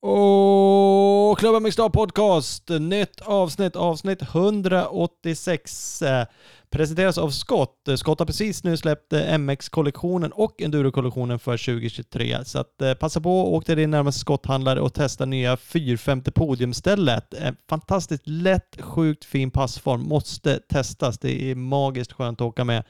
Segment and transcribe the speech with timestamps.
[0.00, 6.02] Och Klubben Mixed Podcast, nytt avsnitt, avsnitt 186.
[6.02, 6.26] Eh,
[6.70, 7.88] presenteras av Scott.
[7.96, 12.44] Scott har precis nu släppt eh, MX-kollektionen och Enduro-kollektionen för 2023.
[12.44, 16.30] Så att, eh, passa på och åk till din närmaste skotthandlare och testa nya 450
[16.30, 17.34] podiumstället.
[17.68, 20.00] Fantastiskt lätt, sjukt fin passform.
[20.00, 21.18] Måste testas.
[21.18, 22.84] Det är magiskt skönt att åka med.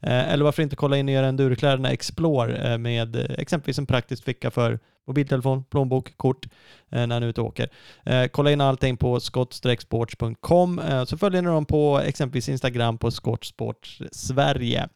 [0.00, 5.64] Eller varför inte kolla in nya Enduro-kläderna Explore med exempelvis en praktisk ficka för mobiltelefon,
[5.64, 6.46] plånbok, kort
[6.90, 7.68] eh, när ni är ute och åker.
[8.04, 13.10] Eh, kolla in allting på skottstrecksports.com eh, så följer ni dem på exempelvis Instagram på
[13.10, 14.88] Skottsports Sverige.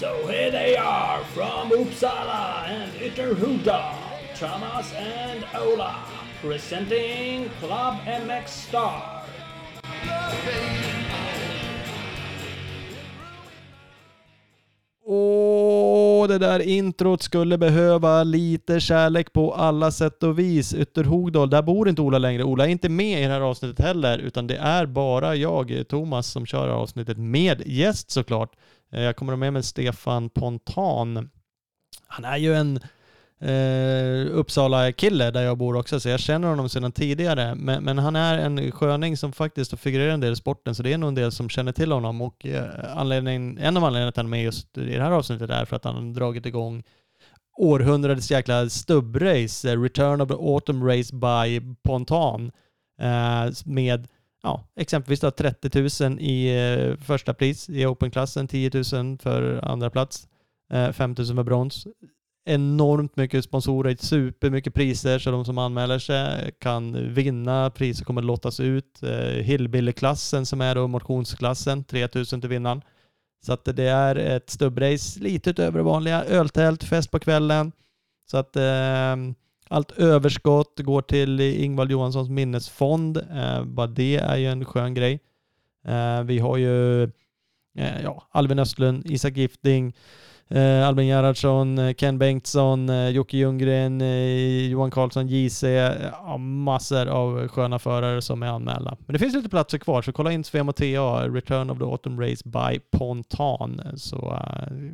[0.00, 3.94] So here they are from Uppsala and Ytterhuda,
[4.38, 5.94] Thomas and Ola,
[6.42, 9.24] presenting Club MX Star.
[15.06, 20.74] Åh, det där introt skulle behöva lite kärlek på alla sätt och vis.
[20.74, 22.44] Ytterhogdal, där bor inte Ola längre.
[22.44, 26.26] Ola är inte med i det här avsnittet heller, utan det är bara jag, Thomas,
[26.26, 28.56] som kör avsnittet med gäst såklart.
[28.92, 31.30] Eh, jag kommer att med mig Stefan Pontan.
[32.06, 32.80] Han är ju en
[33.40, 37.54] eh, Uppsala-kille där jag bor också, så jag känner honom sedan tidigare.
[37.54, 40.82] Men, men, han är en sköning som faktiskt har figurerat en del i sporten, så
[40.82, 42.22] det är nog en del som känner till honom.
[42.22, 42.64] Och eh,
[43.58, 45.76] en av anledningarna till att han är med just i det här avsnittet är för
[45.76, 46.82] att han har dragit igång
[47.56, 52.52] århundradets jäkla stubbrace, eh, Return of the Autumn Race by Pontan,
[53.00, 54.08] eh, med
[54.42, 59.90] ja, exempelvis då 30 000 i eh, första pris i Open-klassen, 10 000 för andra
[59.90, 60.28] plats,
[60.72, 61.86] eh, 5 000 för brons
[62.44, 68.60] enormt mycket sponsorer, supermycket priser så de som anmäler sig kan vinna, priser kommer lottas
[68.60, 69.02] ut.
[69.02, 72.82] Eh, Hillbilly-klassen som är då motionsklassen, 3000 till vinnaren.
[73.46, 76.24] Så att det är ett stubbrace lite utöver det vanliga.
[76.24, 77.72] Öltält, fest på kvällen.
[78.30, 79.16] Så att eh,
[79.68, 83.16] allt överskott går till Ingvald Johanssons minnesfond.
[83.16, 85.20] Eh, bara det är ju en skön grej.
[85.86, 87.02] Eh, vi har ju
[87.78, 89.94] eh, ja, Alvin Östlund, Isak Gifting, eh,
[90.48, 96.36] Eh, Albin Gerhardsson, eh, Ken Bengtsson, eh, Jocke Ljunggren, eh, Johan Karlsson, JC, eh, ja,
[96.36, 98.96] massor av sköna förare som är anmälda.
[99.06, 102.20] Men det finns lite platser kvar, så kolla in Svemo TA, Return of the Autumn
[102.20, 104.38] Race by Pontan, så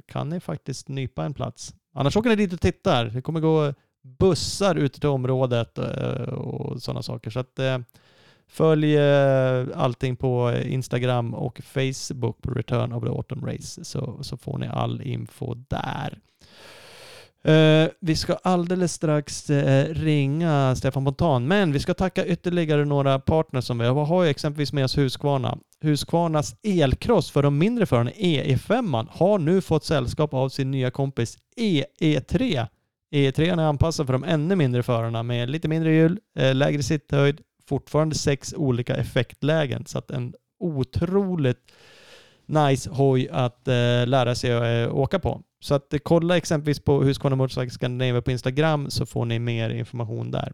[0.06, 1.74] kan ni faktiskt nypa en plats.
[1.94, 3.04] Annars åker ni dit och tittar.
[3.04, 3.74] Det kommer gå
[4.18, 5.78] bussar ut till området
[6.28, 7.30] och sådana saker.
[7.30, 7.58] Så att
[8.52, 14.36] Följ eh, allting på Instagram och Facebook på Return of the Autumn Race så, så
[14.36, 16.18] får ni all info där.
[17.48, 23.18] Uh, vi ska alldeles strax uh, ringa Stefan Montan, men vi ska tacka ytterligare några
[23.18, 23.94] partners som vi har.
[23.94, 25.58] Vi har ju exempelvis med oss Husqvarna.
[25.80, 31.38] Husqvarnas elkross för de mindre förarna, EE5, har nu fått sällskap av sin nya kompis
[31.56, 32.66] EE3.
[33.14, 37.40] EE3 är anpassad för de ännu mindre förarna med lite mindre hjul, uh, lägre sitthöjd,
[37.70, 39.86] fortfarande sex olika effektlägen.
[39.86, 41.72] Så att en otroligt
[42.46, 45.42] nice hoj att eh, lära sig att eh, åka på.
[45.60, 49.70] Så att eh, kolla exempelvis på Husqvarna Motorcycle Scandinavia på Instagram så får ni mer
[49.70, 50.52] information där.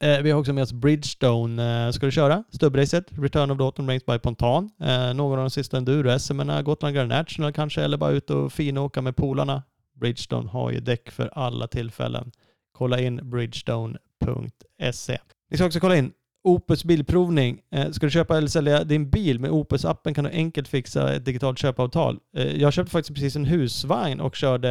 [0.00, 1.86] Eh, vi har också med oss Bridgestone.
[1.86, 3.04] Eh, ska du köra stubbracet?
[3.10, 4.70] Return of the Autumn Rains by Pontan.
[4.80, 9.02] Eh, någon av de sista enduro-SM, Gotland Grand National kanske, eller bara ut och finåka
[9.02, 9.62] med polarna.
[10.00, 12.32] Bridgestone har ju däck för alla tillfällen.
[12.72, 15.18] Kolla in bridgestone.se.
[15.52, 16.12] Ni ska också kolla in
[16.44, 17.60] Opus bilprovning.
[17.74, 21.24] Eh, ska du köpa eller sälja din bil med Opus-appen kan du enkelt fixa ett
[21.24, 22.18] digitalt köpavtal.
[22.36, 24.70] Eh, jag köpte faktiskt precis en husvagn och körde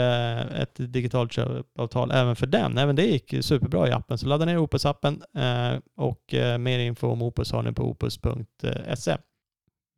[0.56, 2.78] ett digitalt köpavtal även för den.
[2.78, 4.18] Även det gick superbra i appen.
[4.18, 9.18] Så ladda ner Opus-appen eh, och mer info om Opus har ni på opus.se.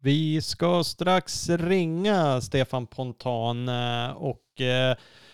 [0.02, 3.70] Vi ska strax ringa Stefan Pontan
[4.16, 4.62] och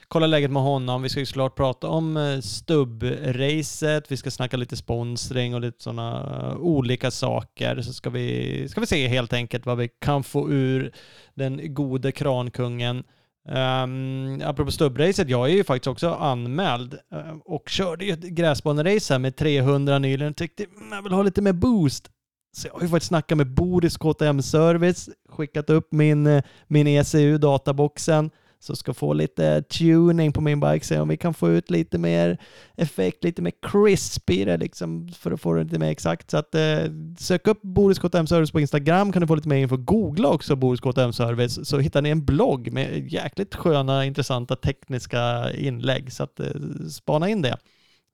[0.10, 1.02] kolla läget med honom.
[1.02, 5.84] Vi ska ju såklart prata om eh, stubbracet, vi ska snacka lite sponsring och lite
[5.84, 7.82] sådana eh, olika saker.
[7.82, 10.92] Så ska vi, ska vi se helt enkelt vad vi kan få ur
[11.34, 13.04] den gode krankungen.
[13.50, 19.14] Um, apropå stubbracet, jag är ju faktiskt också anmäld uh, och körde ju ett gräsbanerace
[19.14, 20.34] här med 300 nyligen.
[20.34, 22.10] Tyckte mm, jag vill ha lite mer boost.
[22.58, 27.38] Så jag har ju faktiskt snackat med Boris KTM Service, skickat upp min, min ECU,
[27.38, 28.30] databoxen
[28.62, 31.98] så ska få lite tuning på min bike, se om vi kan få ut lite
[31.98, 32.38] mer
[32.76, 36.32] effekt, lite mer crisp i det liksom för att få det lite mer exakt.
[36.32, 36.84] Så att eh,
[37.20, 39.78] sök upp Boris KTM Service på Instagram kan du få lite mer info.
[39.78, 45.52] Googla också Boris KTM Service så hittar ni en blogg med jäkligt sköna, intressanta tekniska
[45.54, 46.12] inlägg.
[46.12, 46.48] Så att eh,
[46.92, 47.58] spana in det.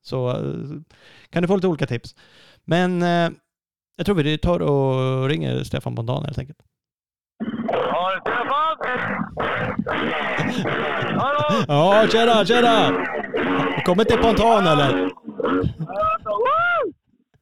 [0.02, 0.38] Så eh,
[1.30, 2.16] kan du få lite olika tips.
[2.66, 3.30] Men eh,
[3.96, 6.60] jag tror vi tar och ringer Stefan Bondan helt enkelt.
[7.72, 9.75] Ja, Stefan!
[9.88, 11.66] Hallå!
[11.68, 13.06] Ja, tjena, tjena!
[13.86, 15.12] Kommer till Pontan eller?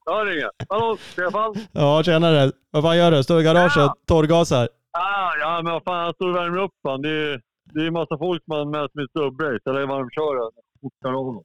[0.05, 0.49] Jag ringer.
[0.69, 1.55] Hallå, Stefan?
[1.71, 2.51] Ja, tjenare.
[2.71, 3.23] Vad fan gör du?
[3.23, 4.69] Står i garaget och torrgasar?
[4.91, 7.01] Ah, ja, men vad fan, jag står och värmer upp fan.
[7.01, 7.41] Det är,
[7.73, 9.69] det är massa folk anmält sig med stubbrace.
[9.69, 10.51] Eller varmköra.
[10.81, 11.43] Fortare honom.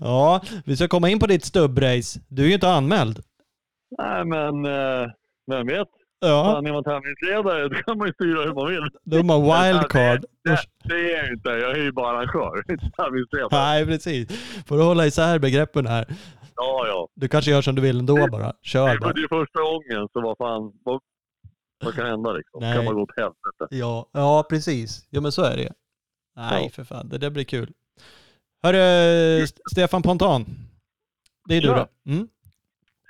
[0.00, 2.20] Ja, vi ska komma in på ditt stubbrace.
[2.28, 3.18] Du är ju inte anmäld.
[3.98, 5.10] Nej, men eh,
[5.50, 5.88] vem vet?
[6.20, 8.88] Ja, Fan, är man tävlingsledare då kan man ju styra hur man vill.
[9.04, 9.40] de har
[9.72, 10.24] wildcard.
[10.44, 11.48] Det, det är jag inte.
[11.50, 12.64] Jag är ju bara arrangör.
[12.72, 13.48] Inte tävlingsledare.
[13.52, 14.28] Nej, precis.
[14.66, 16.06] Får du hålla isär begreppen här.
[16.56, 17.08] Ja, ja.
[17.14, 18.52] Du kanske gör som du vill ändå bara.
[18.62, 19.10] Kör Det bara.
[19.10, 20.72] är ju första gången, så vad fan.
[20.84, 21.00] Vad,
[21.84, 22.60] vad kan hända liksom?
[22.60, 22.76] Nej.
[22.76, 23.66] Kan man gå åt helvete?
[23.70, 25.06] Ja, ja, precis.
[25.10, 25.72] Ja, men så är det.
[26.36, 26.70] Nej, Ja.
[26.70, 27.08] för fan.
[27.08, 27.72] Det där blir kul.
[28.62, 30.44] Hörru, St- Stefan Pontan.
[31.48, 31.88] Det är du Ja.
[32.04, 32.10] då.
[32.12, 32.28] Mm.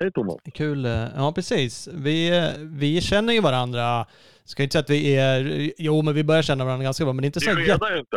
[0.01, 0.37] Hej Thomas.
[0.55, 0.85] Kul.
[0.87, 1.89] eh, Ja, precis.
[1.93, 4.07] Vi, eh, vi känner ju varandra.
[4.45, 5.71] Ska inte säga att vi är...
[5.79, 7.73] Jo, men vi börjar känna varandra ganska bra, men det är inte Vi så jätte...
[7.73, 8.17] skedar ju inte.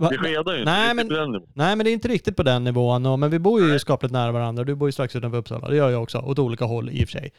[0.00, 0.08] Va?
[0.10, 0.70] Vi skedar ju inte.
[0.72, 1.42] Nej, Vi men-.
[1.54, 3.06] Nej, men det är inte riktigt på den nivån.
[3.06, 3.80] Och, men vi bor ju Nej.
[3.80, 4.64] skapligt nära varandra.
[4.64, 5.68] Du bor ju strax utanför Uppsala.
[5.68, 6.18] Det gör jag också.
[6.18, 7.32] Åt olika håll i och för sig.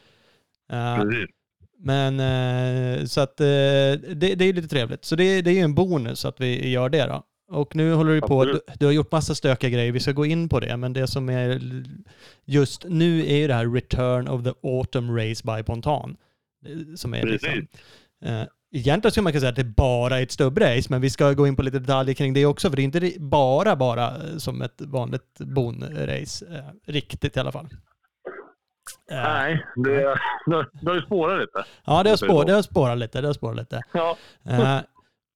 [0.72, 1.30] Eh, Precis.
[1.78, 5.04] men så att det, det är lite trevligt.
[5.04, 7.22] Så det, det är ju en bonus att vi gör det då.
[7.52, 10.26] Och nu håller du på, du, du har gjort massa stökiga grejer, vi ska gå
[10.26, 11.60] in på det, men det som är
[12.44, 16.16] just nu är ju det här Return of the Autumn Race by Pontan.
[16.66, 17.68] eh, Som är liksom, Precis.
[18.24, 18.42] eh,
[18.74, 21.46] egentligen skulle man kunna säga att det är bara ett stubbrace, men vi ska gå
[21.46, 24.62] in på lite detaljer kring det också, för det är inte bara, bara eh, som
[24.62, 27.68] ett vanligt bonrace, eh, riktigt i alla fall.
[29.10, 29.90] Eh, Nej, det,
[30.46, 31.64] det, det har ju spårat lite.
[31.84, 33.82] Ja, det har, spår, det har spårat lite, det har spårat lite.
[33.92, 34.16] Ja,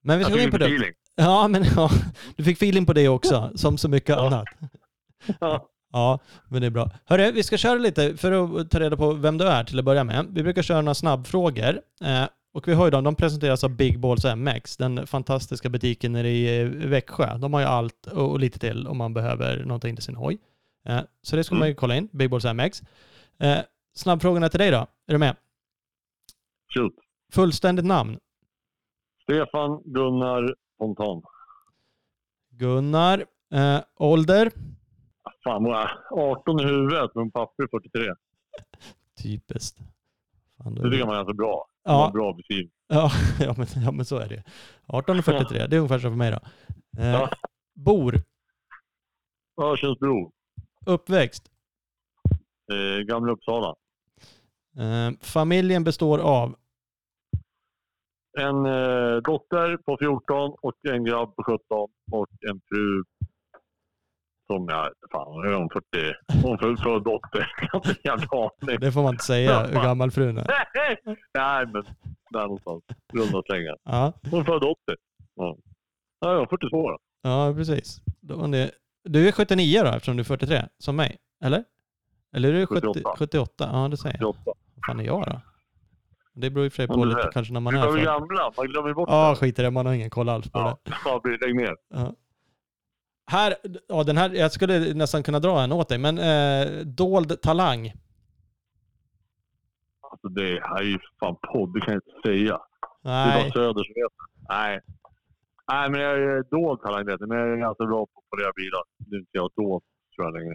[0.02, 0.92] men vi ska gå in på det.
[1.16, 1.90] Ja, men ja,
[2.36, 4.26] du fick feeling på det också, som så mycket Ja.
[4.26, 4.46] annat.
[5.40, 5.68] Ja.
[5.92, 6.18] Ja,
[6.48, 6.90] men det är bra.
[7.04, 9.84] Hörru, vi ska köra lite för att ta reda på vem du är till att
[9.84, 10.26] börja med.
[10.30, 11.80] Vi brukar köra några snabbfrågor.
[12.04, 16.12] Eh, och vi har ju dem, de presenteras av Big Balls MX, den fantastiska butiken
[16.12, 17.38] nere i eh, Växjö.
[17.38, 20.38] De har ju allt och, och lite till om man behöver någonting till sin hoj.
[20.88, 21.58] Eh, så det ska Mm.
[21.60, 22.82] man ju kolla in, Big Balls MX.
[23.40, 23.58] Eh,
[23.96, 24.76] snabbfrågorna till dig då,
[25.06, 25.36] är du med?
[26.74, 26.94] Shoot.
[27.32, 28.18] Fullständigt namn?
[29.22, 31.22] Stefan Gunnar Fontan.
[32.50, 33.24] Gunnar.
[33.54, 34.50] Eh, ålder?
[35.44, 35.90] Fan vad jag
[36.38, 38.14] 18 i huvudet, men papper är 43.
[39.22, 39.78] Typiskt.
[40.62, 41.66] Fan, Det tycker man är så bra.
[41.84, 42.10] Ja.
[42.14, 42.70] Bra beskrivning.
[42.88, 43.10] Ja,
[43.40, 44.42] ja, men, ja, men så är det.
[44.86, 46.38] 18.43, det är ungefär som för mig då.
[47.02, 47.30] Eh, Ja.
[47.74, 48.22] Bor,
[49.62, 50.32] Örsundsbro.
[50.86, 51.50] uppväxt.
[52.72, 53.74] Eh, Gamla Uppsala.
[54.78, 56.56] Eh, familjen består av,
[58.38, 61.58] En eh, dotter på 14 och en grabb på 17
[62.12, 63.02] och en fru
[64.46, 65.86] som jag fan, är hon 40?
[66.42, 67.52] Hon född dotter.
[68.02, 70.46] Jag det får man inte säga hur gammal frun är.
[71.34, 71.84] Nej, men
[72.30, 72.84] där någonstans.
[73.12, 73.76] Runda slängar.
[73.84, 74.76] Ja, Hon född 80.
[75.34, 75.56] Ja,
[76.20, 76.98] ja jag är 42 då.
[77.22, 78.00] ja precis.
[79.04, 81.16] Du är 79 då eftersom du är 43, som mig.
[81.44, 81.64] Eller?
[82.36, 83.14] Eller är du 70, 78.
[83.18, 83.68] 78?
[83.72, 84.34] Ja, det säger jag.
[84.34, 84.58] 48.
[84.74, 85.40] Vad fan är jag då?
[86.36, 87.32] Det beror och för sig Ja, på du lite är.
[87.32, 88.12] kanske när man Vi är var väl för.
[88.12, 88.52] gamla.
[88.56, 89.36] Man glömmer bort Ja, det.
[89.36, 89.70] skit i det.
[89.70, 90.76] Man har ingen koll alls på det.
[91.04, 91.76] Ja, ja, lägg ner.
[91.88, 92.14] Ja.
[93.26, 93.54] Här,
[93.88, 97.92] ja den här, jag skulle nästan kunna dra en åt dig, men eh, dold talang.
[100.10, 102.58] Alltså det här är ju fan podd, det kan jag inte säga.
[103.02, 104.12] Det är Nej, bara Söder som vet.
[104.48, 104.80] Nej.
[105.72, 107.28] Nej, men jag är dold talang vet jag.
[107.28, 108.82] Men jag är ganska bra på att polera bilar.
[108.98, 109.82] Det är inte jag dold
[110.14, 110.54] tror jag längre.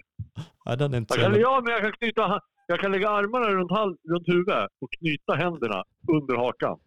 [0.65, 2.39] ja, den är inte Jag kan, ja, men jag kan knyta...
[2.71, 6.79] Jag kan lägga armarna runt, hal- runt huvudet och knyta händerna under hakan.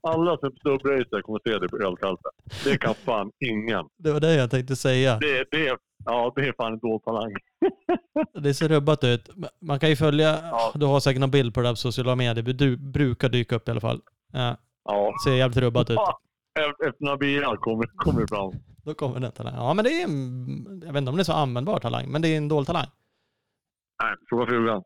[0.00, 2.30] Alla som stubbracer kommer se det på ölkalten.
[2.64, 3.84] Det kan fan ingen.
[3.98, 5.18] Det var det jag tänkte säga.
[5.18, 7.32] Det, det, är- ja, det är fan en dold talang.
[8.42, 9.30] Det ser rubbat ut.
[9.60, 10.72] Man kan ju följa, Ja.
[10.74, 12.42] du har säkert någon bild på det där på sociala medier.
[12.54, 14.00] Du brukar dyka upp i alla fall.
[14.32, 15.12] Ja, Ja.
[15.26, 15.96] ser jävligt rubbat ut.
[15.96, 16.20] Ja,
[16.88, 18.52] Efter några bilar kommer, kommer det fram.
[18.86, 19.60] Då kommer den talangen.
[19.60, 22.22] Ja, men det är en, jag vet inte om det är så användbar talang, men
[22.22, 22.86] det är en dold talang.
[24.02, 24.82] Nej, fråga frugan.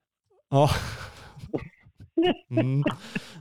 [0.49, 0.71] Ja.
[2.51, 2.83] Mm.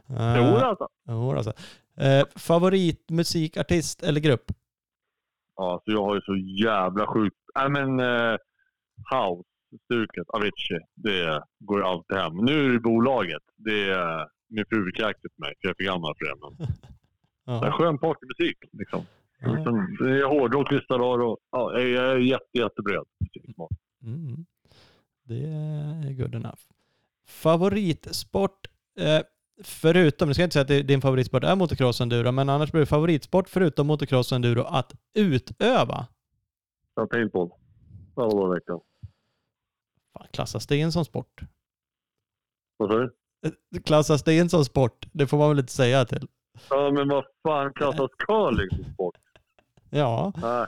[0.09, 0.87] Jo, alltså.
[1.07, 1.53] jo, alltså.
[1.97, 4.51] Eh, favoritmusikartist eller grupp?
[5.55, 6.35] Ja, så jag har ju så
[6.65, 7.37] jävla sjukt...
[7.55, 8.37] Nej, men uh,
[9.13, 12.33] House-stuket, Avicii, det går ju alltid hem.
[12.37, 13.43] Nu är det bolaget.
[13.55, 16.35] Det är min fru på mig, för jag är för gammal för det.
[16.41, 16.57] Men
[17.59, 17.77] det är Ja.
[17.77, 18.57] skön partymusik.
[18.71, 19.05] Liksom.
[19.41, 19.55] Ja.
[19.55, 23.03] Liksom, Det är hårdrock vissa dagar och ja, jag är jätte, jättebred.
[23.19, 23.71] musiksmak.
[24.03, 24.45] Mm.
[25.23, 26.59] Det är good enough.
[27.27, 28.67] Favoritsport,
[28.99, 29.19] eh,
[29.63, 32.79] förutom, nu ska jag inte säga att din favoritsport är motocross enduro, men annars blir
[32.79, 36.07] det favoritsport förutom motocross enduro att utöva.
[36.95, 37.29] På det.
[38.15, 38.79] Alla dagar i veckan.
[40.13, 41.41] Fan, klassas det in som sport?
[42.77, 43.13] Vad sa du?
[43.45, 45.05] Eh, Klassas det in som sport?
[45.11, 46.27] Det får man väl inte säga till.
[46.69, 49.15] Ja, men vad fan klassas curling som sport?
[49.89, 50.65] Ja, Nej.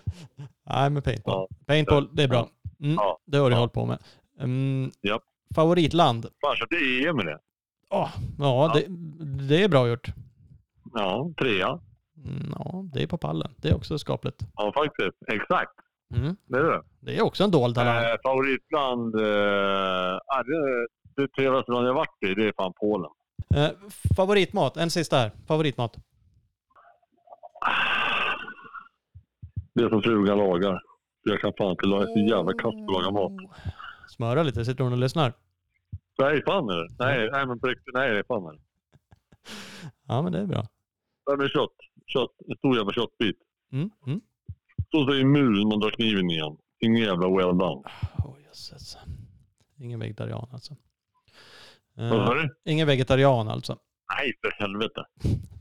[0.66, 1.48] nej men paintball.
[1.50, 1.56] Ja.
[1.66, 2.50] Paintball, det är bra.
[2.80, 3.18] Mm, Ja.
[3.26, 3.60] Det har du Ja.
[3.60, 3.98] hållit på med.
[4.40, 5.24] Mm, Japp.
[5.56, 6.26] Favoritland?
[6.42, 7.40] Fan, köpte EM med det.
[7.90, 8.10] Åh,
[8.40, 8.86] ja, Det,
[9.48, 10.08] det är bra gjort.
[10.94, 11.80] Ja, trea.
[12.26, 13.54] Mm, ja, det är på pallen.
[13.58, 14.42] Det är också skapligt.
[14.56, 15.18] Ja, faktiskt.
[15.34, 15.72] Exakt.
[16.16, 16.82] Mm, Det är det.
[17.00, 18.04] det är också en dold talang.
[18.04, 19.16] Eh, favoritland?
[19.16, 20.88] Eh, ja, det,
[21.22, 23.10] det trevligaste land jag varit i, det är fan Polen.
[23.56, 23.70] Eh,
[24.16, 24.78] favoritmat?
[24.78, 25.32] En sista här.
[25.48, 25.98] Favoritmat?
[29.74, 30.82] Det som frugan lagar.
[31.24, 32.02] Jag kan fan inte laga.
[32.04, 33.32] Jag är så jävla kass på att laga mat.
[34.10, 34.66] Smöra lite.
[34.66, 35.34] Sitter hon och lyssnar?
[36.20, 36.90] Nej, fan är det.
[37.00, 37.94] Nej, nej men på riktigt.
[37.94, 38.60] Nej, det är fan är det.
[40.08, 40.64] Ja, men det är bra.
[41.28, 41.76] Nej, men kött.
[42.08, 42.30] Kött.
[42.48, 43.38] En stor jävla köttbit.
[43.72, 44.22] Mm, mm.
[44.92, 46.58] Så säger mul man drar kniven igen.
[46.80, 47.82] Ingen jävla well done.
[48.26, 48.98] Oh, jösses.
[49.78, 50.76] Ingen vegetarian alltså.
[51.96, 52.72] Vad sa Eh, du?
[52.72, 53.78] ingen vegetarian alltså.
[54.18, 55.06] Nej, för helvete.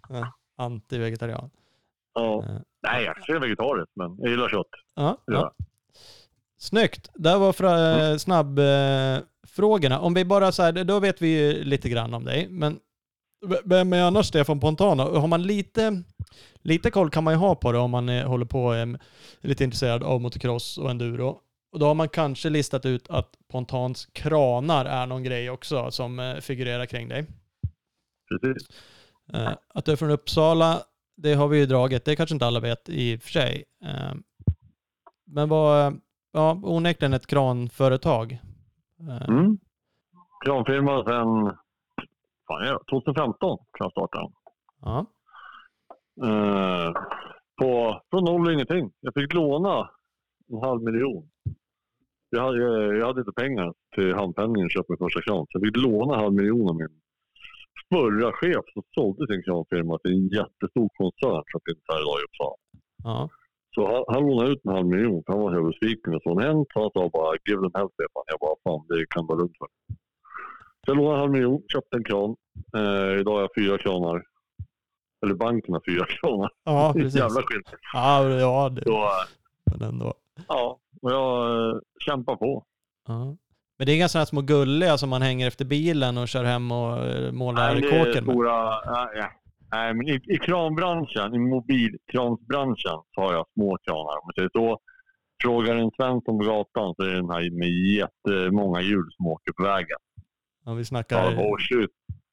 [0.56, 1.50] Anti-vegetarian.
[2.14, 2.44] Ja.
[2.44, 4.66] Eh, Nej, jag är vegetarisk, men jag gillar kött.
[4.94, 5.54] Ja, Ja.
[6.58, 7.10] Snyggt.
[7.14, 10.00] Där var fra, snabb eh, frågorna.
[10.00, 12.48] Om vi bara så här, då vet vi ju lite grann om dig.
[12.50, 12.80] Men
[13.64, 15.02] vem är annars Stefan Pontana?
[15.04, 16.02] Har man lite,
[16.62, 18.80] lite koll kan man ju ha på det om man eh, håller på eh,
[19.40, 21.38] är lite intresserad av motocross och enduro.
[21.72, 26.18] Och då har man kanske listat ut att Pontans kranar är någon grej också som
[26.18, 27.26] eh, figurerar kring dig.
[28.28, 28.68] Precis.
[29.32, 30.82] Eh, att du är från Uppsala,
[31.22, 32.04] det har vi ju dragit.
[32.04, 33.64] Det kanske inte alla vet i och för sig.
[33.84, 34.14] Eh,
[35.26, 36.00] men vad,
[36.32, 38.38] ja, onekligen ett kranföretag.
[39.00, 39.58] Eh, Mm.
[40.44, 41.56] Kranfirma sen
[42.46, 44.18] fan, ja, 2015 kan jag starta.
[44.80, 45.06] Ja.
[46.26, 46.92] Eh,
[47.60, 48.92] på, från noll och ingenting.
[49.00, 49.90] Jag fick låna
[50.52, 51.30] en halv miljon.
[52.30, 52.58] Jag hade,
[52.98, 55.46] jag hade inte pengar till handpenningen att köpa min första kran.
[55.46, 56.99] Så jag fick låna en halv miljon av min
[57.94, 62.24] förra chef som sålde sin kranfirma till en jättestor koncern som finns här idag i
[62.26, 62.56] Uppsala.
[63.04, 63.28] Ja.
[63.74, 66.20] Så han, han lånade ut en halv miljon han var så besviken.
[66.24, 68.24] Så en sa jag bara give them help Stefan.
[68.32, 69.68] Jag bara fan det kan vara lugnt för.
[70.82, 72.36] Så jag lånade en halv miljon, köpte en kran.
[72.76, 74.22] Eh, idag har jag fyra kranar.
[75.24, 76.50] Eller banken har fyra kranar.
[76.64, 77.14] ja, precis.
[77.20, 77.68] Jävla skit.
[77.92, 79.26] Ja, ja det, Så, eh,
[79.70, 80.14] men ändå.
[80.48, 81.32] ja, och jag
[81.70, 82.64] eh, kämpar på.
[83.08, 83.36] Ja.
[83.80, 86.72] Men det är inga sådana små gulliga som man hänger efter bilen och kör hem
[86.72, 88.34] och eh, målar Nej, kåken med.
[88.34, 89.30] stora, nej,
[89.72, 89.94] nej.
[89.94, 94.18] men i, i kranbranschen, i mobilkransbranschen, så har jag små kranar.
[94.20, 94.78] Om man säger så.
[95.42, 99.52] Frågar en Svensson på gatan så är det den här med jättemånga hjul som åker
[99.52, 99.98] på vägen.
[100.64, 101.90] Ja, vi Ja, snackar oh shit.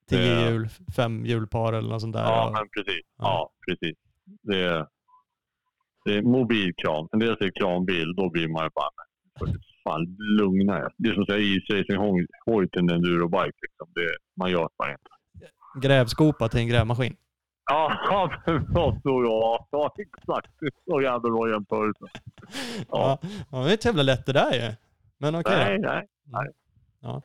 [0.10, 2.24] tio hjul, fem hjulpar eller något sånt där.
[2.24, 3.02] Ja, men precis.
[3.18, 3.24] Ja.
[3.24, 3.98] Ja, precis.
[4.42, 4.86] Det är,
[6.06, 7.08] det är mobilkran.
[7.12, 8.90] En del säger kranbil, då blir man ju bara,
[9.90, 10.94] fan lugna er.
[10.98, 13.58] Det är som att säga isracing-hoj till en endurobike.
[13.62, 13.88] Liksom.
[13.96, 14.08] Det,
[14.40, 15.02] man gör bara inte.
[15.88, 17.16] Grävskopa till en grävmaskin.
[17.70, 18.32] Ja,
[19.04, 19.68] så ja.
[19.72, 20.52] Ja, exakt.
[20.90, 22.06] Så jävla bra jämförelse.
[22.90, 23.30] Ja, Ja.
[23.52, 24.74] ja det är ett jävla lätt det där ju.
[25.18, 25.90] Men okej då.
[25.92, 27.22] Nej, nej.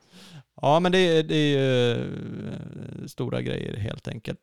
[0.61, 4.39] Ja, men det, är- det är ju eh, stora grejer helt enkelt.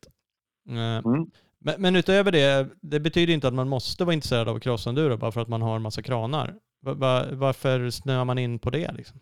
[0.68, 1.26] Eh, Mm.
[1.64, 5.32] Men, men utöver det, det betyder inte att man måste vara intresserad av crossenduro bara
[5.32, 6.54] för att man har en massa kranar.
[6.80, 9.20] Va, va, varför snöar man in på det liksom?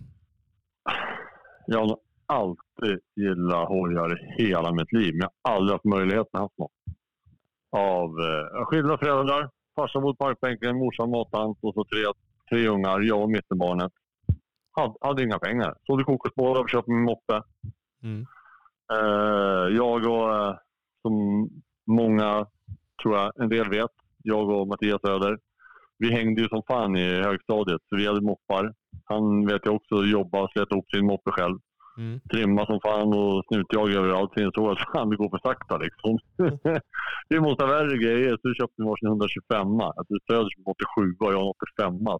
[1.66, 6.30] Jag har alltid gillat hojar i hela mitt liv, men jag har aldrig haft möjligheten
[6.32, 6.72] att ha något.
[7.70, 12.04] Av eh, skilda föräldrar, farsan mot parkbänken, morsan mattant och så tre,
[12.50, 13.92] tre ungar, jag och mittenbarnet.
[14.72, 15.74] Hade, hade inga pengar.
[15.86, 17.42] Sålde kokosbollar och köpte min moppe.
[18.02, 18.26] Mm.
[18.92, 20.56] Eh, jag och, eh,
[21.02, 21.48] som
[21.86, 22.46] många
[23.02, 23.90] tror jag en del vet,
[24.22, 25.38] jag och Mattias Söder,
[25.98, 28.72] vi hängde ju som fan i högstadiet så vi hade moppar.
[29.04, 31.58] Han vet jag också jobba och släta ihop sin moppe själv.
[31.98, 32.20] Mm.
[32.32, 34.30] Trimma som fan och snutjaga överallt.
[34.34, 36.18] Så insåg att fan det går för sakta liksom.
[37.28, 38.38] vi måste ha värre grejer.
[38.42, 42.18] Så köpte vi varsin 125 Alltså Söder som 87 och jag en 85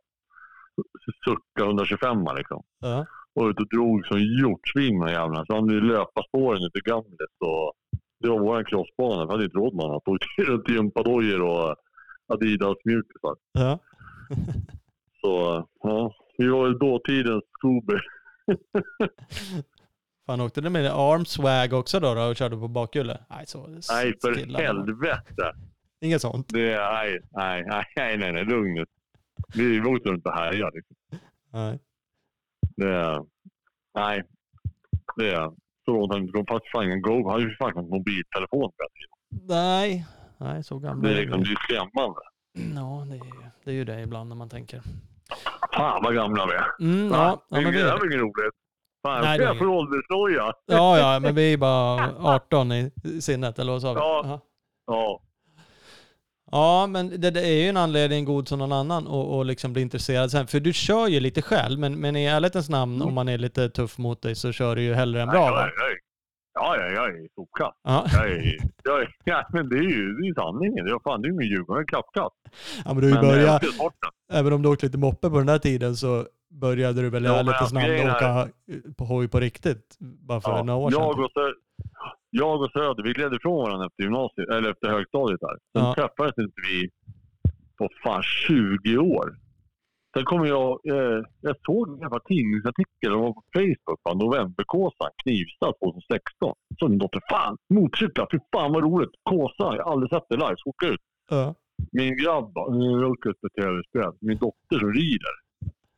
[1.24, 2.62] Sucka 125 liksom.
[2.80, 3.06] Ja.
[3.34, 5.46] Och ut och drog som hjortsvin med jävlarna.
[5.46, 7.34] Så han löpa spåren ute i Gamlet.
[7.46, 7.72] Och
[8.20, 9.24] det var vår crossbana.
[9.26, 10.08] Vi hade inte råd med annat.
[10.08, 11.76] Åkte runt i gympadojor och
[12.28, 13.36] Adidas-mjukisar.
[13.52, 13.78] Ja.
[15.20, 17.98] Så ja, vi var väl dåtidens Scooby.
[20.26, 23.20] Fan, åkte du med armswag också då, då och körde på bakhjulet?
[23.30, 25.52] Nej, så Nej, för helvete.
[26.00, 26.48] Inget sånt?
[26.48, 27.64] Det nej, nej,
[27.96, 28.84] nej, nej, nej, lugn nu.
[29.54, 30.76] Vi åkte runt och härjade.
[30.76, 30.96] Liksom.
[31.52, 31.78] Nej.
[32.76, 33.24] Det
[33.94, 34.22] nej,
[35.16, 35.50] det är
[35.84, 36.46] så långt han inte kom.
[36.46, 36.90] Fast fan.
[36.90, 38.70] Han hade ju fan en mobiltelefon.
[38.70, 39.46] på den tiden.
[39.48, 40.06] Nej.
[40.40, 42.20] Nej, så gamla Det är liksom, det är skrämmande.
[42.80, 44.82] Ja, det är, det är ju det ibland när man tänker.
[45.74, 46.66] Fan vad gamla vi är.
[46.92, 48.54] Mm, ja, ja, men det är inget roligt.
[49.06, 50.52] Fan, Nej, Nej, jag får åldersnoja.
[50.66, 52.90] Ja, ja, men vi är bara 18 i
[53.20, 53.98] sinnet, eller vad sa vi?
[54.00, 54.22] Ja.
[54.24, 54.40] Aha.
[54.86, 55.20] Ja.
[56.50, 59.72] Ja, men det, det är ju en anledning god som någon annan och, och liksom
[59.72, 60.46] bli intresserad sen.
[60.46, 63.08] För du kör ju lite själv, men, men i ärlighetens namn, Mm.
[63.08, 65.48] om man är lite tuff mot dig, så kör du ju hellre än Nej, bra
[65.48, 66.07] är- jag, är-
[66.58, 67.76] ja, ja, jag är sopkatt.
[67.82, 68.06] Ja.
[68.12, 70.86] Jag är, jag är, ja, men det är ju det är sanningen.
[70.86, 71.86] Jag, fan, det är ju min Djurgården.
[71.86, 72.32] Klappkatt.
[72.84, 73.70] ja, men du Men, eh, den.
[74.32, 77.42] även om du åkte lite moppe på den där tiden, så började du väl Ja,
[77.72, 78.48] grejen är- åka
[78.98, 81.00] på hoj på riktigt, bara för Ja, några år sedan.
[81.00, 81.54] jag, och Sö-
[82.30, 85.56] jag och Söder, vi gled ifrån varandra efter gymnasiet, eller efter högstadiet där.
[85.72, 85.94] Sen Ja.
[85.94, 86.90] träffades inte vi
[87.78, 89.36] på fan 20 år.
[90.16, 96.54] Sen kommer jag, eh, jag såg en tidningsartikel om på Facebook, va, Novemberkåsan, Knivstad 2016.
[96.78, 99.10] Så min dotter, fan motorcyklar, fy fan vad roligt.
[99.22, 101.00] Kåsa, jag har aldrig sett det live, så åka ut.
[101.30, 101.54] Ja.
[101.92, 104.12] Min grabb bara, "Nu har jag åkt ut på tv-spel.
[104.20, 105.34] Min dotter som rider.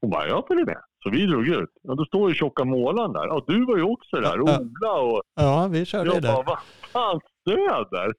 [0.01, 0.81] Hon bara, jag följer med.
[1.03, 1.71] Så vi drog ut.
[1.83, 3.27] Ja, då står ju tjocka målaren där.
[3.27, 4.37] Ja, du var ju också där.
[4.37, 4.61] Ja.
[4.61, 6.45] Ola och ja, vi körde ju jag bara, det.
[6.47, 6.59] vad
[6.93, 8.13] fan Söder?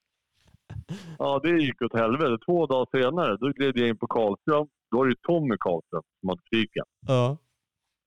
[1.20, 2.38] Ja, det gick åt helvete.
[2.46, 4.68] Två dagar senare, då gled jag in på Karlström.
[4.92, 6.86] Då var det ju Tommy Karlström som hade butiken.
[7.08, 7.38] Ja.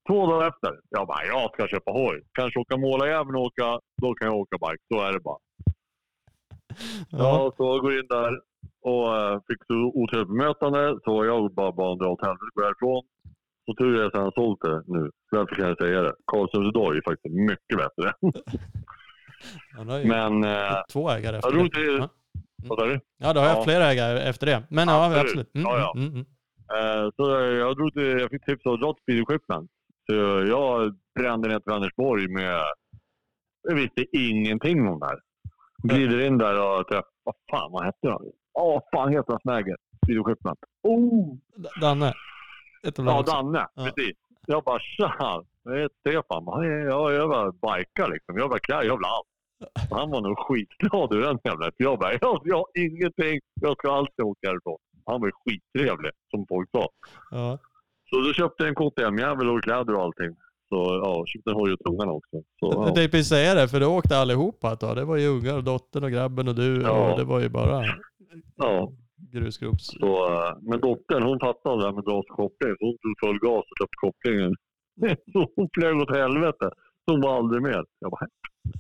[0.09, 2.23] Två dagar efter, jag bara, jag ska köpa hoj.
[2.33, 4.83] Kanske åka målarjäveln och åka, då kan jag åka bike.
[4.95, 5.39] Så är det bara.
[7.11, 7.19] Ja.
[7.19, 8.41] Ja, så jag går in där
[8.83, 10.99] och äh, fick så otrevligt bemötande.
[11.05, 13.03] Så jag bara bad om dra åt helvete gå härifrån.
[13.67, 15.11] Så tur är jag sen sålt det nu.
[15.33, 16.15] Därför kan jag säga det.
[16.27, 18.13] Karlströms idag är faktiskt mycket bättre.
[19.77, 21.93] Han har ju Men, äh, två ägare efter jag det.
[21.99, 22.09] Ja.
[22.69, 23.01] Vad sa du?
[23.19, 23.65] Ja, då har jag Ja.
[23.65, 24.63] flera ägare efter det.
[24.71, 25.25] Men ja, Absolut.
[25.25, 25.55] absolut.
[25.55, 25.95] Mm, Ja, ja.
[26.01, 26.25] Mm, mm.
[26.73, 29.71] Eh, Så jag, drog till, jag fick tips av att dra till Speed Equipment.
[30.07, 30.15] Så
[30.49, 32.61] jag brände ner till Vänersborg med...
[33.69, 35.19] Jag visste ingenting om det här.
[35.83, 37.11] Glider in där och träffar...
[37.25, 38.31] Vad fan, vad hette han?
[38.55, 39.77] Ja, fan heter han Snäger?
[40.05, 40.59] Speed Equipment.
[40.83, 41.37] Oh!
[41.81, 42.13] Danne.
[42.97, 43.23] Ja.
[43.23, 43.67] Danne.
[43.75, 43.85] Ja.
[43.85, 44.17] Precis.
[44.47, 45.43] Jag bara tja!
[45.63, 46.45] Jag heter Stefan.
[46.47, 48.39] Ja, ja, jag var bikar liksom.
[48.39, 49.29] Jag var kläder, jag var allt.
[49.91, 51.71] Han var nog skitglad ur den jävla.
[51.77, 53.41] Jag bara, jag, jag har ingenting.
[53.61, 54.79] Jag ska alltid åka härifrån.
[55.07, 56.89] Han var ju skittrevlig, som folk sa.
[57.31, 57.59] Ja.
[58.11, 60.37] Så då köpte jag en KTM-jävel och kläder och allting.
[60.69, 62.37] Så ja, köpte en hoj åt ungarna också.
[62.61, 62.85] Så, Jag ja.
[62.85, 64.97] tänkte precis säga det, för då åkte allihopa tag.
[64.97, 67.13] Det var ju ungar och dottern och grabben och du Ja.
[67.13, 67.85] och det var ju bara
[68.57, 68.93] Ja,
[69.33, 69.87] grusgrops...
[70.01, 72.75] så, eh, men dottern hon fattade det här med gas och koppling.
[72.79, 74.55] Så hon tog full gas och köpte kopplingen.
[75.33, 76.71] Så hon flög åt helvete.
[77.05, 77.85] Så hon var aldrig med.
[77.99, 78.27] Jag bara,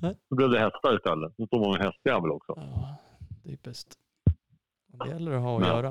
[0.02, 0.14] Nej.
[0.30, 1.32] Då blev det hästar istället.
[1.36, 2.52] Så tog man en hästjävel också.
[2.56, 2.96] Ja,
[3.44, 3.94] typiskt.
[4.98, 5.90] Det gäller att ha att göra.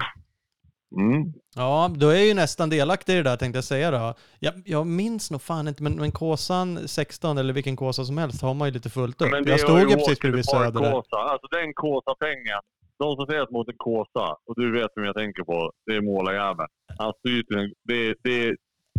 [0.97, 1.33] Mm.
[1.55, 4.13] Ja, då är jag ju nästan delaktig i det där tänkte jag säga då.
[4.39, 8.41] Jag, jag minns nog fan inte, men, men Kåsan 16 eller vilken Kåsa som helst
[8.41, 9.31] har man ju lite fullt upp.
[9.31, 10.91] Men det jag stod ju precis bredvid Söder.
[10.91, 11.17] Kåsa.
[11.17, 12.61] Alltså den Kåsa-pengen.
[12.99, 15.95] De som säger att mot en Kåsa, och du vet vem jag tänker på, det
[15.95, 16.69] är målarjäveln.
[16.97, 18.55] Han styr till en, det, det,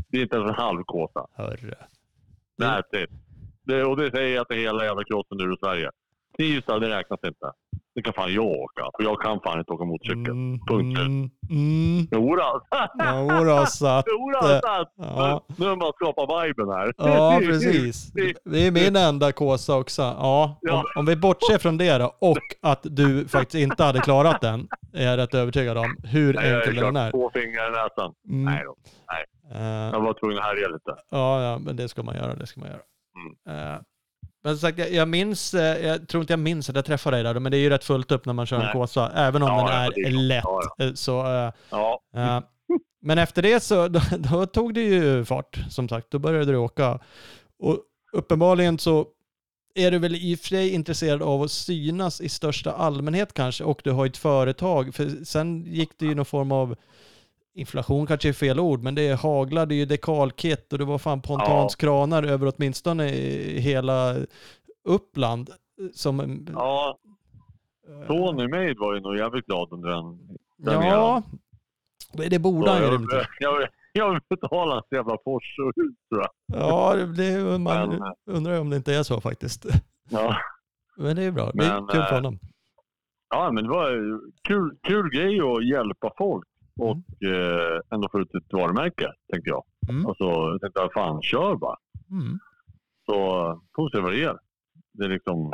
[0.08, 1.26] det är inte ens en halv Kåsa.
[1.32, 1.70] Hörru.
[1.70, 3.10] It.
[3.62, 5.90] Det, och det säger jag till hela jävla crossen ur Sverige.
[6.36, 7.52] Knivstad, det räknas inte.
[7.94, 8.82] Det kan fan jag åka.
[8.96, 10.30] För jag kan fan inte åka motorcykel.
[10.30, 11.08] Mm, Punkt slut.
[11.08, 12.06] mm, mm.
[12.10, 12.60] Jodå!
[13.38, 14.04] Jodå, så att...
[14.10, 15.44] Jodå, så att- Ja.
[15.56, 16.92] Nu har man skapat viben här.
[16.96, 18.12] Ja, precis.
[18.44, 20.02] Det är min enda kåsa också.
[20.02, 20.84] Ja, om, Ja.
[20.96, 25.04] om vi bortser från det då, och att du faktiskt inte hade klarat den, är
[25.04, 27.10] jag rätt övertygad om, hur Nej, enkel den är.
[27.10, 28.12] två fingrar i näsan.
[28.28, 28.44] Mm.
[28.44, 28.74] Nej då.
[29.54, 30.94] Eh, Jag var tvungen att härja lite.
[31.10, 32.34] Ja, ja, men det ska man göra.
[32.34, 32.80] Det ska man göra.
[33.74, 33.80] Eh,
[34.44, 37.16] men som sagt, jag, jag minns, eh, jag tror inte jag minns att jag träffade
[37.16, 38.72] dig där, men det är ju rätt fullt upp när man kör en Nej.
[38.72, 40.44] kåsa, även om Ja, den är det lätt.
[40.44, 42.00] Ja, Eh, Så, eh, Ja.
[42.16, 42.40] eh,
[43.02, 46.06] men efter det så då, då tog det ju fart, som sagt.
[46.10, 46.98] Då började du åka.
[47.58, 47.78] Och
[48.12, 49.06] uppenbarligen så
[49.74, 53.64] är du väl i och för sig intresserad av att synas i största allmänhet kanske,
[53.64, 54.94] och du har ett företag.
[54.94, 56.76] För sen gick det ju någon form av
[57.54, 62.22] inflation kanske är fel ord, men det haglade ju dekalkit och det var fan pontanskranar
[62.22, 64.16] över åtminstone i hela
[64.84, 65.50] Uppland.
[65.92, 66.98] Som, Ja,
[68.06, 70.18] Tony Maid var ju nog jävligt glad under den.
[70.56, 71.22] den ja,
[72.30, 73.08] det borde han ju
[73.40, 76.60] jag, jag, betala hans jävla Porsche och hus tror jag.
[76.60, 78.02] Ja, det, man Men-
[78.36, 79.66] undrar ju om det inte är så faktiskt.
[80.08, 80.36] Ja.
[80.96, 81.50] Men det är bra.
[81.54, 82.38] Det är Men, kul för eh, honom.
[83.30, 83.90] ja, men det var
[84.48, 86.44] kul, kul grej att hjälpa folk
[86.80, 89.64] och eh, ändå få ut ett varumärke, tänkte jag.
[89.88, 90.06] Mm.
[90.06, 91.76] Och så jag tänkte jag, fan kör bara.
[92.10, 92.38] Mm.
[93.06, 94.38] Så vi se vad det ger.
[94.92, 95.50] Det är liksom,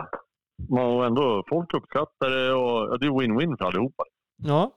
[0.69, 4.05] man har ändå, folk uppskattar det och ja, det är win-win för allihopa.
[4.37, 4.77] Ja.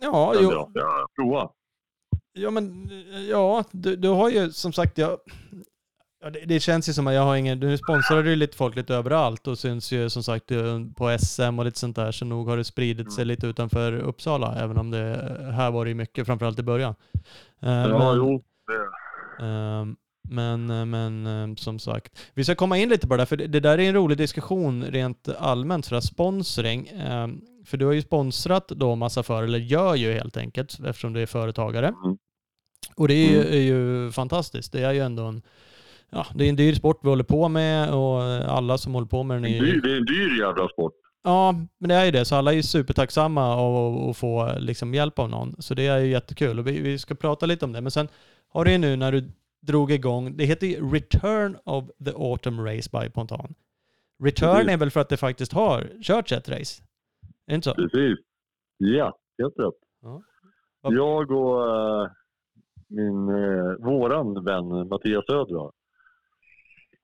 [0.00, 0.70] Ja, jo, jag.
[0.74, 1.50] Jag prova.
[2.32, 2.90] ja, men
[3.28, 5.18] ja, du, du har ju som sagt, jag,
[6.22, 8.76] ja, det, det känns ju som att jag har ingen, du sponsrar ju lite folk
[8.76, 12.24] lite överallt och syns ju som sagt eh, på SM och lite sånt där, så
[12.24, 15.94] nog har det spridit sig lite utanför Uppsala, även om det här var det ju
[15.94, 16.94] mycket, framförallt i början.
[17.62, 18.42] Eh, Ja, men, jo.
[18.66, 19.96] Det, ehm,
[20.30, 23.78] Men, men som sagt, vi ska komma in lite på det där, för det, där
[23.78, 26.90] är en rolig diskussion rent allmänt, för sponsring.
[27.66, 31.22] För du har ju sponsrat då massa för eller gör ju helt enkelt, eftersom du
[31.22, 31.86] är företagare.
[31.86, 32.18] Mm.
[32.96, 33.52] Och det är ju, Mm.
[33.52, 34.72] är ju fantastiskt.
[34.72, 35.42] Det är ju ändå en,
[36.10, 39.22] ja, det är en dyr sport vi håller på med och alla som håller på
[39.22, 39.80] med den är Det är, ju...
[39.80, 40.94] det är en dyr jävla sport.
[41.22, 42.24] Ja, men det är ju det.
[42.24, 45.54] Så alla är ju supertacksamma och, och få liksom hjälp av någon.
[45.58, 47.80] Så det är ju jättekul och vi, vi ska prata lite om det.
[47.80, 48.08] Men sen
[48.48, 49.24] har du ju nu när du
[49.60, 53.54] drog igång, det heter ju Return of the Autumn Race by Pontan.
[54.24, 54.72] Return Precis.
[54.72, 56.82] är väl för att det faktiskt har körts ett race?
[57.46, 57.74] Är det inte så?
[57.74, 58.18] Precis.
[58.76, 59.74] Ja, helt rätt.
[60.02, 60.22] Ja.
[60.82, 62.10] Jag och eh,
[62.88, 65.70] min, uh, våran vän Mattias Södra.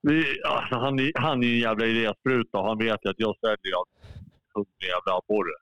[0.09, 3.35] Vi, alltså, han, är- han är en jävla idéspruta och han vet ju att jag
[3.39, 3.75] säljer
[4.53, 5.55] hungrig jävla abborre.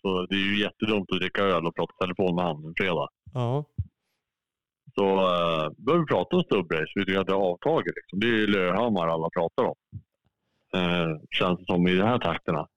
[0.00, 3.08] Så det är ju jättedumt att dricka öl och prata telefon med honom en fredag.
[3.34, 3.64] Ja.
[4.94, 6.92] Så uh, började vi prata om stubbrace.
[6.94, 7.94] Vi tycker att det har avtagit.
[7.96, 8.20] Liksom.
[8.20, 9.74] Det är ju Lövhammar alla pratar om.
[10.76, 12.68] Uh, känns det som i de här takterna.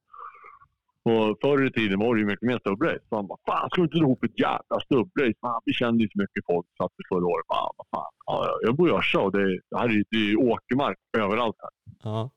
[1.04, 3.00] Och förr i tiden var det ju mycket mer stubbrace.
[3.10, 5.34] Så han bara, fan ska vi inte dra ihop ett jävla stubbrace?
[5.42, 7.48] Fan, vi kände ju så mycket folk så att förra året.
[7.48, 9.90] Bara, vad fan, ja, ja, jag bor i Orsa och det, är- det här är
[9.94, 11.70] ju det är åkermark överallt här.
[12.04, 12.30] Ja.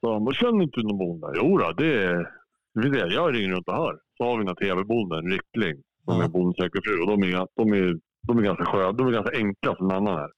[0.00, 1.32] Så han bara, känner inte du någon bonde?
[1.36, 2.30] Jo då, det är...
[2.74, 3.98] Vi ser, jag ringer runt och hör.
[4.16, 6.24] Så har vi några tv-bonden, en Rickling, som Ja.
[6.24, 7.00] är bondens fru.
[7.02, 8.92] Och de är, de, är, de är ganska sköna.
[8.92, 10.30] De är ganska enkla som en annan här.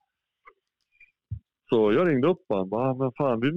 [1.71, 2.69] Så jag ringde upp honom.
[2.69, 3.51] Bara, men fan, vi,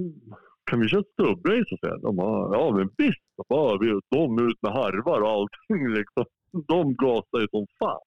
[0.68, 1.76] kan vi köra stubbrace?
[1.80, 1.96] Så?
[1.96, 3.22] De bara, ja men visst.
[3.36, 6.24] Jag Bara, vi, de ut med harvar och allting liksom.
[6.68, 8.00] De gasar ju som fan.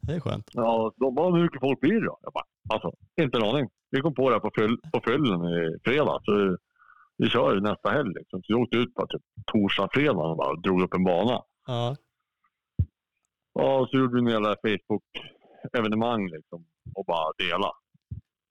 [0.00, 0.50] Det är skönt.
[0.52, 2.18] Ja, de bara, hur mycket folk blir det då?
[2.22, 3.68] Jag bara, alltså, inte en aning.
[3.90, 6.20] Vi kom på det här på, fyll, på fyllen i fredag.
[6.24, 6.56] Så
[7.16, 8.42] vi kör nästa helg liksom.
[8.42, 11.42] Så vi åkte ut på typ torsdag, fredag och bara drog upp en bana.
[11.66, 11.96] Ja.
[13.52, 16.66] Ja, så gjorde vi en jävla Facebook-evenemang liksom.
[16.94, 17.70] Och bara dela.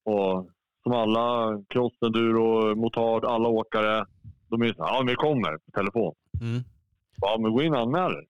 [0.05, 0.49] Och
[0.83, 4.05] som alla crossenduro, motard, alla åkare.
[4.49, 6.13] De är så här, ja vi kommer på telefon.
[6.41, 6.63] Mm.
[7.21, 8.25] Ja, men gå in och anmäl er.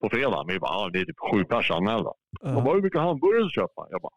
[0.00, 0.44] På fredag.
[0.48, 2.12] Vi bara, ja, det är typ sju pers anmälda.
[2.40, 2.60] De Ja.
[2.60, 3.86] bara, hur mycket hamburgare ska köpa?
[3.90, 4.12] Jag bara,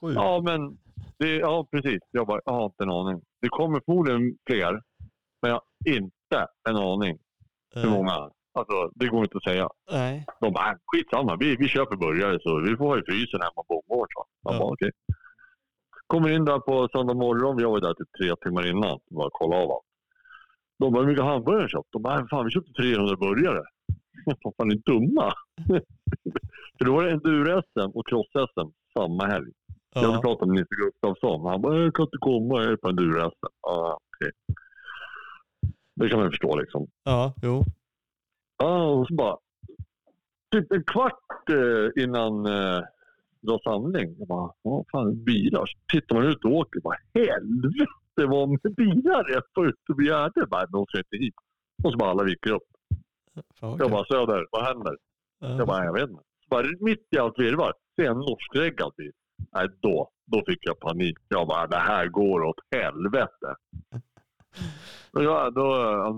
[0.00, 0.14] Sjukt.
[0.14, 0.78] Ja, men
[1.18, 1.98] det, ja, precis.
[2.10, 3.20] Jag, bara, jag har inte en aning.
[3.42, 4.72] Det kommer förmodligen fler,
[5.42, 5.62] men jag har
[5.96, 7.18] inte en aning
[7.74, 8.30] hur många.
[8.52, 9.68] Alltså, det går inte att säga.
[9.92, 10.24] Nej.
[10.40, 11.36] De bara, "Äh, skitsamma.
[11.36, 14.08] Vi, vi köper burgare så vi får ha i frysen hemma på bondgården.
[14.14, 14.58] så." Jag Ja.
[14.58, 14.90] bara, okej.
[16.08, 17.56] Kommer in där på söndag morgon.
[17.56, 18.98] Vi var där typ tre timmar innan.
[19.10, 19.84] Bara kolla av allt.
[20.78, 21.88] De bara, hur mycket hamburgare har ni köpt?
[21.92, 23.62] De bara, "Äh, fan vi köpte 300 burgare.
[24.26, 25.32] Vad fan, är ni dumma?
[26.78, 29.52] För då var det enduro-SM och cross-SM samma helg.
[29.94, 30.20] Jag hade Ja.
[30.22, 31.46] pratat med Nisse Gustafsson.
[31.46, 33.46] Han bara, jag kan inte komma, jag är på enduro-SM.
[33.62, 34.30] Ja, okej.
[35.94, 36.86] Det kan man förstå liksom.
[37.04, 37.34] Ja.
[37.42, 37.64] Jo.
[38.58, 39.36] Ja, och så bara...
[40.52, 42.80] Typ en kvart eh, innan eh,
[43.40, 44.16] dra samling.
[44.18, 45.66] Jag bara, vad fan, bilar?
[45.66, 46.80] Så tittar man ut och åker.
[46.80, 50.46] Bara, helvete vad med bilar är på Gärde.
[50.46, 51.34] Bara, de ska inte hit.
[51.84, 52.62] Och så bara alla viker upp.
[53.60, 54.96] Fan, vad Jag bara, Söder, vad händer?
[55.40, 55.48] Ja.
[55.58, 56.22] Jag bara, jag vet inte.
[56.22, 59.12] Så bara, mitt i allt virrvarr, ser jag en norskreggad bil.
[59.52, 61.18] Nej, då, då fick jag panik.
[61.28, 63.54] Jag bara, det här går åt helvete.
[65.12, 65.64] Och ja, då,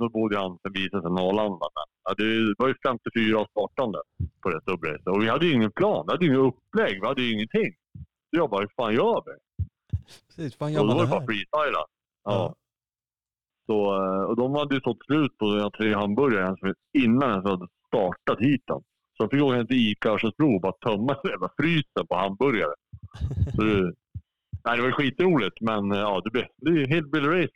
[0.01, 1.67] då bodde han förbi sig sedan Arlanda.
[1.77, 3.99] Men, ja, det var ju 54 startande
[4.43, 5.07] på det stubbracet.
[5.07, 6.05] Och vi hade ju ingen plan.
[6.07, 7.01] Vi hade ju inget upplägg.
[7.01, 7.75] Vi hade ju ingenting.
[8.31, 9.65] Så jag bara, hur fan gör vi?
[10.29, 10.57] Precis.
[10.57, 11.27] Fan Och gör då man var det bara här?
[11.27, 11.85] freestyla.
[12.25, 12.33] Ja.
[12.33, 12.55] Ja.
[13.67, 17.67] Så, eh, och de hade ju sålt slut på de tre hamburgare innan ens hade
[17.87, 18.81] startat hiten.
[19.17, 22.75] Så jag fick åka till Ica Örsundsbro och bara tömma hela frysen på hamburgare.
[23.57, 23.83] Så det,
[24.65, 27.53] nej, det var skitroligt, men eh, ja, det, blev, det är ju hillbilly race.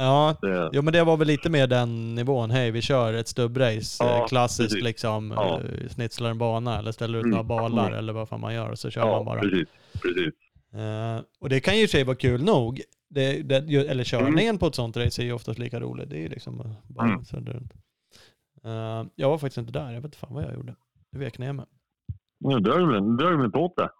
[0.00, 0.36] Ja.
[0.42, 2.50] Det, Jo men det var väl lite mer den nivån.
[2.50, 4.04] Hej vi kör ett stubbrace.
[4.04, 4.84] Ja, eh, Klassiskt precis.
[4.84, 5.30] liksom.
[5.36, 5.60] Ja.
[5.60, 7.30] eh, Snitslar en bana eller ställer ut Mm.
[7.30, 7.98] några balar Mm.
[7.98, 9.40] eller vad fan man gör och så kör ja, man bara.
[9.40, 9.68] precis.
[10.02, 10.34] precis.
[10.80, 12.80] Eh, och det kan ju i sig vara kul nog.
[13.10, 13.56] Det, det,
[13.88, 14.58] eller körningen Mm.
[14.58, 16.08] på ett sånt race är ju oftast lika rolig.
[16.08, 17.24] Det är ju liksom bara Mm.
[17.32, 17.72] runt.
[18.64, 19.84] Eh, jag var faktiskt inte där.
[19.86, 20.74] Jag vet inte fan vad jag gjorde.
[21.12, 21.66] Det vek ner mig.
[22.40, 22.86] Nu dög
[23.36, 23.90] väl inte åt det.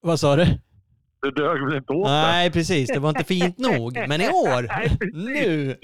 [0.00, 0.46] Vad sa du?
[1.22, 2.06] Det dög väl inte åt.
[2.08, 3.94] Nej precis, det var inte fint nog.
[4.08, 4.68] Men i år,
[5.12, 5.76] nu.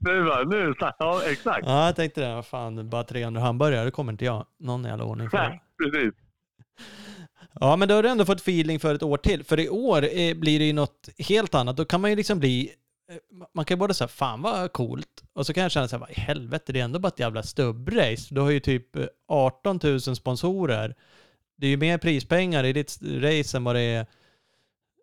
[0.00, 1.66] Nu, va, nu, ja exakt.
[1.66, 2.42] Ja jag tänkte det.
[2.42, 5.38] Fan, bara 300 hamburgare, det kommer inte jag någon jävla ordning för.
[5.38, 6.14] Nej, precis.
[7.60, 9.44] Ja, men då har du ändå fått feeling för ett år till.
[9.44, 11.76] För i år eh, blir det ju något helt annat.
[11.76, 12.70] Då kan man ju liksom bli...
[13.12, 13.16] eh,
[13.54, 15.22] Man kan ju både säga fan vad coolt.
[15.32, 17.18] Och så kan jag känna så här, vad i helvete, det är ändå bara ett
[17.20, 18.34] jävla stubbrace.
[18.34, 20.94] Du har ju typ eh, 18 000 sponsorer.
[21.56, 24.06] Det är ju mer prispengar i ditt race än vad det är,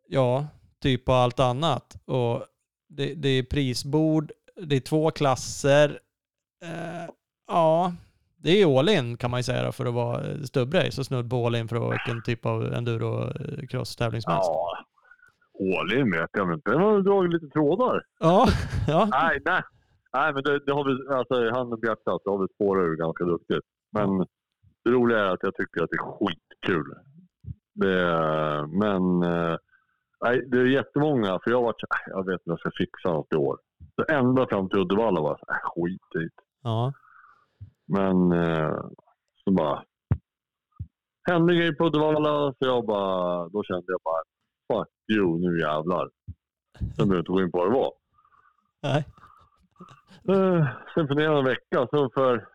[0.07, 0.47] ja,
[0.81, 1.97] typ på allt annat.
[2.05, 2.45] Och
[2.89, 5.99] det, det är prisbord, det är två klasser.
[6.63, 7.09] Eh,
[7.47, 7.93] ja,
[8.37, 11.05] det är all in kan man ju säga då, för att vara eh, stubbrace och
[11.05, 14.49] snudd på all in för att vara vilken typ av enduro-cross-tävling som helst.
[14.49, 14.85] Ja,
[15.81, 18.03] all in vet jag men Den har dragit lite trådar.
[18.19, 18.47] Ja,
[18.87, 19.07] ja.
[19.11, 19.61] Nej, nej.
[20.13, 22.95] Nej, men det, det har vi, alltså handen på hjärtat så har vi spårat ur
[22.95, 23.65] ganska duktigt.
[23.91, 24.09] Men
[24.83, 26.93] det roliga är att jag tycker att det är skitkul.
[27.73, 27.97] Det,
[28.67, 29.57] men eh,
[30.21, 32.71] nej, det är jättemånga, för jag har varit "Äh, jag vet inte vad jag ska
[32.83, 33.59] fixa något i år.
[33.95, 36.29] Så ända fram till Uddevalla var jag äh, skit i det."
[36.63, 36.93] ja.
[37.87, 38.79] Men eh,
[39.43, 39.83] så bara
[41.29, 44.23] hände grejer på Uddevalla så jag bara, då kände jag bara
[44.73, 46.09] fuck you, nu jävlar.
[46.79, 47.91] Sen behöver jag inte gå in på vad det var.
[48.83, 49.05] Nej.
[50.29, 52.47] Eh, sen funderade jag en vecka, så för,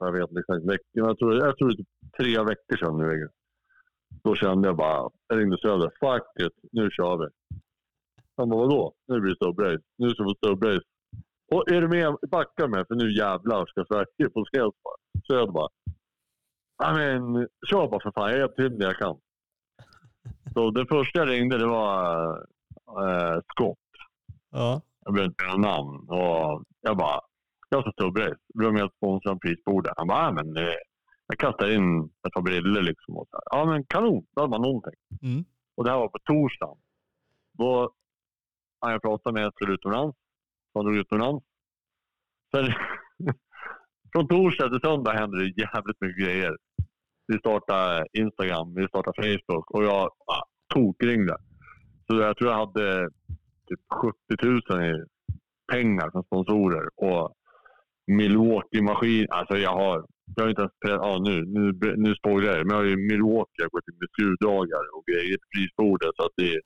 [0.00, 2.98] jag vet inte exakt veckan, jag tror, jag tror det är typ tre veckor sedan
[2.98, 3.28] nu.
[4.22, 7.26] Då kände jag bara, jag ringde Söder, fuck it, nu kör vi.
[8.36, 8.92] Han bara, vadå?
[9.08, 9.82] Nu blir det stubbrace.
[9.98, 10.84] Nu ska vi få stubbrace.
[11.50, 14.96] Och är du med, backa med för nu jävlar ska Sverige få bara.
[15.26, 15.68] Söder bara,
[16.78, 19.20] ja men kör bara för fan, jag hjälper till det jag kan.
[20.54, 22.28] Så det första jag ringde det var
[22.88, 23.78] eh, Scott
[24.50, 24.82] Ja.
[25.04, 26.08] jag behöver inte säga namn.
[26.08, 27.20] Och jag bara,
[27.68, 28.36] jag ska stubbrace.
[28.54, 29.88] Vill du med att sponsra en prisbord?
[29.96, 30.74] Han bara, ja, men eh,
[31.28, 33.16] jag kastar in ett par brillor liksom.
[33.16, 33.58] Och så här.
[33.58, 34.98] Ja men kanon, då hade man någonting.
[35.22, 35.44] Mm.
[35.76, 36.78] Och det här var på torsdagen.
[37.58, 37.92] Då
[38.80, 40.16] han jag pratade med skulle utomlands.
[40.72, 41.44] Så han drog utomlands.
[42.54, 42.66] Sen,
[44.12, 46.56] från torsdag till söndag hände det jävligt mycket grejer.
[47.26, 51.36] Vi startade Instagram, vi startade Facebook och jag ah, tokringde.
[52.06, 53.08] Så jag tror jag hade
[53.68, 53.80] typ
[54.28, 55.04] 70 000 i
[55.72, 56.88] pengar från sponsorer.
[56.96, 57.34] Och
[58.06, 59.26] Milwaukee-maskin.
[59.30, 62.66] Alltså jag har, jag har inte ens, pre- ja nu, nu, nu spoilar jag.
[62.66, 66.10] Men jag har ju Milwaukee, jag har gått in med skruvdragare och grejer till prisbordet.
[66.16, 66.60] Så att det, är-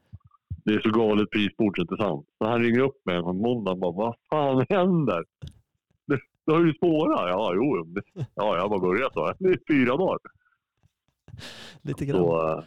[0.64, 2.26] det är så galet prisbord så inte sant.
[2.38, 5.24] Så han ringer upp mig på måndag och bara, vad fan händer?
[6.06, 7.28] Det, det har ju spårat.
[7.30, 7.86] Ja, jo,
[8.34, 9.32] ja, jag har bara börjat då.
[9.38, 10.18] Det är fyra dagar.
[11.82, 12.16] Lite grann.
[12.18, 12.64] Så, eh,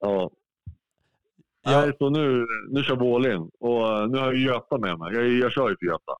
[0.00, 0.30] ja.
[1.62, 1.80] Ja.
[1.80, 3.50] Nej, så nu, nu kör vi all in.
[3.60, 5.14] Och eh, nu har jag Göta med mig.
[5.14, 6.12] Jag, jag kör ju för Göta.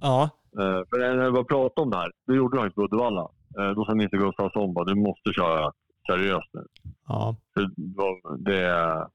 [0.00, 0.30] Ja.
[0.58, 3.28] Eh, för när jag började prata om det här, det gjorde han inte på Uddevalla.
[3.58, 5.72] Eh, då sa Nisse Gustafsson bara, du måste köra
[6.06, 6.64] seriöst nu.
[7.08, 7.36] Ja.
[7.54, 9.06] För då, det,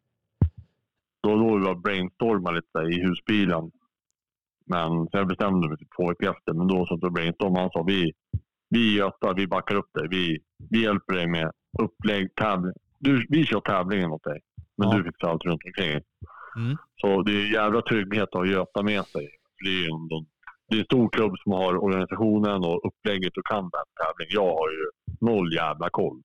[1.23, 3.71] då låg vi och brainstormade lite i husbilen.
[4.65, 6.53] Men jag bestämde mig typ två veckor efter.
[6.53, 7.61] Men då satt vi och brainstormade.
[7.61, 8.11] Han sa, vi,
[8.69, 10.07] vi Göta, vi backar upp dig.
[10.09, 12.73] Vi, vi hjälper dig med upplägg, tävling.
[12.99, 14.39] Du, vi kör tävlingen åt dig.
[14.77, 14.97] Men Ja.
[14.97, 16.01] du fixar allt runt omkring.
[16.55, 16.77] Mm.
[17.01, 19.27] Så det är jävla trygghet att ha Göta med sig.
[19.57, 20.25] För det, är ju ändå,
[20.71, 24.27] det är en stor klubb som har organisationen och upplägget och kan den tävling.
[24.29, 24.85] Jag har ju
[25.21, 26.21] noll jävla koll.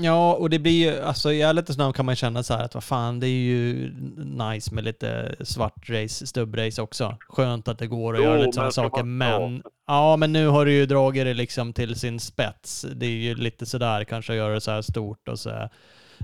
[0.00, 2.74] Ja, och det blir ju, alltså i ärlighetens namn kan man känna så här att
[2.74, 7.16] vad fan, det är ju nice med lite svart race, stubbrace också.
[7.28, 10.46] Skönt att det går att Jo, göra lite sådana saker, man- men ja, men nu
[10.46, 12.86] har du ju dragit det liksom till sin spets.
[12.94, 15.70] Det är ju lite sådär kanske att göra det så här stort och så här.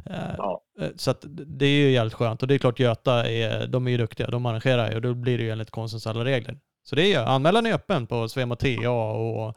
[0.07, 0.61] Eh, Ja.
[0.81, 2.43] eh, Så att det är ju jävligt skönt.
[2.43, 5.15] Och det är klart Göta är, de är ju duktiga, de arrangerar ju och då
[5.15, 6.57] blir det ju enligt konstens alla regler.
[6.87, 9.49] Så det är anmälan är öppen på Svema TA och...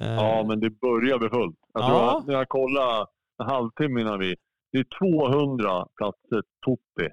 [0.00, 1.56] eh, Ja, men det börjar bli fullt.
[1.74, 1.88] Jag Ja.
[1.88, 3.06] tror att när jag kollade
[3.42, 4.36] en halvtimme innan vi...
[4.72, 4.86] Det är
[5.28, 7.08] 200 platser Totti.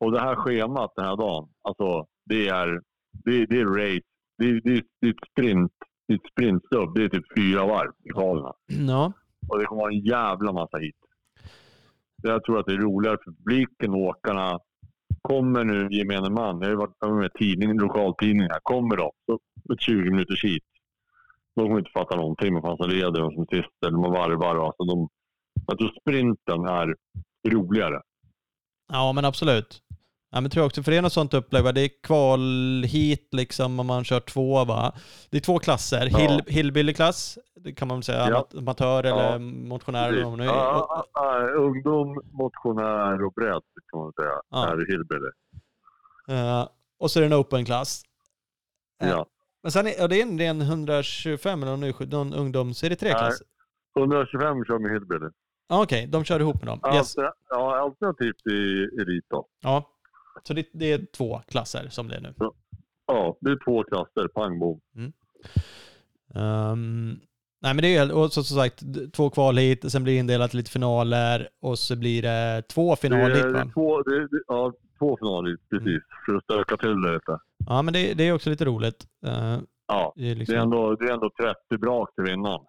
[0.00, 2.80] Och det här schemat den här dagen, alltså det är,
[3.12, 4.06] det, det är race.
[4.38, 5.72] Det det det är ett sprint.
[6.06, 6.94] Det är ett sprintstubb.
[6.94, 8.52] Det är typ fyra varv i kvalerna.
[8.66, 9.12] Ja,
[9.48, 10.96] Och det kommer vara en jävla massa hit.
[12.22, 14.58] Jag tror att det är roligare för publiken och åkarna.
[15.22, 19.38] Kommer nu gemene man, jag har ju varit med i tidningen, lokaltidningar, kommer de så
[19.72, 20.64] ett 20 minuters hit.
[21.54, 24.66] De kommer inte fatta någonting Man fanns leder och som sist eller man varvar.
[24.66, 25.08] Alltså de,
[25.66, 26.96] jag tror sprinten är
[27.48, 28.02] roligare.
[28.92, 29.82] Ja, men absolut.
[30.30, 31.72] Ja, men tror jag också, för det är något sånt upplägg, va?
[31.72, 32.40] det är kval
[32.86, 34.92] hit liksom om man kör två va.
[35.30, 36.18] Det är två klasser, Ja.
[36.18, 38.38] Hill, hillbilly-klass, det kan man säga, Ja.
[38.40, 39.38] amat- amatör eller Ja.
[39.38, 40.48] motionär eller vad nu är.
[40.48, 41.04] Ja,
[41.56, 44.32] ungdom, motionär och bredd kan man säga.
[44.50, 44.66] Ja.
[44.66, 45.30] Är hillbilly.
[46.28, 48.02] Eh, och så är det en open-klass.
[48.98, 49.06] Ja.
[49.08, 49.26] Ja.
[49.62, 52.84] Men sen är det är en ren 125 eller någon, någon ungdoms...
[52.84, 53.46] Är det tre klasser?
[53.98, 55.26] 125 kör med hillbilly.
[55.68, 56.94] Ja, Okej, de kör ihop med dem.
[56.94, 57.14] Yes.
[57.48, 59.46] Ja, alternativt i elit då.
[59.62, 59.84] Ja.
[60.42, 62.34] Så det, det är två klasser som det är nu.
[63.06, 64.80] Ja, det är två klasser, pang bom.
[66.34, 67.20] Ehm,
[67.62, 70.18] nej men det är ju, och så, som sagt, två kval hit, sen blir det
[70.18, 73.70] indelat lite finaler och så blir det två finaler hit va?
[73.74, 75.86] två, det, ja, två finaler hit, precis.
[75.86, 76.00] Mm.
[76.26, 77.38] För att stöka till det lite.
[77.66, 79.06] Ja men det, det är också lite roligt.
[79.26, 79.58] Eh,
[79.90, 81.30] Ja, det är liksom, det är ändå, det är ändå
[81.70, 82.60] 30 brak till vinnaren.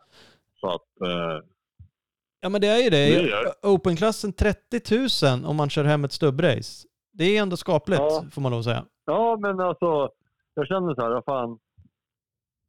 [0.59, 1.45] Så att, eh,
[2.41, 3.31] Ja men det är ju det.
[3.61, 6.87] Open-klassen 30 000 om man kör hem ett stubbrace.
[7.19, 8.23] Det är ändå skapligt Ja.
[8.31, 8.85] får man lov säga.
[9.05, 10.09] ja men alltså,
[10.53, 11.59] jag känner så här, vad fan.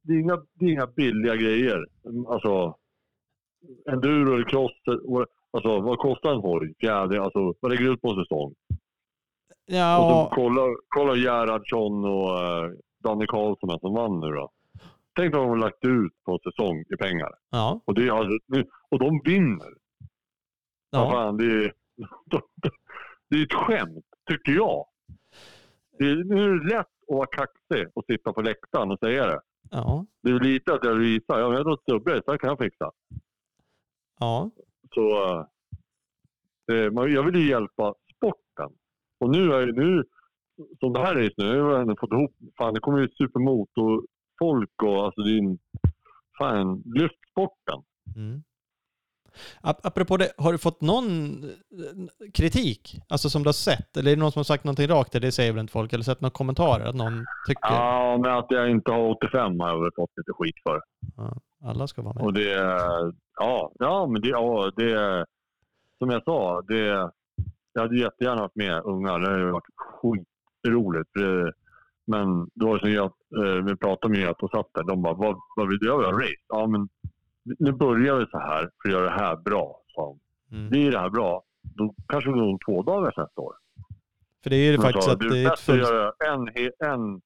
[0.02, 1.86] det, är inga, det är inga billiga grejer.
[2.28, 2.76] Alltså,
[3.90, 4.72] enduro eller cross,
[5.04, 6.74] och- alltså vad kostar en hoj?
[6.80, 8.54] Fjädring, alltså vad lägger du ut på en säsong?
[8.68, 8.76] Och
[9.66, 12.72] Ja, så kolla, kolla Gerhardsson och uh,
[13.04, 14.50] Danny Karlsson som vann nu då.
[15.16, 17.30] Tänk vad de har lagt ut på säsong i pengar.
[17.50, 18.38] ja, Och, det alltså,
[18.90, 19.72] och de vinner.
[20.90, 21.04] Ja.
[21.04, 21.10] ja.
[21.10, 21.72] Fan, det, är,
[23.30, 24.86] det är ett skämt, tycker jag.
[25.98, 29.26] Det är, nu är det lätt att vara kaxig och sitta på läktaren och säga
[29.26, 29.40] det.
[29.70, 31.38] ja, Det är lite att jag visar.
[31.38, 32.90] Jag har ett stubbrace, det här kan jag fixa.
[34.18, 34.50] ja.
[34.94, 35.30] Så
[36.72, 38.70] eh, man- jag vill ju hjälpa sporten.
[39.20, 40.04] Och nu, är, nu
[40.80, 43.08] som det här är nu, nu har jag ändå fått ihop, fan det kommer ju
[43.08, 45.58] supermotorfolk och alltså det är en,
[46.38, 47.82] fan, lyft sporten.
[48.16, 48.42] Mm.
[49.62, 53.00] Ap- Apropå det, har du fått någon eh, kritik?
[53.08, 53.96] Alltså som du har sett?
[53.96, 55.12] Eller är det någon som har sagt någonting rakt?
[55.12, 55.92] Det säger väl inte folk?
[55.92, 56.84] Eller sett några kommentarer?
[56.84, 60.32] Att någon tycker Ja, men att jag inte har 85 har jag väl fått lite
[60.32, 60.80] skit för.
[61.16, 62.22] ja, alla ska vara med?
[62.24, 62.50] Och det,
[63.38, 65.26] ja, ja men det, ja, det, är-
[65.98, 67.10] som jag sa, det,
[67.72, 69.18] jag hade jättegärna haft med unga.
[69.18, 71.10] Det hade varit skitroligt.
[71.14, 71.52] Det-
[72.06, 73.04] Men det var som jag,
[73.44, 74.82] eh, vi pratade med att och satt där.
[74.82, 76.12] De bara, vad, vad vill du göra?
[76.12, 76.42] Race?
[76.48, 76.88] Ja, men
[77.44, 79.80] nu börjar vi så här för att göra det här bra.
[80.52, 80.68] Mm.
[80.70, 83.54] Blir det här bra, då kanske det går om två dagar nästa år.
[84.42, 85.82] För det är ju faktiskt sa, att det är ett fullt...
[85.82, 86.48] göra en,
[86.90, 87.20] en,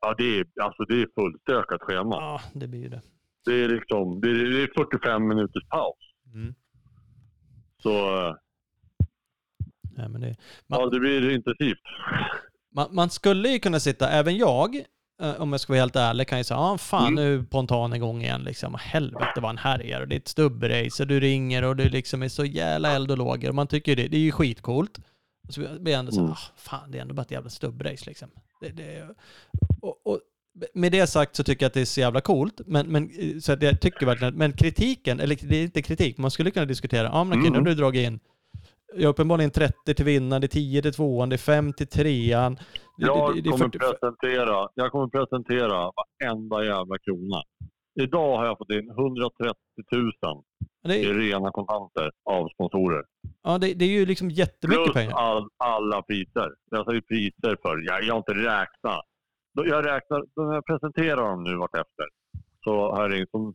[0.00, 2.16] Ja, det är, alltså det är fullstökat schema.
[2.16, 3.02] Ja, det blir ju det.
[3.44, 5.96] Det är liksom, det är, det är 45 minuters paus.
[6.34, 6.54] Mm.
[7.82, 7.92] Så
[9.96, 10.36] Nej, men det...
[10.66, 11.78] Man, ja, det blir intensivt.
[12.74, 14.84] man, man skulle ju kunna sitta, även jag,
[15.38, 17.14] om jag ska vara helt ärlig, kan ju säga ah, fan Mm.
[17.14, 18.76] nu pontan igång igen liksom.
[18.80, 22.22] Helvete vad han härjar och det är ett stubbrace och du ringer och du liksom
[22.22, 23.52] är så jävla eld och lågor.
[23.52, 24.98] Man tycker ju det, det är ju skitcoolt.
[25.48, 26.32] Och så blir jag ändå så Mm.
[26.32, 28.28] ah, fan det är ändå bara ett jävla stubbrace liksom.
[28.60, 29.08] Det, det,
[29.80, 30.20] och, och
[30.74, 33.38] med det sagt så tycker jag att det är så jävla coolt, men, men eh,
[33.40, 36.66] så att jag tycker verkligen, men kritiken, eller det är inte kritik, man skulle kunna
[36.66, 37.64] diskutera, ja men okej, nu har Mm.
[37.64, 38.20] du dragit in
[38.94, 42.54] Ja, uppenbarligen 30 till vinnaren, det är 10 till tvåan, det är 5 till trean.
[42.54, 42.62] Det,
[43.06, 47.42] Jag det, det kommer 40 presentera, jag kommer presentera varenda jävla krona.
[48.00, 49.54] Idag har jag fått in 130
[49.92, 50.12] 000
[50.84, 53.04] det, i rena kontanter av sponsorer.
[53.42, 55.12] ja, det, det är ju liksom jättemycket Plus pengar.
[55.16, 56.50] all, alla priser.
[56.70, 57.84] Jag säger priser för.
[57.86, 59.04] Jag, jag har inte räknat.
[59.52, 62.06] Jag räknar, när jag presenterar dem nu vartefter.
[62.64, 63.54] Så här är det som,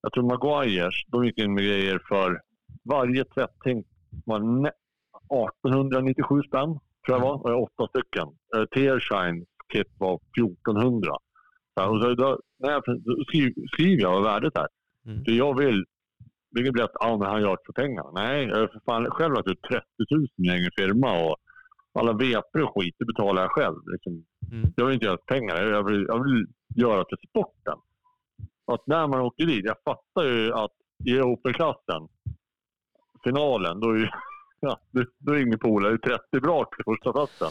[0.00, 2.40] jag tror Maguires, de gick in med grejer för
[2.84, 3.84] varje tvätting
[4.24, 4.72] var ne-
[5.30, 7.34] 1897 spänn, tror jag var.
[7.42, 8.28] Och jag har åtta stycken.
[8.56, 11.12] Uh, Tearshine kit var 1400.
[11.74, 12.82] Så, och så, då, när jag
[13.28, 14.68] skriv, skriver jag vad värdet är.
[15.06, 15.24] Mm.
[15.24, 15.84] För jag vill,
[16.50, 18.04] vilket blir att ah, men han gör det för pengar.
[18.14, 21.36] Nej, jag har för fan själv lagt ut 30 000 i egen firma och
[21.92, 23.76] alla vepor och skit, det betalar jag själv.
[23.92, 24.24] Liksom.
[24.52, 24.72] Mm.
[24.76, 26.46] Jag vill inte göra det pengar, jag vill, jag vill
[26.76, 27.78] göra det för sporten.
[28.72, 30.72] Att när man åker dit, jag fattar ju att
[31.04, 32.08] i Open-klassen,
[33.24, 34.08] finalen, då är, ju,
[34.60, 34.80] ja,
[35.20, 37.48] då- är ingen polare, det är 30 brak till första platsen.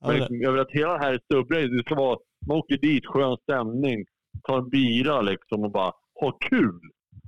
[0.00, 2.78] Ja, Men liksom, jag vill att hela det här stubbrace, det ska vara, man åker
[2.78, 4.04] dit, skön stämning,
[4.42, 6.80] tar en bira liksom och bara ha kul.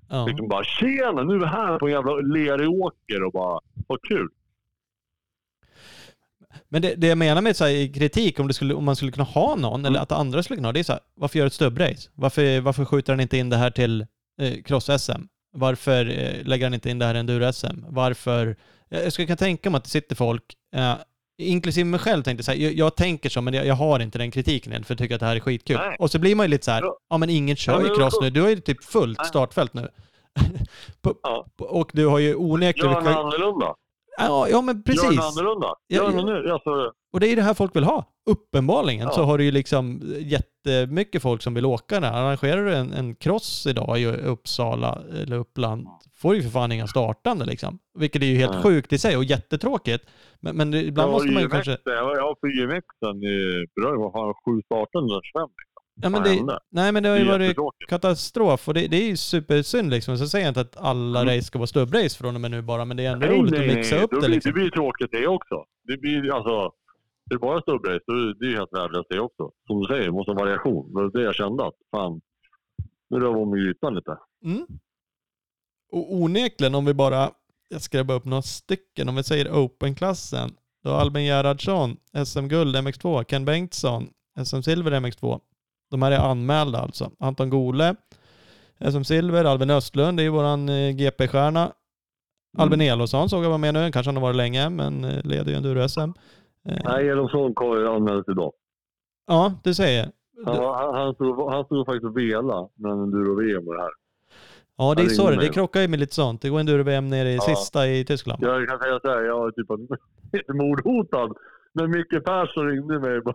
[0.09, 0.27] ja.
[0.27, 3.97] Liksom bara tjena, nu är vi här på en jävla lerig åker och bara ha
[4.09, 4.29] kul.
[6.69, 9.13] Men det, det jag menar med så här, kritik, om, det skulle, om man skulle
[9.13, 11.47] kunna ha någon, eller att andra skulle kunna ha, det är så här, varför göra
[11.47, 12.11] ett stubbrace?
[12.15, 14.01] Varför, varför skjuter han inte in det här till
[14.41, 15.29] eh, cross-SM?
[15.59, 17.85] Varför eh, lägger han inte in det här i enduro-SM?
[17.89, 18.57] Varför?
[18.89, 20.43] Jag, skulle kunna tänka mig att det sitter folk,
[20.77, 20.95] eh,
[21.39, 24.19] inklusive mig själv tänkte så här, jag, jag tänker så, men jag, jag har inte
[24.19, 25.77] den kritiken än, för jag tycker att det här är skitkul.
[25.77, 25.97] Nej.
[25.99, 27.19] Och så blir man ju lite så här, Ja.
[27.19, 29.89] men ingen kör ju cross nu, du har ju typ fullt startfält nu.
[31.03, 31.47] På- Ja.
[31.59, 32.93] Och du har ju onekligen...
[32.93, 33.75] Gör något annorlunda.
[34.19, 35.03] Ja, ja men Gör precis.
[35.17, 35.75] något annorlunda.
[35.89, 36.11] Gör ja.
[36.11, 36.51] något nu.
[36.53, 38.05] Alltså, Och det är det här folk vill ha.
[38.31, 39.11] Uppenbarligen Ja.
[39.11, 42.13] så har du ju liksom jättemycket folk som vill åka där.
[42.13, 46.87] Arrangerar du en, en cross idag i Uppsala eller Uppland får ju för fan inga
[46.87, 47.79] startande liksom.
[47.99, 48.63] Vilket är ju helt Nej.
[48.63, 50.05] sjukt i sig och jättetråkigt.
[50.41, 51.79] Men, men ibland måste har man ju kanske...
[51.85, 55.49] Jag har på IMXen i Bröj, vad fan, sju startande under 25.
[56.03, 59.07] Ja, men det, nej men det har Det ju varit katastrof och det, det är
[59.09, 60.19] ju supersynd liksom.
[60.19, 61.35] Så säger jag inte att alla Mm.
[61.35, 63.53] race ska vara stubbrace från och med nu bara, men det är ändå Nej, roligt
[63.53, 64.05] nej, att mixa nej.
[64.05, 64.53] upp det blir, liksom.
[64.53, 65.65] Det blir tråkigt det också.
[65.89, 66.73] Det blir alltså...
[67.31, 69.51] Det är bara stubbrace, då är det ju helt värdelöst det också.
[69.67, 70.89] Som du säger, det måste ha variation.
[70.95, 72.21] Det var det jag kände att fan,
[73.11, 74.17] nu rör vi om ytan lite.
[74.45, 74.67] Mm.
[75.93, 77.31] Och onekligen om vi bara,
[77.69, 80.51] jag skrev upp några stycken, om vi säger Open-klassen,
[80.85, 81.97] då Albin Gerhardsson,
[82.27, 84.09] SM-guld MX2, Ken Bengtsson,
[84.45, 85.41] SM-silver MX2.
[85.91, 87.11] De här är anmälda alltså.
[87.19, 87.95] Anton Gole,
[88.81, 91.73] SM-silver, Albin Östlund, det är ju våran eh, GP-stjärna.
[92.59, 95.51] Albin Elofsson såg jag var med nu, kanske han har varit länge, men eh, leder
[95.53, 96.13] ju Enduro-SM.
[96.69, 98.53] Eh, Nej, Elofsson kom ju anmäld idag.
[99.27, 100.09] Ja, du säger.
[100.47, 103.91] Han, han, han, stod, han stod faktiskt och vela mellan enduro-VM och det här.
[104.77, 106.43] Ja, det är ringde det krockar ju med lite sånt.
[106.43, 107.41] Det går enduro-VM nere i Ja.
[107.41, 108.43] sista i Tyskland.
[108.43, 109.69] Jag kan säga så här, jag var typ
[110.55, 111.33] mordhotad.
[111.73, 113.21] När Micke Persson ringde mig.
[113.21, 113.35] Bara,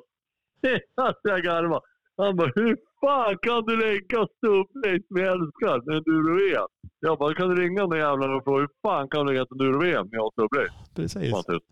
[1.07, 1.81] alltså jag garvade.
[2.17, 6.67] Han bara, hur fan kan du lägga stubblängs med älskar med enduro-VM?
[6.99, 9.51] Jag bara, kan du ringa den jävlar och fråga hur fan kan du lägga ett
[9.51, 10.93] enduro-VM med jag har stubblängs?
[10.95, 11.45] Precis.
[11.45, 11.65] Tyst.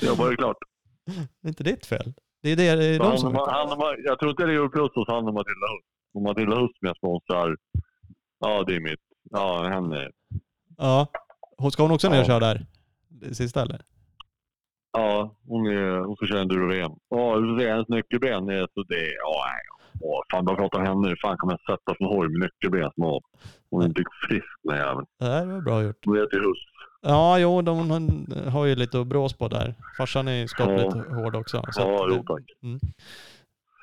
[0.00, 0.56] Jag bara, det är klart.
[1.40, 2.14] Det är inte ditt fel.
[2.42, 3.34] Det är, det, det är de Han, som...
[3.34, 5.86] han, han, jag tror inte det är plus hos han och Matilda Hust.
[6.14, 7.56] Och Matilda Hust som jag sponsrar.
[8.38, 9.00] Ja, det är mitt.
[9.30, 10.10] Ja, henne.
[10.76, 11.06] Ja.
[11.58, 12.66] Hon ska hon också ner och köra där?
[13.08, 13.80] Det sista eller?
[14.96, 16.90] Ja, hon, är, hon ska köra enduro-VM.
[17.08, 19.04] Ja, du får se, hennes nyckelben är så det...
[19.24, 19.62] Ja, nej.
[20.00, 21.08] Åh, fan, bara prata om henne.
[21.08, 23.20] Hur fan kan man sätta en hoj med nyckelben som av?
[23.70, 25.06] Hon är inte frisk den jäveln.
[25.18, 25.96] Det här var bra gjort.
[26.06, 26.68] Hon heter Hust.
[27.02, 29.74] Ja, jo, de hon har ju lite att brås på där.
[29.98, 31.62] Farsan är ju skapligt hård också.
[31.70, 32.42] Så Ja, jo tack.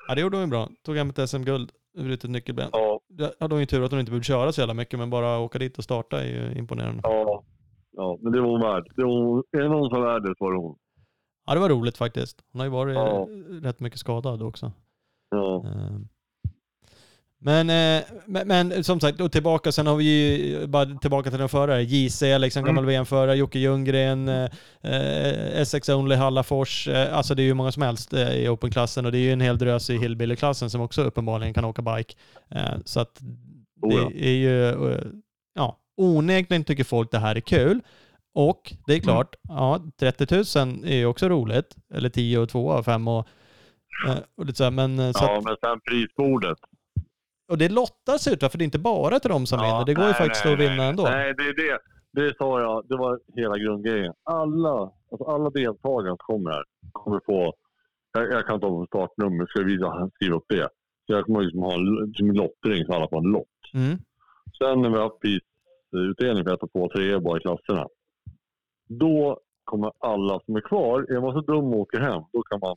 [0.08, 0.68] ja, det gjorde hon ju bra.
[0.84, 2.68] Tog hem ett SM-guld, brutit nyckelben.
[2.72, 5.10] Ja, Det hade hon ju tur att hon inte behövde köra så jävla mycket, men
[5.10, 7.00] bara åka dit och starta är ju imponerande.
[7.04, 7.42] ja.
[7.96, 8.84] Ja, men det var hon värd.
[8.96, 10.76] Det var hon, är det någon som är värd det så var det hon.
[11.46, 12.38] Ja, det var roligt faktiskt.
[12.52, 13.20] Hon har ju varit Ja.
[13.22, 14.72] eh, rätt mycket skadad också.
[15.30, 15.64] Ja.
[15.66, 15.98] Eh,
[17.44, 21.38] Men, eh, men, men som sagt, och tillbaka, sen har vi ju bara tillbaka till
[21.38, 21.82] den förare.
[21.82, 24.48] JC, liksom gammal VM-förare, Jocke Ljunggren, eh,
[24.82, 26.88] eh, SX Only Hallafors.
[26.88, 29.32] Eh, alltså det är ju många som helst eh, i Open-klassen och det är ju
[29.32, 32.14] en hel drös i Hillbilly-klassen som också uppenbarligen kan åka bike.
[32.50, 33.18] Eh, så att
[33.82, 34.10] det Oh ja.
[34.14, 34.98] är ju, eh,
[35.54, 37.80] ja, onekligen tycker folk det här är kul.
[38.34, 39.02] Och det är Mm.
[39.02, 41.76] klart, ja, 30 000 är ju också roligt.
[41.94, 43.26] Eller 10 och 2 och 5 och,
[44.08, 46.58] eh, och lite så här, men eh, så att, ja, men sen prisbordet.
[47.50, 48.40] och det lottas ut?
[48.40, 49.86] För det är inte bara till de som Ja, vinner.
[49.86, 50.88] Det går ju nej, faktiskt nej, att vinna nej.
[50.88, 51.02] ändå.
[51.02, 51.78] Nej, det är det.
[52.12, 52.88] Det sa jag.
[52.88, 54.12] Det var hela grundgrejen.
[54.24, 57.54] Alla, alltså alla deltagare som kommer här kommer få...
[58.12, 59.46] Jag, jag kan ta på startnummer.
[59.46, 60.68] Ska visa, skriva upp det.
[61.06, 63.46] Så jag kommer liksom ha en som en lottning så alla får en lott.
[63.74, 63.98] Mm.
[64.58, 67.86] Sen när vi har haft prisutdelning för 1, 2, 3 bara i klasserna.
[68.88, 72.60] Då kommer alla som är kvar, är man så dum och åker hem, då kan
[72.60, 72.76] man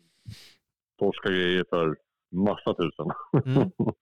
[1.00, 1.98] torska grejer för
[2.32, 3.12] massa tusen.
[3.46, 3.72] Mm.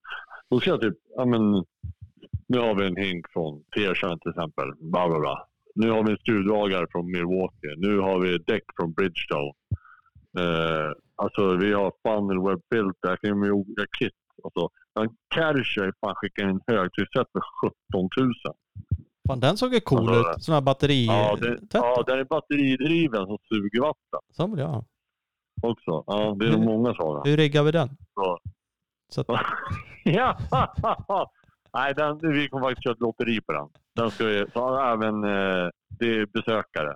[0.50, 1.66] Då ska jag typ, ja men,
[2.48, 4.72] nu har vi en hink från Tearshine till exempel.
[4.80, 5.48] Bla, bla, bla.
[5.76, 7.76] Nu har vi en skruvdragare från Milwaukee.
[7.78, 9.54] Nu har vi däck från Bridgestone.
[10.40, 13.10] Eh, alltså vi har funnel web filter.
[13.10, 14.14] Jag kan med olika kit.
[14.44, 17.42] Alltså, en Kärcher fan skickar in en högtrycksset för
[17.92, 18.34] 17 000.
[19.28, 20.44] Fan, den såg ju cool Alltså, ut.
[20.44, 21.06] Sån här batteri...
[21.06, 24.86] Ja, det, ja, den är batteridriven som suger vatten Så vill jag ha.
[25.62, 26.04] också.
[26.08, 27.22] Ja, det är nog många sådana.
[27.26, 27.90] Hur riggar vi den?
[28.14, 28.40] Så.
[29.10, 29.28] Så att,
[30.04, 30.38] ja!
[31.74, 33.70] Nej, den, vi kommer faktiskt köra ett lotteri på den.
[33.96, 35.70] Den ska vi, så även eh,
[36.00, 36.96] det är besökare.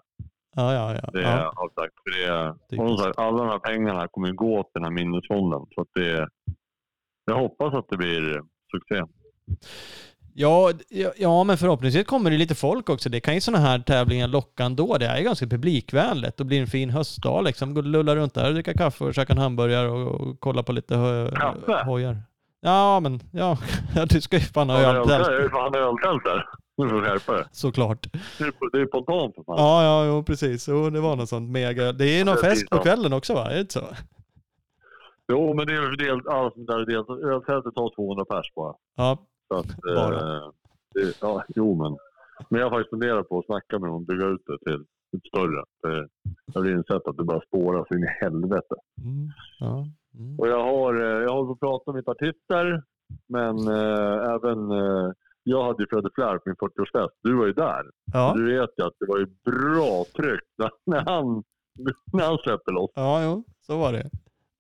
[0.56, 1.10] ja, ja, ja.
[1.14, 1.54] Det ja.
[1.56, 1.94] har sagt.
[2.04, 2.12] För
[2.70, 5.66] det som sagt, alla de här pengarna kommer gå till den här minnesfonden.
[5.76, 6.28] Så att det,
[7.26, 9.04] jag hoppas att det blir succé.
[10.40, 10.72] Ja,
[11.18, 13.10] ja, men förhoppningsvis kommer det lite folk också.
[13.10, 14.98] Det kan ju sådana här tävlingar locka ändå.
[14.98, 16.38] Det är ju ganska publikvänligt.
[16.38, 17.74] Det blir en fin höstdag liksom.
[17.74, 20.64] Gå och lulla runt där och dricka kaffe och käka en hamburgare och, och kolla
[20.64, 21.84] på lite hö, Kaffe?
[21.86, 22.18] hojar.
[22.62, 23.58] Ja, men ja,
[24.10, 26.46] du ska ju fan ha Ja, öl det är ju fan öltält där.
[26.78, 27.44] Nu får du skärpa dig.
[27.52, 28.08] Såklart.
[28.38, 29.58] Det är, är spontant för fan.
[29.58, 30.68] Ja, ja, jo, precis.
[30.68, 31.92] Jo, det var något sånt mega.
[31.92, 33.50] Det är någon Precis fest på kvällen också va?
[33.50, 33.84] Är det inte så?
[35.32, 37.32] Jo, men det är del, alla som där.
[37.34, 38.74] Öltältet tar 200 pers bara.
[38.96, 39.18] Ja,
[39.48, 40.38] Så att, Bara.
[40.38, 40.50] eh,
[40.94, 41.98] det, ja, jo, men.
[42.50, 44.82] Men jag har faktiskt funderat på att snacka med dem och bygga ut det till
[45.18, 45.64] ett större.
[46.54, 48.76] Jag har insett att det bara spårar så in i helvete.
[49.02, 49.30] mm,
[49.60, 49.86] ja.
[50.20, 50.40] Mm.
[50.40, 52.84] Och jag har, eh, jag hållit på att prata med artister,
[53.28, 55.12] men eh, även eh,
[55.44, 57.14] jag hade ju Fredde Flair på min 40-årsfest.
[57.24, 57.84] Du var ju där.
[58.14, 58.34] ja.
[58.36, 60.44] Du vet ju att det var ju bra tryck
[60.86, 61.44] när, han,
[62.14, 62.92] när han släppte loss.
[62.96, 64.10] ja, jo, så var det.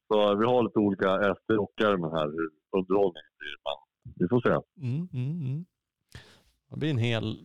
[0.07, 3.57] Så vi har lite olika SD-rockärmen här hur underhållningen blir.
[3.65, 3.77] Men
[4.15, 4.49] vi får se.
[4.85, 5.65] Mm, mm, mm.
[6.71, 7.37] Det blir en hel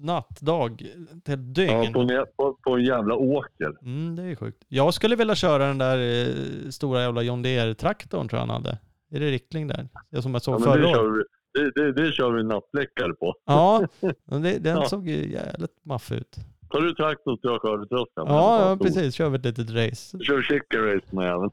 [0.00, 1.92] nattdag, ett helt Ja, dygn.
[1.92, 3.74] på, en- på, på en jävla åker.
[3.82, 4.64] Mm, det är sjukt.
[4.68, 5.98] Jag skulle vilja köra den där
[6.28, 8.78] eh, stora jävla John Deere-traktorn tror jag han hade.
[9.10, 9.88] Är det Rickling där?
[10.10, 10.94] Det som jag Ja, såg men förra året.
[10.96, 11.24] kör
[11.54, 13.34] det, det, det kör vi nattläckare på.
[13.44, 13.86] Ja,
[14.24, 14.84] det, den Ja.
[14.88, 16.36] såg ju jävligt maff ut.
[16.70, 18.26] Tar du traktorn så jag skördetröskan.
[18.26, 19.14] Ja, ja, precis.
[19.14, 20.18] Kör vi ett litet race.
[20.24, 21.50] Kör chicken race med även.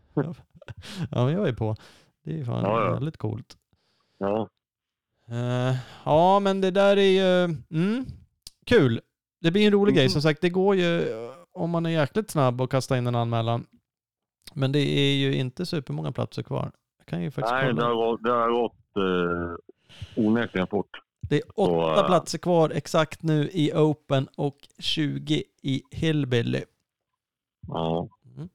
[1.11, 1.75] Ja, men jag är på.
[2.25, 2.93] Det är fan Ja, ja.
[2.93, 3.57] väldigt coolt.
[4.23, 4.47] Ja.
[5.29, 8.05] Eh, ja, men det där är ju mm,
[8.65, 9.01] kul.
[9.41, 9.97] Det blir en rolig Mm.
[9.99, 10.09] grej.
[10.09, 13.15] Som sagt, det går ju eh, om man är jäkligt snabb och kasta in en
[13.15, 13.65] anmälan.
[14.53, 16.71] Men det är ju inte supermånga platser kvar.
[16.97, 20.89] Jag kan ju faktiskt Nej, det har gått, det har gått eh, onekligen fort.
[21.29, 26.63] Det är åtta Så, eh, platser kvar exakt nu i Open och 20 i Hillbilly.
[27.67, 28.07] Ja.
[28.35, 28.49] Mm.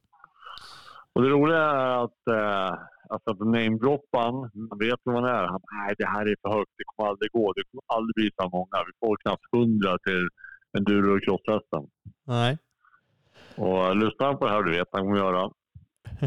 [1.13, 2.79] Och det roliga är att, eh,
[3.09, 4.33] alltså på namedroppan,
[4.69, 5.43] man vet vem man är.
[5.53, 7.53] Han nej det här är för högt, det kommer aldrig gå.
[7.53, 8.77] Det kommer aldrig bli så många.
[8.87, 10.27] Vi får knappt hundra till
[10.77, 11.83] enduro och crosshästen.
[12.27, 12.57] Nej.
[13.55, 15.51] Och eh, lyssnar han på det här, du vet han kommer göra.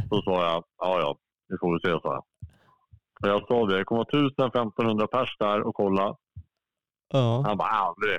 [0.09, 1.19] Så sa jag, ja ja,
[1.49, 2.25] vi får väl se, sa jag.
[3.23, 6.17] Och jag sa det, det kommer vara 1000-1500 pers där och kolla.
[7.13, 7.43] Ja.
[7.47, 8.19] Han bara, aldrig.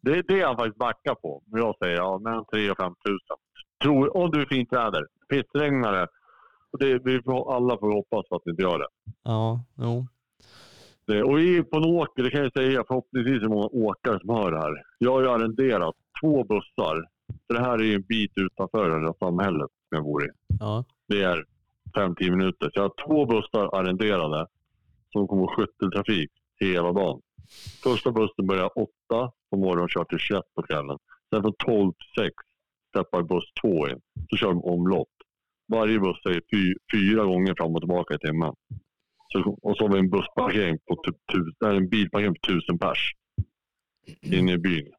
[0.00, 1.42] Det, det är han faktiskt backar på.
[1.46, 3.18] Men jag säger, ja, mellan 3 och 5 000.
[3.82, 5.06] Tror, om du är fint väder.
[5.28, 6.06] Pissregnar det.
[6.72, 8.88] Och det, vi får, alla får hoppas på att det inte gör det.
[9.22, 10.06] Ja, jo.
[11.06, 11.22] det.
[11.22, 14.20] Och vi är på en åker, det kan jag säga, förhoppningsvis är det många åkare
[14.20, 14.82] som hör det här.
[14.98, 17.08] Jag har ju arrenderat två bussar.
[17.46, 20.28] För det här är ju en bit utanför det här samhället som jag bor i.
[20.60, 20.84] Ja.
[21.08, 21.44] Det är
[21.96, 22.66] 5-10 minuter.
[22.66, 24.46] Så jag har två bussar arrenderade
[25.12, 27.20] som kommer skytteltrafik hela dagen.
[27.82, 28.90] Första bussen börjar 8
[29.50, 30.98] på morgonen och kör till 21 på kvällen.
[31.30, 32.34] Sen från 12 till 6
[32.88, 34.00] steppar buss 2 in.
[34.30, 35.08] Så kör de omlopp.
[35.68, 38.52] Varje buss är fy, fyra gånger fram och tillbaka i timmen.
[39.32, 43.12] Så, och så har vi en bussparkering på typ tusen, en bilparkering på tusen pers
[44.22, 44.92] inne i byn.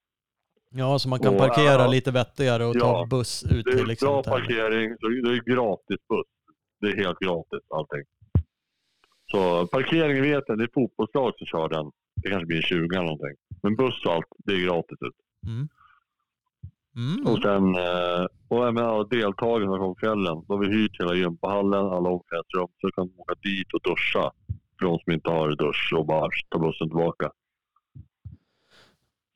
[0.71, 1.87] ja, så man kan Och, parkera ja.
[1.87, 3.07] lite vettigare och ta Ja.
[3.09, 4.07] buss ut Det är till liksom...
[4.07, 4.47] bra tävling.
[4.47, 6.27] parkering, så det är gratis buss.
[6.81, 8.03] Det är helt gratis allting.
[9.31, 11.91] Så parkeringen vet jag, det är fotbollslag som kör den.
[12.23, 13.35] Det kanske blir 20 eller någonting.
[13.63, 15.47] Men buss och allt, det är gratis ut.
[15.47, 15.67] Mm.
[16.95, 17.27] Mm.
[17.33, 20.45] Och sen, eh, och jag menar, deltagarna på kvällen.
[20.47, 22.67] Då har hyrt hela gympahallen, alla omklädningsrum.
[22.81, 24.31] Så kan de åka dit och duscha.
[24.79, 27.31] För de som inte har dusch och bara ta bussen tillbaka.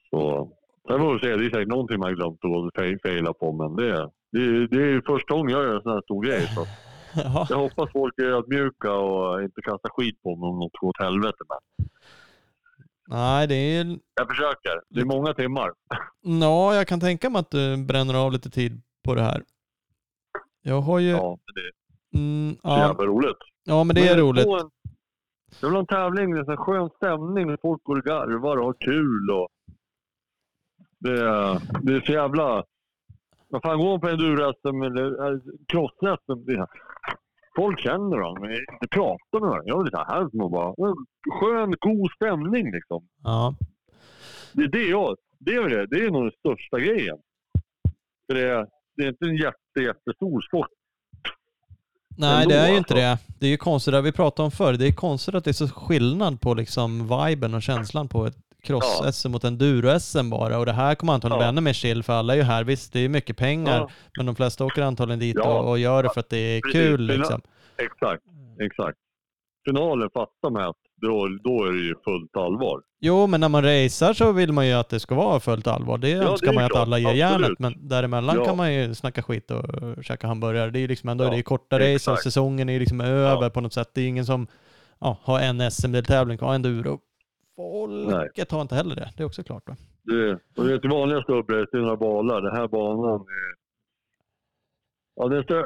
[0.09, 0.51] Så,
[0.87, 1.35] sen får vi se.
[1.35, 3.51] Det är säkert någonting man har glömt att fe- fejla på.
[3.51, 6.47] Men det, är- det, det är första gången jag gör en sån här stor grej.
[6.47, 6.65] Så
[7.15, 7.47] Ja.
[7.49, 10.99] jag hoppas folk är ödmjuka och inte kastar skit på mig om något går åt
[10.99, 11.43] helvete.
[11.49, 11.87] Men
[13.07, 13.99] Nej, det är...
[14.15, 14.81] jag försöker.
[14.89, 15.71] Det är många timmar.
[16.21, 19.43] Ja, jag kan tänka mig att du bränner av lite tid på det här.
[20.61, 21.09] Jag har ju...
[21.09, 21.71] Ja, det är
[22.15, 23.37] Mm, ja, jävla roligt.
[23.63, 24.45] ja, men det är Men roligt.
[24.47, 24.69] En,
[25.61, 28.73] vill ha en tävling med en sån skön stämning folk går och garvar och har
[28.79, 29.29] kul.
[29.31, 29.47] Och
[30.99, 32.63] det, är, det är så jävla...
[33.47, 36.67] Vad fan, går man på enduro-SM eller äh, cross-SM, det är-
[37.55, 39.63] folk känner men inte pratar med varandra.
[39.65, 40.95] Jag vill så här, som bara...
[41.39, 43.07] Skön, god stämning liksom.
[43.23, 43.55] Ja.
[44.53, 45.15] Det är det jag...
[45.39, 47.17] Det är, det, det är nog den största grejen.
[48.27, 50.67] För det är, det är inte en jätte, jättestor sport.
[52.17, 53.25] Nej, Ändå, det är ju inte alltså.
[53.27, 53.39] det.
[53.39, 55.53] Det är ju konstigt, det vi pratade om förr, det är konstigt att det är
[55.53, 58.37] så skillnad på liksom viben och känslan på ett
[58.67, 60.59] cross-SM mot enduro-SM bara.
[60.59, 61.45] Och det här kommer antagligen Ja.
[61.45, 62.63] bli ännu mer chill för alla är ju här.
[62.63, 63.89] Visst, det är mycket pengar, Ja.
[64.17, 65.59] men de flesta åker antagligen dit Ja.
[65.59, 66.73] och, och gör det för att det är Precis.
[66.81, 67.41] kul liksom.
[67.77, 68.23] Exakt,
[68.61, 68.97] exakt.
[69.67, 72.81] Finalen fattar man att då, då är det ju fullt allvar.
[73.01, 75.97] Jo, men när man racear så vill man ju att det ska vara fullt allvar.
[75.97, 78.45] Det det önskar är man ju att alla ger järnet, men däremellan Ja.
[78.45, 79.63] kan man ju snacka skit och
[80.03, 80.71] käka hamburgare.
[80.71, 83.49] Det är ju liksom ändå Ja, det är korta race och säsongen är liksom över
[83.49, 83.89] på något sätt.
[83.93, 84.47] Det är ingen som
[84.99, 86.99] ja, har en SM-deltävling kvar, enduro.
[87.55, 89.11] Folket har inte heller det.
[89.17, 89.69] Det är också klart.
[89.69, 89.75] Va?
[90.03, 92.41] Det, och det är vanliga stubbar, det är några balar.
[92.41, 93.55] Den här banan är...
[95.15, 95.63] Ja, det är stö...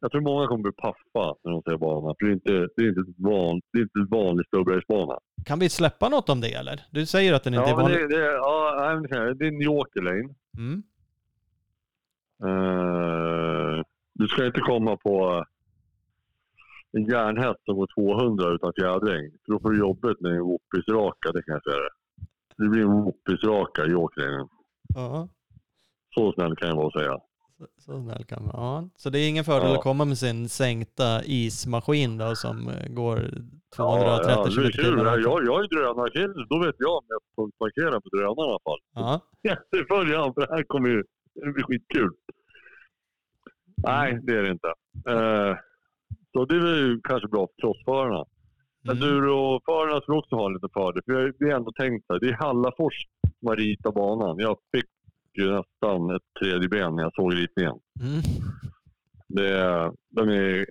[0.00, 2.14] Jag tror många kommer bli paffa när de ser banan.
[2.18, 5.18] För det är inte, det är inte, ett van, det är inte en vanlig stubbrace-bana.
[5.44, 6.80] Kan vi släppa något om det eller?
[6.90, 7.98] Du säger att den inte Ja, är vanlig.
[7.98, 9.00] det, det, ja,
[9.34, 10.34] det är en Yorker Lane.
[10.58, 10.82] Mm.
[12.44, 15.44] Eh, du ska inte komma på
[16.92, 19.30] en järnhäst som går 200 utan fjädring.
[19.44, 21.90] För då får du jobbet med en whoopis-raka, det kan jag säga det.
[22.56, 24.48] Det blir en whoopis-raka i åkringen.
[24.94, 25.28] Ja,
[26.14, 27.18] Så snäll kan jag vara att säga.
[27.58, 28.50] så, så snäll kan man.
[28.54, 28.88] Ja.
[28.96, 29.76] Så det är ingen fördel Ja.
[29.76, 33.16] att komma med sin sänkta ismaskin då som eh, går
[33.76, 35.18] 230 ja, ja, km timmar.
[35.18, 38.58] Jag, jag är drönarkille, då vet jag om jag får parkera med drönaren i alla
[38.64, 38.80] fall.
[38.94, 39.20] Ja.
[39.50, 42.10] Jätteföljan, för det här kommer ju det blir skitkul.
[43.76, 44.68] Nej, det är det inte.
[45.10, 45.56] Eh,
[46.32, 48.24] så det är väl kanske bra för crossförarna.
[48.84, 49.08] Men Mm.
[49.08, 51.02] Enduroförarna skulle också ha en liten fördel.
[51.06, 53.06] För jag- vi har ändå tänkt att det är Hallafors
[53.38, 54.38] som har ritat banan.
[54.38, 54.86] Jag fick
[55.38, 57.74] ju nästan ett tredje ben när jag såg ritningen.
[58.00, 58.20] Mm.
[59.28, 60.66] Det, är- de är,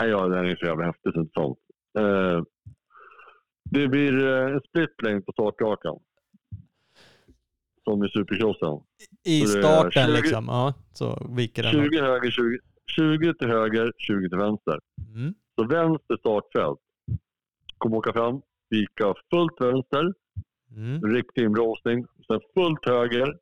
[0.00, 1.58] nej, ja, den är så jävla häftigt och sånt.
[1.98, 2.42] Eh,
[3.70, 5.98] det blir eh, en split lane på startrakan.
[7.84, 8.80] Som i supercrossen.
[9.24, 11.72] I Så starten 20 liksom, ja, så viker den.
[11.72, 12.58] 20 höger, 20,
[12.96, 14.78] 20 till höger, 20 till vänster.
[15.14, 15.34] Mm.
[15.54, 16.78] Så vänster startfält.
[17.78, 20.14] Kommer åka fram, vika fullt vänster,
[20.76, 21.14] Mm.
[21.14, 23.38] riktig inbromsning, sen fullt höger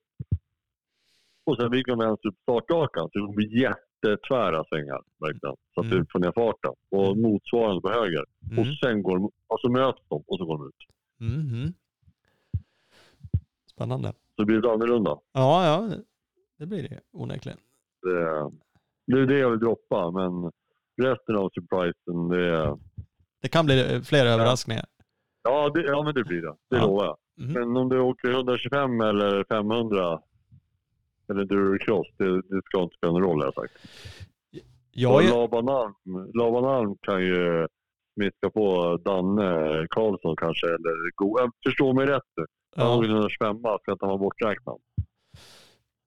[1.44, 3.09] och sen viker man vänster upp startrakan.
[3.12, 5.57] Så det kommer jättetvära svängar verkligen.
[5.74, 5.99] Så att Mm.
[5.99, 6.72] du får ner farten.
[6.90, 8.24] Och motsvarande på höger.
[8.51, 8.59] Mm.
[8.59, 10.82] Och sen går de, och så möts de och så går de ut.
[11.20, 11.40] Mm.
[11.40, 11.72] Mm.
[13.72, 14.12] Spännande.
[14.36, 15.18] Så blir det annorlunda.
[15.32, 15.97] Ja, ja,
[16.59, 17.59] det blir det onekligen.
[18.03, 18.51] Det,
[19.07, 20.50] det är det jag vill droppa, men
[21.02, 22.76] resten av surprisen, det...
[23.42, 24.84] Det kan bli fler överraskningar.
[25.42, 26.54] Ja, det, ja men det blir det.
[26.70, 26.86] Det Ja.
[26.86, 27.16] lovar jag.
[27.40, 27.52] Mhm.
[27.52, 30.20] Men om du åker 125 eller 500
[31.28, 33.74] eller Duracross, det, det ska inte spela någon roll har jag sagt.
[34.90, 35.94] Jag är, Laban Alm,
[36.34, 37.66] Laban Alm kan ju
[38.14, 40.66] smiska på Danne Karlsson kanske.
[40.66, 42.46] Eller förstår mig rätt nu.
[42.76, 42.94] Han ja.
[42.94, 44.78] har 125 ska inte vara borträknad.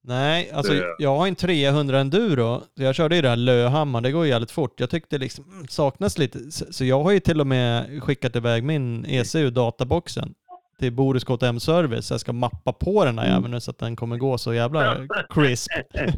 [0.01, 2.61] Nej, alltså Det- jag har en 300 enduro.
[2.77, 4.79] Så jag körde ju det här Löhammar, det går ju jävligt fort.
[4.79, 6.39] Jag tyckte liksom mm, saknas lite.
[6.51, 10.33] Så jag har ju till och med skickat iväg min ECU databoxen
[10.79, 12.11] till Boris KTM Service.
[12.11, 13.37] Jag ska mappa på den här Mm.
[13.43, 15.71] jäveln så att den kommer gå så jävla crisp.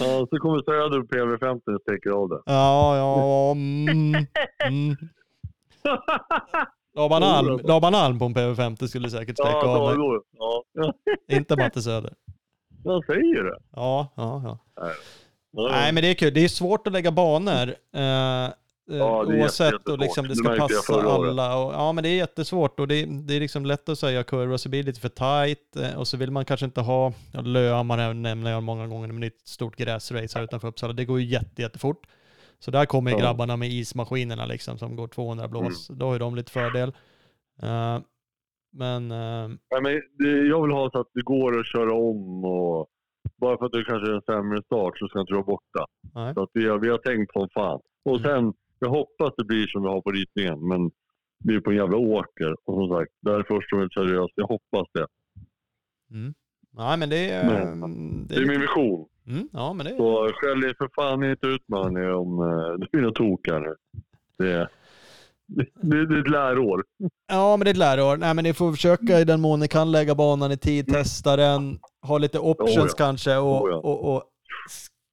[0.00, 2.40] Ja, så kommer Söder på PV50 och sticker av det.
[2.46, 4.14] Ja, ja, mm,
[4.68, 4.96] mm.
[6.96, 10.22] Laban Alm, Laban Alm på en PV50 skulle säkert sträcka Ja, av
[10.74, 10.92] ja.
[11.28, 12.12] Inte Matte Söder.
[12.84, 13.58] Jag säger det.
[13.76, 14.58] Ja, ja, ja.
[15.52, 16.34] Ja, Nej, men det är kul.
[16.34, 17.74] Det är svårt att lägga banor.
[17.94, 18.50] Eh, eh,
[18.92, 21.56] Ja, oavsett jätte- och liksom det ska passa alla.
[21.58, 24.56] Och, ja, men det är jättesvårt och det, det är liksom lätt att säga kurvor
[24.56, 27.40] så blir det lite för tight eh, och så vill man kanske inte ha, ja,
[27.40, 30.92] Löhammar nämner jag många gånger, men det är ett stort gräsrace här utanför Uppsala.
[30.92, 32.06] Det går ju jätte, jättefort.
[32.58, 33.22] Så där kommer ju Ja.
[33.22, 35.88] grabbarna med ismaskinerna liksom som går 200 blås.
[35.90, 35.98] Mm.
[35.98, 36.92] Då har ju de lite fördel.
[37.62, 37.98] Eh,
[38.72, 42.44] men eh, Nej, men det, jag vill ha så att det går att köra om
[42.44, 42.88] och
[43.36, 45.86] bara för att det kanske är en sämre start så ska inte du vara borta.
[46.14, 46.34] nej.
[46.34, 47.80] Så att vi, har, vi har tänkt på en fan.
[48.04, 48.22] Och Mm.
[48.22, 50.90] sen, jag hoppas det blir som vi har på ritningen, men
[51.44, 52.52] det är på en jävla åker.
[52.64, 54.32] Och som sagt, det här är första gången seriöst.
[54.36, 55.06] Jag hoppas det.
[56.10, 56.34] Mm.
[56.72, 57.46] Nej, men det är...
[57.46, 59.08] Men, mm, Det är min vision.
[59.26, 59.96] mm, ja, men det är...
[59.96, 63.74] Så skäll för fan inte ut henne om eh, det blir något tok här nu.
[64.38, 64.68] Det, det,
[65.56, 66.84] det, det är ett läroår.
[67.32, 68.16] Ja, men det är ett läroår.
[68.16, 71.36] Nej, men ni får försöka i den mån ni kan lägga banan i tid, testa
[71.36, 72.94] den, ha lite options Oh ja.
[73.06, 73.76] kanske och, Oh ja.
[73.76, 74.22] och, och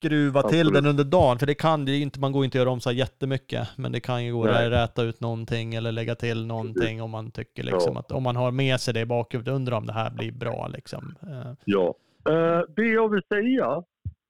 [0.02, 0.74] skruva till Absolut.
[0.74, 1.40] den under dagen.
[1.40, 3.92] För det kan det inte, man går inte att göra om så här jättemycket, men
[3.92, 4.66] det kan ju gå Nej.
[4.66, 8.00] att räta ut någonting eller lägga till någonting om man tycker liksom Ja.
[8.00, 10.68] att om man har med sig det i bakhuvudet, undrar om det här blir bra
[10.68, 11.16] liksom.
[11.22, 11.94] Eh, Ja.
[12.30, 13.66] Eh, det jag vill säga,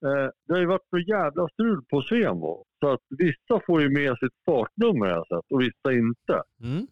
[0.06, 2.64] eh, det har ju varit så jävla strul på Svevo.
[2.80, 6.42] Så att vissa får ju med sitt startnummer har jag sett och vissa inte.
[6.62, 6.86] Mm.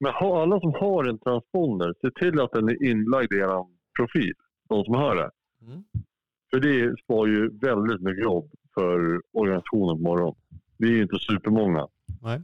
[0.00, 3.64] Men ha, alla som har en transponder, se till att den är inlagd i er
[3.98, 4.32] profil.
[4.68, 5.30] De som hör det.
[5.66, 5.84] Mm.
[6.50, 10.34] För det spar ju väldigt mycket jobb för organisationen på morgonen.
[10.78, 11.88] Vi är inte supermånga.
[12.22, 12.42] Nej.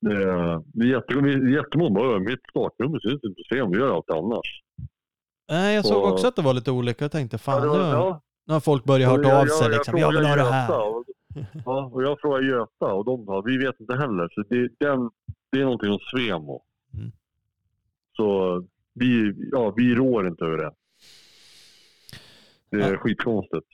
[0.00, 3.78] Det är, det är, jätte, det är jättemånga mitt startnummer syns inte på Svevo, vi
[3.78, 4.62] gör allt annars.
[5.48, 7.04] Nej, jag såg också att det var lite olika.
[7.04, 9.62] Jag tänkte fan det var- nu, ja, nu har folk börjat hört Jag- av sig
[9.62, 9.98] jag liksom.
[9.98, 10.88] Jag vill ha det här.
[10.88, 11.04] och-
[11.64, 14.28] Ja, och jag frågar Göta och de sa vi vet inte heller.
[14.34, 15.10] Så det, den,
[15.52, 16.62] det är någonting hos Svemo.
[16.94, 17.12] Mm.
[18.16, 18.58] Så
[18.94, 20.72] vi, ja, vi rår inte över det.
[22.70, 22.98] Det är Ja.
[22.98, 23.66] skitkonstigt.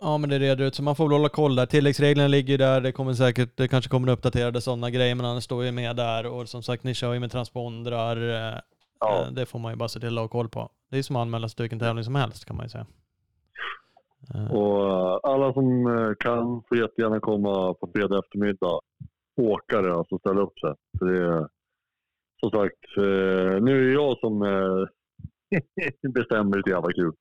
[0.00, 1.66] Ja, men det reder ut så man får väl hålla koll där.
[1.66, 2.80] Tilläggsreglerna ligger där.
[2.80, 6.26] Det kommer säkert, det kanske kommer uppdaterade sådana grejer, men han står ju med där
[6.26, 8.16] och som sagt, ni kör ju med transpondrar.
[8.52, 8.58] eh,
[9.00, 9.22] Ja.
[9.26, 10.70] eh, Det får man ju bara se till att ha koll på.
[10.90, 12.86] Det är som att anmäla sig till vilken tävling som helst kan man ju säga.
[14.34, 18.80] Eh, Och eh, alla som eh, kan får jättegärna komma på fredag eftermiddag.
[19.40, 20.74] Åkare, alltså ställa upp sig.
[20.98, 21.48] Så det är,
[22.40, 22.78] som sagt,
[23.62, 24.38] nu är det jag som
[26.14, 27.12] bestämmer lite jävla kul.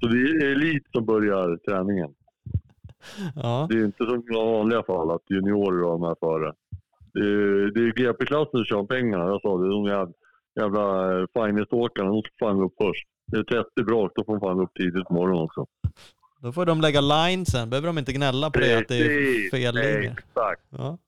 [0.00, 2.14] Så det är elit som börjar träningen.
[3.34, 3.66] ja.
[3.70, 6.52] Det är inte som i vanliga fall att juniorer har med före.
[7.12, 9.24] Det är, det är GP-klassen som kör pengarna.
[9.24, 10.12] Jag sa det, de jävla,
[10.60, 13.08] jävla finest-åkarna, de ska fan gå upp först.
[13.26, 15.66] Det är 30 brak, då får de fan gå upp tidigt på morgonen också.
[16.40, 17.70] Då får de lägga line sen.
[17.70, 20.10] Behöver de inte gnälla på det att det är fel linje.
[20.18, 20.62] Exakt.
[20.70, 20.98] Ja.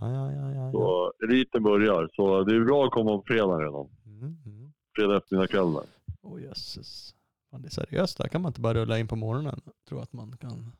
[0.00, 0.72] Ja, ja, ja, ja.
[0.72, 2.10] Så eliten börjar.
[2.12, 3.88] Så det är bra att komma på fredag redan.
[4.06, 4.72] Mm, mm.
[4.96, 5.82] Fredag eftermiddag kväll där.
[6.22, 7.14] Åh jösses.
[7.50, 8.18] Fan, det är seriöst.
[8.18, 9.60] Där kan man inte bara rulla in på morgonen.
[9.64, 10.72] Jag tror att man kan.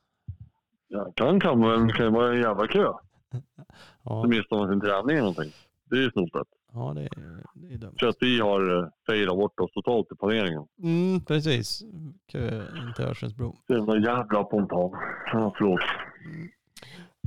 [0.88, 2.92] Ja, kan kan men det kan ju vara en jävla kö.
[4.06, 5.52] Ja, Så missar man sin träning eller någonting.
[5.90, 6.46] Det är ju snopet.
[6.74, 7.10] Ja det, är,
[7.54, 7.94] det är dumt.
[8.00, 10.62] För att vi har eh, failat bort oss totalt i planeringen.
[10.82, 11.82] Mm, precis.
[12.32, 13.56] Kö in till Örsundsbro.
[13.68, 14.90] Det är en jävla pontan.
[15.32, 15.80] Ja, förlåt.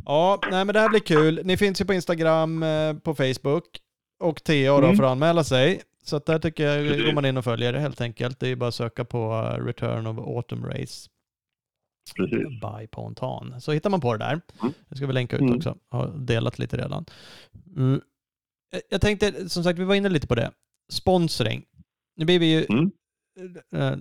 [0.05, 1.41] Ja, nej men det här blir kul.
[1.43, 3.63] Ni finns ju på Instagram, eh, på Facebook
[4.19, 4.95] och TA då Mm.
[4.95, 5.81] för att anmäla sig.
[6.03, 8.39] Så att där tycker jag går man in och följer det helt enkelt.
[8.39, 9.17] Det är ju bara att söka på
[9.57, 11.09] eh, Return of Autumn Race
[12.17, 12.47] Precis.
[12.47, 13.61] by Pontan.
[13.61, 14.41] Så hittar man på det där.
[14.61, 14.73] Mm.
[14.89, 15.55] Det ska vi länka ut Mm.
[15.57, 15.77] också.
[15.89, 17.05] Har delat lite redan.
[17.77, 18.01] Mm.
[18.73, 20.51] Eh, Jag tänkte, som sagt, vi var inne lite på det.
[20.93, 21.63] Sponsring.
[22.15, 22.91] Nu blir vi ju Mm.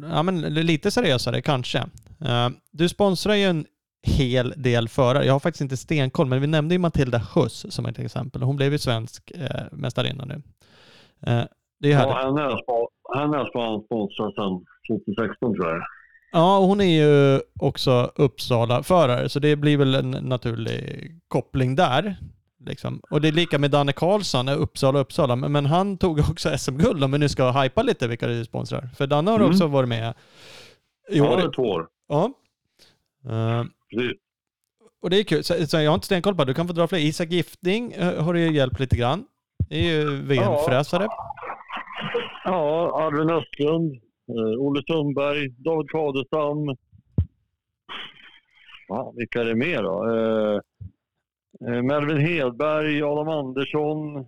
[0.03, 1.79] eh, ja, men lite seriösare kanske.
[2.25, 3.67] Eh, Du sponsrar ju en
[4.07, 5.25] hel del förare.
[5.27, 8.43] Jag har faktiskt inte stenkoll, men vi nämnde ju Matilda Huss som ett exempel.
[8.43, 10.35] Hon blev ju svensk eh, mästarinna nu.
[11.27, 11.45] Eh,
[11.81, 12.01] det är.
[12.03, 12.19] Ja,
[13.15, 15.83] henne har spa- sponsrat sedan 2016 tror jag.
[16.33, 22.17] Ja, och hon är ju också Uppsala-förare, så det blir väl en naturlig koppling där.
[22.67, 23.01] Liksom.
[23.11, 25.37] Och det är lika med Danne Karlsson, eh, Uppsala, Uppsala.
[25.37, 28.89] Men, men han tog också SM-guld om vi nu ska hypa lite vilka det sponsrar.
[28.97, 29.51] För Danne har Mm.
[29.51, 30.15] också varit med
[31.11, 31.39] i Ja, år.
[31.41, 31.89] är två år.
[32.09, 32.33] Ja.
[33.31, 34.13] Eh, Precis.
[35.03, 35.45] och det är kul.
[35.45, 36.45] Så, så jag har inte stenkoll på.
[36.45, 36.99] Du kan få dra fler.
[36.99, 39.25] Isak Gifting eh, har ju hjälpt lite grann.
[39.69, 41.07] Det är ju VM-fräsare.
[42.45, 43.93] Ja, Arvid Östlund,
[44.29, 46.77] eh, Olle Sundberg, David Kadestam.
[48.89, 50.05] Ja, vilka är det mer då?
[51.61, 54.27] Eh, Melvin Hedberg, Adam Andersson,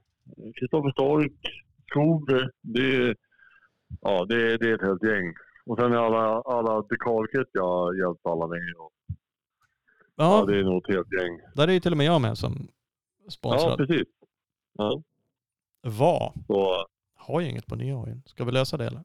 [0.60, 1.32] Kristoffer Stork,
[1.90, 2.30] Skog.
[2.62, 3.14] Det,
[4.00, 5.34] ja, det, är- det är ett helt gäng.
[5.66, 8.74] Och sen är alla, alla dekalkit jag har hjälpt alla med.
[8.78, 8.92] Och,
[10.16, 11.40] ja, Ja, det är nog ett helt gäng.
[11.54, 12.68] där är ju till och med jag med som
[13.24, 13.76] Ja, sponsrad.
[13.78, 14.06] precis.
[14.78, 15.02] Ja,
[16.46, 18.22] så, Har ju inget på nya hojen.
[18.26, 19.02] Ska vi lösa det eller?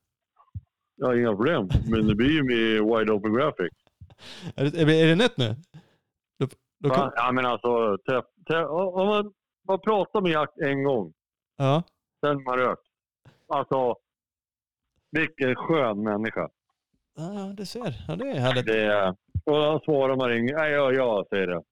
[0.96, 1.70] ja, inga problem.
[1.90, 3.70] Men det blir ju med Wide Open Graphic.
[4.56, 5.56] Är det, är det, är det nytt nu?
[6.84, 7.12] Då, kan?
[7.16, 9.34] Ja, men alltså, träff, träff, om man,
[9.68, 11.14] man pratar med Jack en gång,
[11.58, 11.84] ja.
[12.26, 12.82] sen man rökt.
[13.48, 13.96] Alltså,
[15.12, 16.50] vilken skön människa.
[17.18, 18.06] ja, det ser.
[18.08, 18.66] Ja, det är härligt.
[18.66, 19.16] Det är,
[19.46, 20.56] och han svarar man ringer.
[20.56, 21.64] Nej, ja, ja, säger det.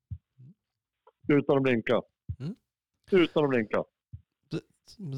[1.28, 2.02] Utan att blinka.
[2.40, 2.56] Mm.
[3.12, 3.84] Utan att blinka.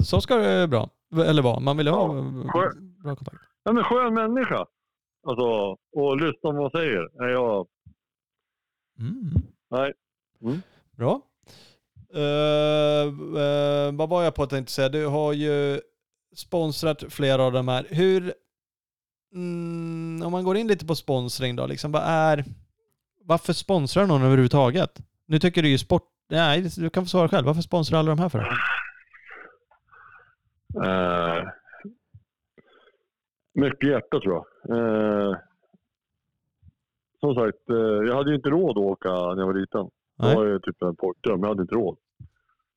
[0.04, 0.90] Så ska det bra.
[1.26, 1.60] Eller vara.
[1.60, 2.22] Man vill ha Ja,
[3.02, 3.42] bra kontakt.
[3.62, 4.66] Ja, men skön människa.
[5.26, 7.08] Alltså, och lyssna på vad man säger.
[7.14, 7.66] Nej, ja,
[8.98, 9.30] Mm.
[9.74, 9.92] Nej.
[10.42, 10.62] Mm.
[10.96, 11.20] Bra.
[12.14, 13.06] Eh,
[13.42, 14.88] eh, vad var jag på att tänkte säga?
[14.88, 15.80] Du har ju
[16.36, 17.86] sponsrat flera av de här.
[17.90, 18.34] Hur,
[19.34, 22.44] mm, om man går in lite på sponsring då, liksom, vad är,
[23.24, 25.00] varför sponsrar någon överhuvudtaget?
[25.26, 27.46] Nu tycker du ju sport, nej du kan få svara själv.
[27.46, 28.38] Varför sponsrar alla de här för?
[30.84, 31.48] Eh,
[33.54, 34.76] mycket hjärta tror jag.
[34.76, 35.36] Eh,
[37.24, 39.88] som sagt, eh, jag hade ju inte råd att åka när jag var liten.
[40.18, 40.36] Nej.
[40.36, 41.40] var ju typ en pojkdröm.
[41.40, 41.96] Jag hade inte råd.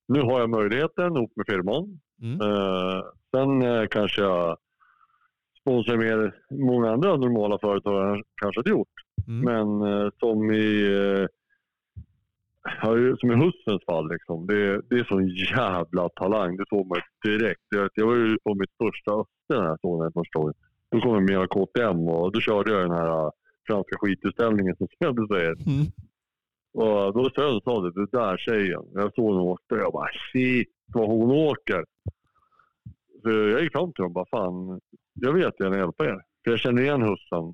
[0.08, 2.00] Nu har jag möjligheten ihop med firman.
[2.22, 2.40] Mm.
[2.40, 3.02] Eh,
[3.34, 4.56] sen eh, kanske jag
[5.60, 6.32] sponsrar mer än
[6.66, 8.94] många andra normala företag kanske hade gjort.
[9.28, 9.40] Mm.
[9.44, 11.26] Men eh, som i eh,
[13.20, 14.46] som i Hussens fall, liksom.
[14.46, 16.56] det, det är sån jävla talang.
[16.56, 17.60] Det såg man direkt.
[17.68, 20.54] Jag, jag var ju på mitt första öste när jag såg den första gången.
[20.90, 23.30] Då kom jag med KTM och då körde jag den här
[23.68, 25.52] franska skitutställningen som Sebbe säger.
[25.52, 25.86] Mm.
[26.74, 28.82] Och då Söder sa det, det där tjejen.
[28.94, 31.84] Jag såg henne åka och jag bara shit vad hon åker.
[33.22, 34.80] Så jag gick fram till dem och bara fan,
[35.14, 36.22] jag vet gärna hjälpa er.
[36.44, 37.44] För jag känner igen hussen.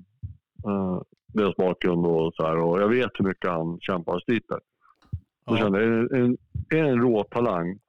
[0.67, 2.57] Uh, deras bakgrund och så här.
[2.57, 4.59] Och jag vet hur mycket han kämpar och sliter.
[5.45, 5.57] Då Ja.
[5.57, 6.37] kände jag, är en,
[6.69, 7.79] det en rå talang.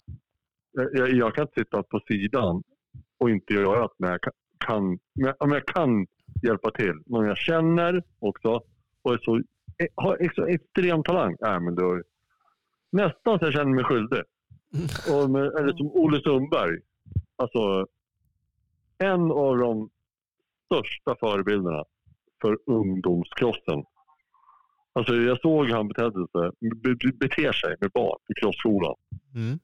[0.73, 2.63] Jag, jag, jag kan inte sitta på sidan
[3.19, 4.99] och inte göra det, men jag kan, kan,
[5.39, 6.07] om jag kan
[6.43, 7.03] hjälpa till.
[7.07, 8.61] Någon jag känner också
[9.03, 9.37] och är så,
[9.79, 11.37] är, har så extrem talang.
[11.41, 12.03] Nej, men då,
[12.93, 14.23] nästan så jag känner mig skyldig.
[15.13, 16.79] Och med, eller som Olle Sundberg.
[17.37, 17.87] Alltså,
[18.99, 19.91] en av de
[20.65, 21.85] största förebilderna
[22.41, 23.85] för ungdomskrossen.
[24.93, 28.95] Alltså jag såg hur han betedde sig, be, be, beter sig med barn i crossskolan.
[29.35, 29.59] Mm.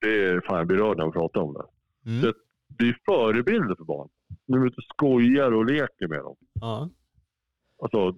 [0.00, 1.64] Det är fan jag blir rörd när jag pratar om det.
[2.10, 2.22] Mm.
[2.22, 2.34] Det-
[2.78, 4.08] Det är förebilder för barn.
[4.46, 6.36] Vet du skojar och leker med dem.
[6.60, 6.90] Ja.
[7.82, 8.16] Alltså,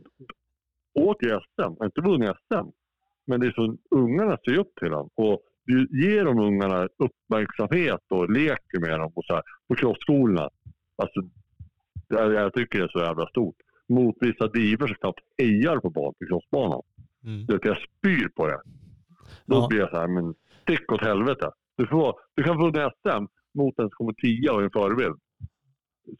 [0.94, 2.68] åk i SM, inte vunnit SM.
[3.26, 5.10] Men det är så ungarna ser upp till honom.
[5.14, 10.50] Och du ger de ungarna uppmärksamhet och leker med dem och så här, på crossskolorna.
[10.96, 11.20] Alltså,
[12.08, 13.56] jag, jag tycker det är så jävla stort.
[13.88, 16.82] Mot vissa divor som knappt hejar på barn på crossbanan.
[17.24, 17.46] Mm.
[17.46, 18.60] Du vet, jag spyr på det.
[19.46, 19.66] Då Ja.
[19.70, 21.50] blir jag så här, men stick åt helvete.
[21.76, 25.16] Du, får, du kan få vinna SM mot en som kommer tia och en förebild.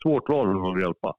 [0.02, 1.14] Svårt val att hjälpa.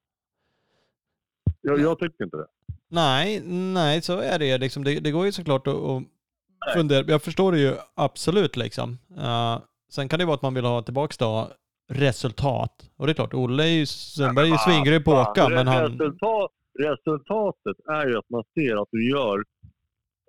[1.62, 2.48] Jag, jag tycker inte det.
[2.88, 3.42] Nej,
[3.74, 4.84] nej, så är det liksom.
[4.84, 7.06] Det, det går ju såklart att, att fundera.
[7.08, 8.98] Jag förstår det ju absolut liksom.
[9.18, 9.60] Uh,
[9.90, 11.48] sen kan det vara att man vill ha tillbaka då
[11.90, 12.90] resultat.
[12.98, 15.68] Och det är klart, Olle är ju, Sundberg är ju svingrym på att åka, men
[15.68, 15.84] han...
[15.84, 19.38] Resultat, resultatet är ju att man ser att du gör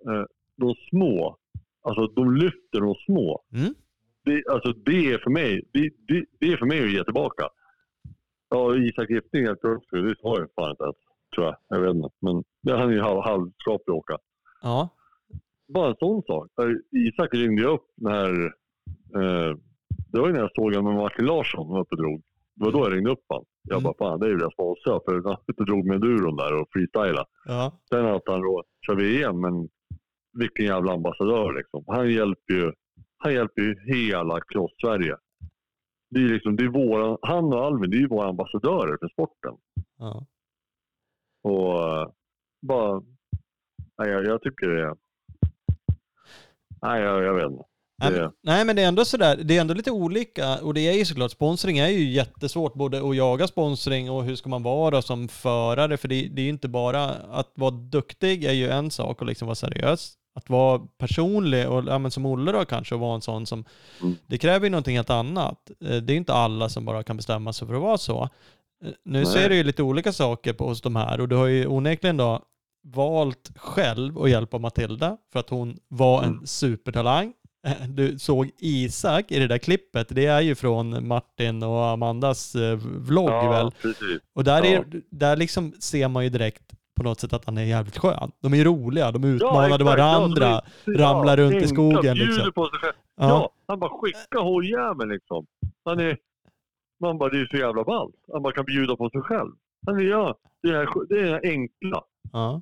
[0.07, 0.25] eh,
[0.55, 1.37] de små.
[1.83, 3.41] Alltså de lyfter de små.
[3.53, 3.73] Mm.
[4.25, 7.49] Det, alltså, det är för mig det, det, det är för mig att ge tillbaka.
[8.53, 9.95] Ja, Isak Gifting hjälper också.
[9.95, 10.95] Det sa jag fan inte ens,
[11.35, 11.55] tror jag.
[11.67, 12.09] Jag vet inte.
[12.19, 13.51] Men det, han är ju halv,
[13.87, 14.17] åka.
[14.61, 14.89] Ja.
[15.73, 16.47] Bara en sån sak.
[16.61, 18.45] Eh, Isak ringde jag upp när...
[19.15, 19.55] Eh,
[20.11, 22.21] det var ju när jag såg honom med Martin Larsson var uppe drog.
[22.55, 23.45] Det var då jag ringde upp honom.
[23.63, 23.83] Jag Mm.
[23.83, 25.01] bara, fan det är ju det jag sponsrar.
[25.05, 27.25] För han och drog med enduron där och freestyla.
[27.45, 27.79] Ja.
[27.89, 29.69] Sen att han då kör VM, men
[30.39, 31.83] vilken jävla ambassadör liksom.
[31.87, 32.71] Han hjälper ju,
[33.17, 35.15] han hjälper ju hela cross-Sverige.
[36.13, 39.07] Det är liksom, det är våra, han och Alvin, det är ju våra ambassadörer för
[39.09, 39.53] sporten.
[39.97, 40.25] ja.
[41.43, 42.09] Och eh,
[42.67, 43.01] bara...
[43.97, 44.95] Nej, jag, jag tycker det är...
[46.81, 47.63] Nej, jag, jag vet inte.
[48.01, 50.73] Nej, Det- men- Nej men det är ändå sådär, det är ändå lite olika och
[50.73, 54.49] det är ju såklart, sponsring är ju jättesvårt både att jaga sponsring och hur ska
[54.49, 58.53] man vara som förare för det, det är ju inte bara att vara duktig är
[58.53, 60.13] ju en sak och liksom vara seriös.
[60.35, 63.65] Att vara personlig och ja, men som Olle då kanske och vara en sån som,
[64.01, 64.15] Mm.
[64.27, 65.71] det kräver ju någonting helt annat.
[65.85, 68.23] Eh, Det är ju inte alla som bara kan bestämma sig för att vara så.
[68.23, 69.25] Eh, Nu Nej.
[69.25, 72.17] ser du ju lite olika saker på hos de här och du har ju onekligen
[72.17, 72.41] då
[72.83, 76.45] valt själv att hjälpa Matilda för att hon var en Mm.
[76.45, 77.33] supertalang.
[77.67, 82.55] Eh, Du såg Isak i det där klippet, det är ju från Martin och Amandas
[82.81, 83.65] vlogg väl?
[83.65, 84.19] Ja, precis.
[84.35, 84.69] Och där, ja.
[84.79, 86.63] är, där liksom ser man ju direkt
[87.01, 88.31] på något sätt att han är jävligt skön.
[88.39, 89.83] De är roliga, de utmanade exakt.
[89.83, 90.61] varandra.
[90.85, 92.51] Ja, ramlar runt i enkla, skogen, bjuder liksom.
[92.53, 92.93] På sig själv.
[93.15, 93.27] Ja.
[93.27, 93.51] Ja.
[93.67, 95.45] han bara skickar hojjäveln liksom.
[95.85, 96.17] Han är...
[96.99, 98.15] Man bara, det är så jävla ballt.
[98.33, 99.51] Han bara kan bjuda på sig själv.
[99.85, 102.03] Han är, ja, det är det är enkla.
[102.31, 102.61] Ja.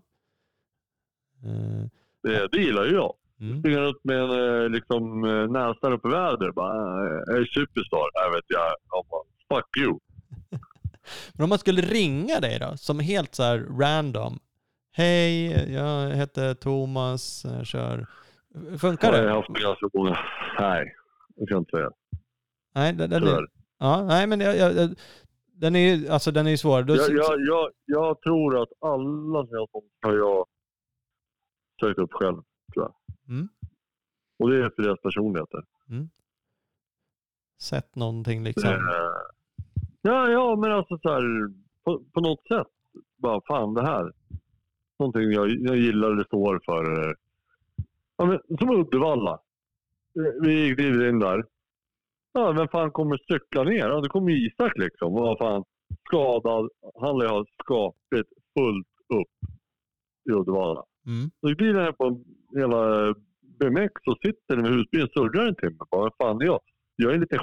[1.45, 1.85] Eh,
[2.23, 3.13] Det, det gillar ju jag.
[3.39, 3.59] Mm.
[3.59, 6.55] Springa runt med en eh, liksom, eh, näsan upp i vädret.
[6.55, 8.09] Bara, eh, jag är superstar.
[8.13, 8.61] Jag vet jag.
[8.91, 9.23] jag bara,
[9.61, 9.99] fuck you.
[11.33, 14.39] Men om man skulle ringa dig då, som helt så här random.
[14.91, 18.07] Hej, jag heter Thomas, jag kör...
[18.79, 19.61] Funkar Jag har det?
[19.61, 20.17] ganska många...
[20.59, 20.95] Nej,
[21.35, 21.91] det kan jag inte säga.
[22.75, 23.47] Nej, den, den är, Tyvärr.
[23.77, 24.95] ja, nej men jag, jag, jag,
[25.53, 26.83] den är ju alltså den är svår.
[26.83, 30.45] Då, Jag, jag, jag, jag tror att alla som jag har har jag
[31.81, 32.41] sökt upp själv,
[32.73, 32.93] tror jag.
[33.35, 33.49] Mm.
[34.39, 35.63] Och det är efter deras personligheter.
[37.61, 38.69] Sett någonting liksom.
[38.69, 38.79] Eh,
[40.01, 41.21] Ja, ja, men alltså så här,
[41.83, 42.67] på, på något sätt.
[43.17, 44.11] Bara fan det här.
[44.99, 47.07] Någonting jag, jag gillar eller står för.
[47.09, 47.13] eh.
[48.17, 49.39] Ja, men, som Uddevalla.
[50.41, 51.45] Vi gick in där.
[52.33, 53.87] Ja, vem fan kommer cykla ner?
[53.89, 55.13] Ja, det kommer Isak liksom.
[55.13, 55.63] Och vad fan,
[56.07, 56.69] skadad.
[57.01, 59.51] Han lär ha skapligt fullt upp
[60.29, 60.83] i Uddevalla.
[61.05, 61.29] Mm.
[61.41, 62.23] Så bilen här på en
[62.59, 63.13] hela
[63.59, 65.77] BMX och sitter med husbilen och surrar en timme.
[65.91, 66.59] Bara, vad fan är jag?
[66.95, 67.39] Jag är en liten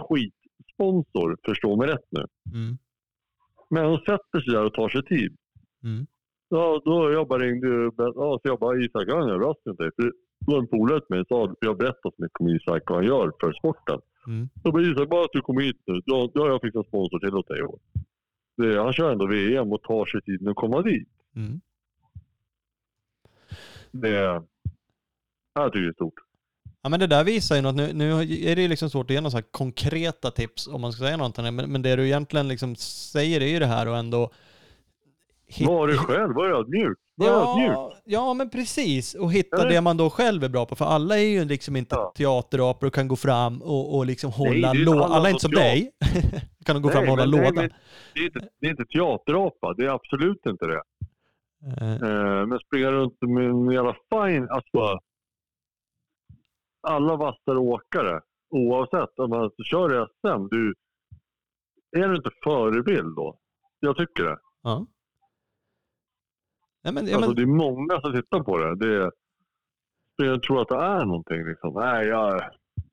[0.76, 2.24] skitsponsor, förstå mig rätt nu.
[2.54, 2.78] Mm.
[3.70, 5.36] Men hon sätter sig där och tar sig tid.
[5.84, 6.06] Mm.
[6.48, 9.84] Ja, då jag bara ringde ja, så jag bara Isak, jag har en överraskning till
[9.84, 9.92] dig.
[9.96, 10.12] För
[10.46, 13.06] Då var en polare till mig sa, jag berättat så mycket om Isak vad han
[13.06, 14.00] gör för sporten.
[14.26, 14.48] Mm.
[14.64, 17.18] Jag bara Isak, bara att du kommer hit nu, då, då har jag fixat sponsor
[17.18, 17.78] till åt dig i år.
[18.56, 21.08] Det, han kör ändå VM och tar sig tiden att komma dit.
[21.36, 21.60] Mm.
[23.90, 24.42] Det,
[25.54, 26.25] jag tycker det är stort.
[26.86, 27.74] Ja men det där visar ju något.
[27.74, 31.04] Nu, nu är det ju liksom svårt att ge några konkreta tips om man ska
[31.04, 31.54] säga någonting.
[31.54, 34.30] Men, men det du egentligen liksom säger är ju det här och ändå...
[35.48, 36.98] hit- Var dig själv, var ödmjuk.
[37.16, 37.72] Var ödmjuk.
[37.76, 39.14] Ja, ja, men precis.
[39.14, 39.70] Och hitta Eller?
[39.70, 40.76] det man då själv är bra på.
[40.76, 42.12] För alla är ju liksom inte Ja.
[42.16, 45.04] teaterapor och kan gå fram och, och liksom hålla det är inte låda.
[45.04, 45.90] alla Alla är inte som dig.
[46.64, 47.60] kan gå fram och hålla nej, låda.
[47.60, 47.70] men
[48.14, 50.82] det, är inte, det är inte teaterapa, det är absolut inte det.
[51.80, 54.98] Eh, Eh, men springa runt med en jävla fine, alltså.
[56.88, 58.20] Alla vassare åkare,
[58.50, 60.74] oavsett om man kör i SM, du,
[61.96, 63.38] är du inte förebild då?
[63.80, 64.38] Jag tycker det.
[64.62, 64.86] ja.
[66.84, 68.76] Nej, men, ja, Alltså, men, det är många som tittar på det.
[68.76, 69.10] det är,
[70.16, 71.74] jag tror att det är någonting liksom.
[71.74, 72.40] Nej, jag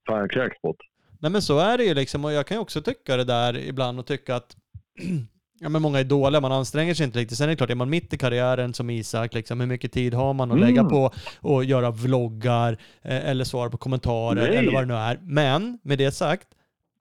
[0.07, 0.85] fan jag kräks på det.
[1.19, 2.25] nej men så är det ju liksom.
[2.25, 4.55] Och jag kan ju också tycka det där ibland och tycka att
[5.63, 7.37] Ja men många är dåliga, man anstränger sig inte riktigt.
[7.37, 10.13] Sen är det klart, är man mitt i karriären som Isak, liksom, hur mycket tid
[10.13, 10.67] har man att Mm.
[10.69, 11.11] lägga på
[11.41, 14.57] att göra vloggar eh, eller svara på kommentarer Nej.
[14.57, 15.19] eller vad det nu är.
[15.21, 16.47] Men med det sagt,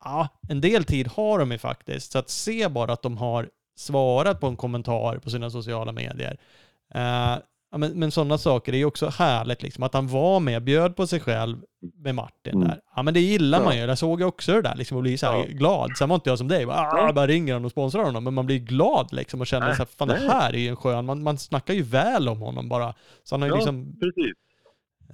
[0.04, 2.12] ja, en del tid har de ju faktiskt.
[2.12, 6.36] Så att se bara att de har svarat på en kommentar på sina sociala medier.
[6.94, 7.34] Eh,
[7.72, 10.96] ja, men, men sådana saker är ju också härligt, liksom, att han var med, bjöd
[10.96, 11.58] på sig själv
[11.96, 12.68] med Martin Mm.
[12.68, 12.80] där.
[12.96, 13.64] Ja men det gillar Ja.
[13.64, 13.82] man ju.
[13.82, 15.44] Jag såg ju också det där liksom och blir så Ja.
[15.48, 15.96] glad.
[15.98, 18.24] Sen var inte jag som dig, bara, ah, bara ringer honom och sponsrar honom.
[18.24, 19.76] Men man blir glad liksom och känner Nej.
[19.76, 22.40] så här, fan det här är ju en skön, man, man snackar ju väl om
[22.40, 22.94] honom bara.
[23.24, 23.56] Så han har ju Ja.
[23.56, 24.32] liksom, Precis.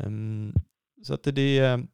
[0.01, 0.53] ehm,
[1.05, 1.87] så att det är,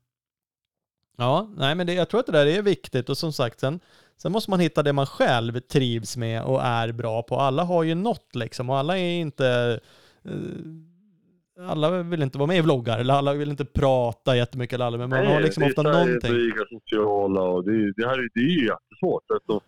[1.19, 3.81] ja, nej men det, jag tror att det där är viktigt och som sagt sen,
[4.23, 7.37] sen måste man hitta det man själv trivs med och är bra på.
[7.37, 9.81] Alla har ju något liksom och alla är inte
[11.61, 14.99] alla vill inte vara med i vloggar, eller alla vill inte prata jättemycket, eller alla,
[14.99, 16.31] men man har liksom ofta någonting.
[16.31, 19.23] dryga sociala och det, det här är, det är ju jättesvårt.
[19.35, 19.61] Alltså,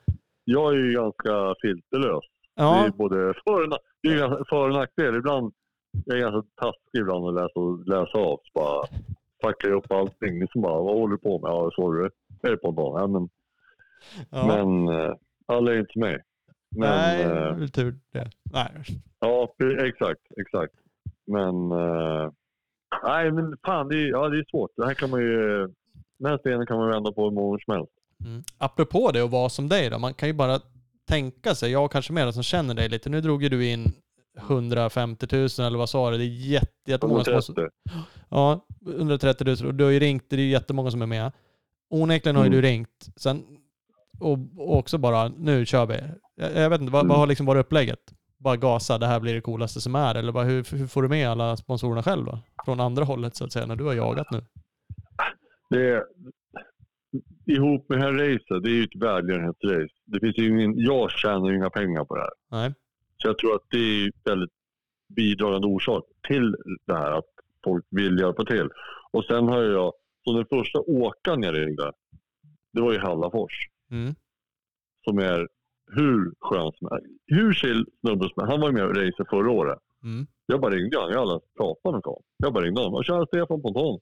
[0.45, 2.25] jag är ju ganska filterlös.
[2.57, 5.17] Det är Ja, både för och, det är för och nackdel.
[5.17, 5.53] Ibland
[6.05, 8.41] jag är ganska taskig ibland att läsa, läsa av.
[8.45, 8.87] Så bara
[9.63, 10.41] jag upp allting.
[10.41, 11.49] Liksom bara, vad håller du på med?
[11.51, 12.11] Ja, sorry.
[12.43, 13.01] Jag är på en dag.
[13.01, 13.29] Ja, men
[14.31, 14.47] ja.
[14.47, 15.15] men eh,
[15.47, 16.23] alla är inte mig.
[16.77, 18.31] Men, nej, det eh, är väl tur det.
[18.53, 18.71] Nej.
[19.21, 19.55] ja,
[19.87, 20.21] exakt.
[20.41, 20.73] Exakt.
[21.27, 22.31] Men eh,
[23.05, 24.71] nej, men fan, det är, ja, det är svårt.
[24.77, 25.69] Det här kan man ju...
[26.19, 27.93] Den här stenen kan man vända på hur många som helst.
[28.25, 28.43] Mm.
[28.59, 30.61] Apropå det att vara som dig då, man kan ju bara
[31.09, 33.93] tänka sig, jag kanske mer som känner dig lite, nu drog ju du in
[34.39, 36.19] 150 000 eller vad sa du?
[36.19, 37.69] Det är jätte, jättemånga som har, 130.
[38.29, 39.69] Ja, 130 000.
[39.69, 41.33] Och du har ju ringt, det är ju jättemånga som är med.
[41.91, 42.63] Onekligen har ju Mm.
[42.63, 43.09] du ringt.
[43.17, 43.45] Sen,
[44.21, 45.95] och, och också bara, nu kör vi.
[46.37, 47.09] Jag, jag vet inte, vad, Mm.
[47.09, 48.01] vad har liksom varit upplägget?
[48.39, 50.15] Bara gasa, det här blir det coolaste som är.
[50.15, 52.39] Eller bara, hur, hur får du med alla sponsorerna själv då?
[52.65, 54.45] Från andra hållet så att säga, när du har jagat nu.
[55.71, 56.03] Det är,
[57.47, 59.95] ihop med det här racet, det är ju ett välgörenhetsrace.
[60.05, 62.31] Det finns ju ingen, jag tjänar ju inga pengar på det här.
[62.51, 62.75] Nej.
[63.17, 64.51] Så jag tror att det är väldigt
[65.17, 66.57] bidragande orsak till
[66.87, 67.25] det här att
[67.65, 68.69] folk vill hjälpa till.
[69.11, 69.93] Och sen har jag,
[70.25, 71.93] så den första åkaren jag ringde,
[72.73, 73.53] det var ju Hallafors.
[73.91, 74.15] Mm.
[75.05, 75.49] Som är
[75.87, 77.07] hur skön som helst.
[77.27, 78.49] Hur chill snubbe som.
[78.49, 79.79] Han var med och racade förra året.
[80.05, 80.27] Mm.
[80.47, 81.13] Jag bara ringde honom.
[81.13, 82.23] Jag hade aldrig pratat med honom.
[82.37, 83.03] Jag bara ringde honom.
[83.03, 83.99] Tja Stefan Ponton.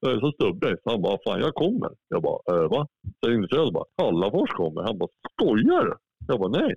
[0.00, 0.76] Jag är så stubbe.
[0.82, 1.90] Så han bara, fan jag kommer.
[2.08, 2.86] Jag bara, äh, va?
[3.02, 4.82] Så jag ringde och bara, Hallafors kommer.
[4.82, 5.94] Han bara, skojar du?
[6.28, 6.74] Jag bara, nej.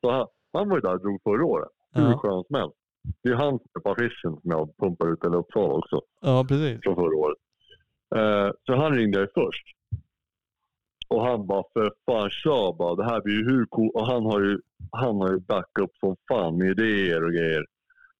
[0.00, 1.68] Så han, han var ju där och drog förra året.
[1.92, 2.18] Hur Ja.
[2.18, 2.76] skön som helst.
[3.22, 6.00] Det är han som är på affischen som jag pumpar ut i Uppsala också.
[6.20, 6.80] ja, precis.
[6.82, 7.38] Från förra året.
[8.16, 9.64] Eh, så han ringde jag först.
[11.08, 12.94] Och han bara, för fan kör bara.
[12.94, 13.94] Det här blir ju hur coolt.
[13.94, 14.60] Och han har ju,
[14.92, 17.64] han har ju backup som fan med idéer och grejer.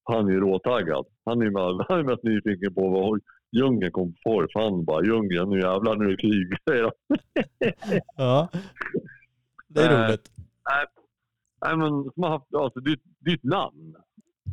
[0.05, 1.07] Han är ju råtaggad.
[1.25, 3.21] Han är, med, han är mest nyfiken på vad
[3.57, 6.53] djungeln kommer på för Han bara, djungeln nu jävlar nu är det krig.
[8.17, 8.49] Ja.
[9.69, 10.31] Det är Eh, roligt.
[11.67, 13.95] Nej men som har haft, alltså är ett namn.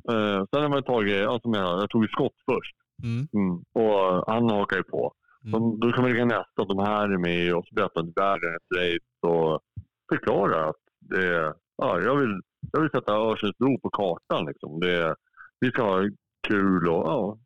[0.10, 2.76] Eh, sen har man tagit, alltså jag, jag tog ju skott först.
[3.04, 3.28] Mm.
[3.34, 3.64] Mm.
[3.74, 5.14] Och han hakar ju på.
[5.46, 5.80] Mm.
[5.80, 8.56] Då kan man ringa nästa, de här är med och så berättar att världen är
[8.56, 9.62] ett race och
[10.10, 14.80] förklara att det ja, jag vill, jag vill sätta Örsundsbro på kartan liksom.
[14.80, 15.16] Det
[15.60, 16.00] vi ska ha
[16.48, 17.38] kul och ja,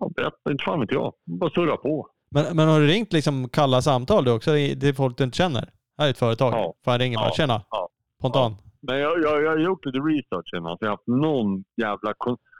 [0.00, 1.12] ja berätta, inte fan vet jag.
[1.24, 2.08] Bara surra på.
[2.30, 4.50] Men, men har du ringt liksom kalla samtal du också
[4.80, 5.68] till folk du inte känner?
[5.98, 6.52] Här är ett företag.
[6.54, 6.74] Ja.
[6.84, 7.34] Fan ringer bara, Ja.
[7.34, 7.62] tjena.
[7.70, 7.88] Ja.
[8.18, 8.56] Spontan.
[8.80, 12.14] Men jag, jag, jag har gjort lite research innan, så jag har haft någon jävla,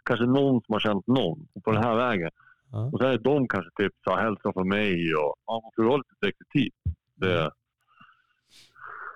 [0.04, 2.30] kanske någon som har känt någon på den här vägen.
[2.72, 2.90] Ja.
[2.92, 6.14] Och sen är de kanske tipsar, hälsa för mig och ja, man får vara lite
[6.26, 6.72] detektiv.
[7.16, 7.50] Det,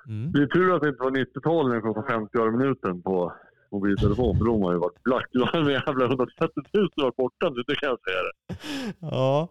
[0.09, 0.33] Mm.
[0.33, 3.33] Det är tur att det inte var 90-tal när det kostade 50 öre minuten på
[3.73, 4.39] mobiltelefon.
[4.39, 5.27] För de har ju varit black.
[5.33, 8.57] Du har en jävla 130 000 varit borta nu, det kan jag säga det.
[9.01, 9.49] Ja.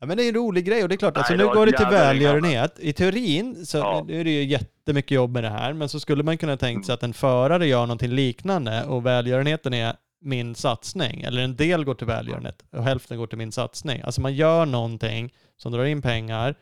[0.00, 0.06] ja.
[0.06, 1.66] Men det är en rolig grej och det är klart, alltså, Nej, det nu går
[1.66, 2.78] det till välgörenhet.
[2.80, 4.06] I teorin så Ja.
[4.08, 6.92] är det ju jättemycket jobb med det här, men så skulle man kunna tänka sig
[6.94, 11.94] att en förare gör någonting liknande och välgörenheten är min satsning, eller en del går
[11.94, 14.00] till välgörenhet och hälften går till min satsning.
[14.04, 16.54] Alltså man gör någonting som drar in pengar,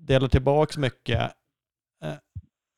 [0.00, 1.20] delar tillbaks mycket,
[2.04, 2.14] eh,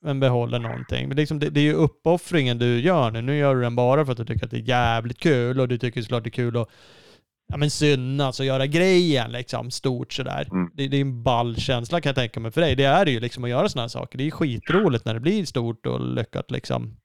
[0.03, 1.09] men behåller någonting.
[1.09, 3.23] Men liksom det, det är ju uppoffringen du gör nu.
[3.23, 5.69] Nu gör du den bara för att du tycker att det är jävligt kul och
[5.69, 6.69] du tycker såklart det är kul att
[7.49, 10.49] ja, men synas och göra grejen liksom stort sådär.
[10.51, 10.71] Mm.
[10.75, 12.77] Det, det är en ball känsla kan jag tänka mig för dig.
[12.77, 14.19] Det är det ju liksom att göra sådana här saker.
[14.19, 16.97] Det är skitroligt när det blir stort och lyckat liksom.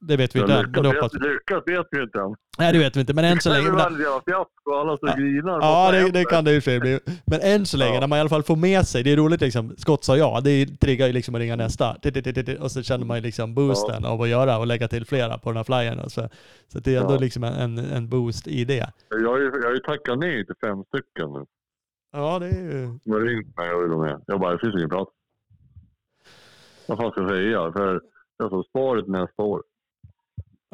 [0.00, 2.34] Det vet vi inte än, men det hoppas lyckas vet vi inte än.
[2.58, 3.68] Nej, det vet vi inte, men än så Det länge.
[3.68, 5.58] är väl jävla fiasko och alla som grinar.
[5.60, 6.98] Ja, det, det kan det ju i och för sig bli.
[7.26, 8.00] Men än så länge, Ja.
[8.00, 10.40] när man i alla fall får med sig, det är roligt liksom, Scott sa ja,
[10.44, 11.96] det triggar ju liksom att ringa nästa.
[12.60, 15.50] Och så känner man ju liksom boosten av att göra och lägga till flera på
[15.50, 16.10] den här flyern.
[16.10, 16.28] Så,
[16.68, 17.18] så det är ändå Ja.
[17.18, 18.92] liksom en, en boost i det.
[19.10, 21.44] Jag har ju, jag har ju tackat nej till fem stycken nu.
[22.12, 22.98] Ja, det är ju...
[23.04, 24.22] De har ringt mig och vill med.
[24.26, 25.10] Jag bara, det finns ingen plats.
[26.86, 27.72] Vad fan ska jag säga?
[27.72, 28.00] För
[28.38, 29.62] jag sa sparet nästa år.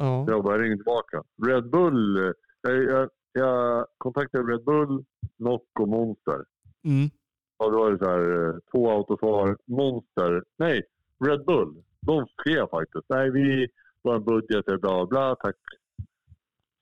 [0.01, 0.25] Ja.
[0.27, 1.23] Jag bara ringde tillbaka.
[1.47, 2.17] Red Bull.
[2.17, 2.31] eh,
[2.61, 5.05] Jag, jag, jag kontaktade Red Bull,
[5.37, 6.45] Nock och Monster.
[6.85, 7.09] Mm.
[7.57, 9.57] Och då var det så här, eh, två autosvar.
[9.65, 10.43] Monster.
[10.57, 10.81] Nej,
[11.25, 11.83] Red Bull.
[12.01, 13.05] De skrev faktiskt.
[13.09, 13.67] Nej, vi
[14.03, 15.55] har en budget, bla bla bla, tack.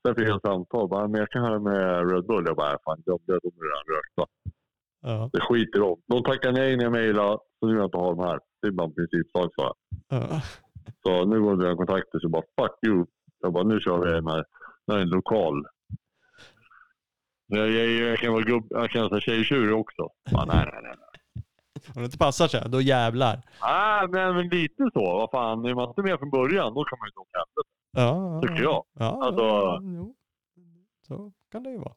[0.06, 0.88] Sen fick jag ett samtal.
[0.88, 2.44] Bara, men jag kan höra med Red Bull.
[2.46, 4.26] Jag bara, fan, de, de är redan rökta.
[5.02, 5.30] Ja.
[5.32, 8.10] Det skiter de De tackar nej när jag mejlade, så nu vill jag inte ha
[8.14, 8.40] dem här.
[8.62, 9.74] Det är bara en principsak, sa jag.
[10.08, 10.40] Ja.
[11.02, 13.06] Så nu går det kontakter, så bara, fuck you.
[13.40, 14.44] Jag bara, nu kör vi den här.
[14.86, 15.66] Det här är en lokal.
[17.46, 20.08] Jag, jag, jag kan vara gubb, jag kan vara tjejtjurig också.
[20.32, 20.94] Bara, nej, nej, nej.
[21.94, 23.42] Om det inte passar sig, då jävlar.
[23.60, 25.00] Ah, men, men lite så.
[25.00, 27.46] Vad fan, är man inte med från början, då kan man ju inte åka hem.
[27.92, 28.84] Ja, Tycker jag.
[28.92, 30.14] Ja, Alltså- ja, jo.
[31.06, 31.94] Så kan det ju vara.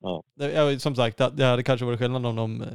[0.00, 0.78] Ja.
[0.78, 2.68] Som sagt, det det hade kanske varit skillnad om de eh,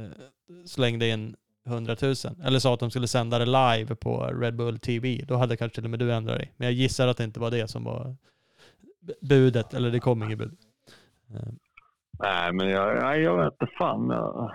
[0.66, 1.36] slängde in
[1.66, 2.14] 100 000.
[2.44, 5.24] Eller sa att de skulle sända det live på Red Bull TV.
[5.28, 6.52] Då hade kanske till och med du ändrat dig.
[6.56, 8.16] Men jag gissar att det inte var det som var
[9.20, 9.74] budet.
[9.74, 10.56] Eller det kom inget bud.
[11.34, 11.42] Eh,
[12.22, 14.10] Nej, men jag, nej, jag vet inte fan.
[14.10, 14.52] Jag,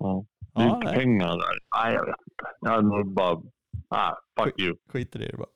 [0.00, 0.24] ja.
[0.54, 0.94] Det är Ja, nej.
[0.94, 1.58] pengar där.
[1.82, 2.44] Nej, jag vet inte.
[2.60, 3.42] Jag hade nog bara...
[3.88, 4.76] Ah, fuck you.
[4.92, 5.46] Skiter i det bara.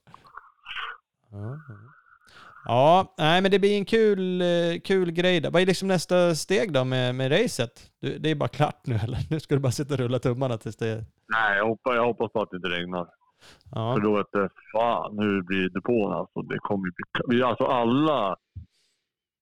[1.31, 1.74] Ja, ja.
[2.69, 5.51] Ja, nej men det blir en kul, eh, kul grej där.
[5.51, 7.91] Vad är liksom nästa steg då med, med racet?
[8.01, 9.19] Du, det är bara klart nu eller?
[9.31, 11.05] Nu ska du bara sitta och rulla tummarna tills det...
[11.29, 13.07] Nej, jag hoppas, jag hoppas på att det inte regnar.
[13.75, 13.95] Ja.
[13.95, 16.43] För då vet jag fan hur det blir depån alltså.
[16.43, 16.93] Det kommer ju
[17.29, 17.43] bli...
[17.43, 18.37] Alltså alla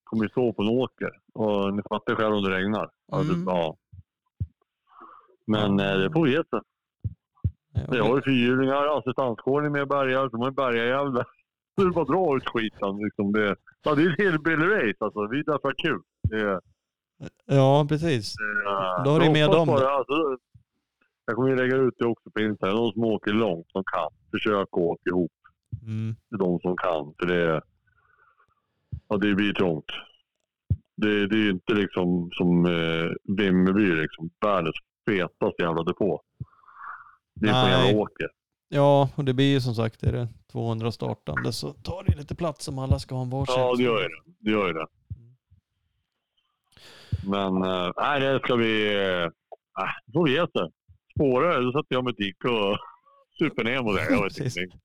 [0.03, 1.11] kommer ju stå på en åker.
[1.33, 2.89] Och ni fattar själv om det regnar.
[3.11, 3.47] Alltså, Mm.
[3.47, 3.75] ja.
[5.47, 6.61] Men eh, det får vi veta.
[7.89, 10.29] Vi har ju fyrhjulingar, assistanskåren är med och bärgar.
[10.29, 11.23] De har ju bärgarjävlar.
[11.23, 11.29] Så
[11.85, 12.97] det bara dra ut skiten.
[12.97, 15.27] Liksom det, ja, det är ett hillbilly-race alltså.
[15.27, 16.01] Vi är där för att ha kul.
[16.29, 16.59] Det,
[17.45, 18.33] Ja, precis.
[18.35, 19.89] det, Då har du med dem bara.
[19.89, 20.37] Alltså,
[21.25, 22.77] jag kommer ju lägga ut det också på Instagram.
[22.77, 24.09] De som åker långt, som kan.
[24.31, 25.31] Försök åka ihop.
[25.81, 26.15] Mm.
[26.39, 27.13] de som kan.
[27.19, 27.61] För det,
[29.07, 29.85] ja, det blir trångt.
[30.95, 34.75] Det, det är ju inte liksom som eh, Vimmerby, liksom, världens
[35.09, 36.21] fetaste jävla depå.
[37.33, 38.27] Det är på jävla åker.
[38.69, 42.35] Ja, och det blir ju som sagt, är det 200 startande så tar det lite
[42.35, 43.55] plats om alla ska ha en varsin.
[43.57, 44.21] Ja, det gör ju det.
[44.39, 44.87] Det gör det.
[47.27, 48.95] Men eh, nej, det ska vi...
[48.95, 49.31] Eh, äh,
[50.13, 50.69] får vi veta.
[51.15, 52.77] Spårar då sätter jag mig dit och
[53.39, 54.13] super ner mot det.
[54.13, 54.79] Jag vet ingenting.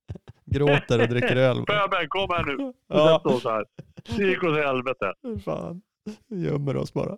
[0.45, 1.57] Gråter och dricker öl.
[1.67, 2.57] Fabian, kom här nu.
[2.57, 3.19] Vi Ja.
[3.25, 3.65] oss här.
[4.17, 5.13] Det gick åt helvete.
[5.45, 5.83] Fan,
[6.29, 7.17] gömmer oss bara.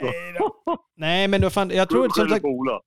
[0.98, 2.44] Nej, men då fan, jag tror som sagt,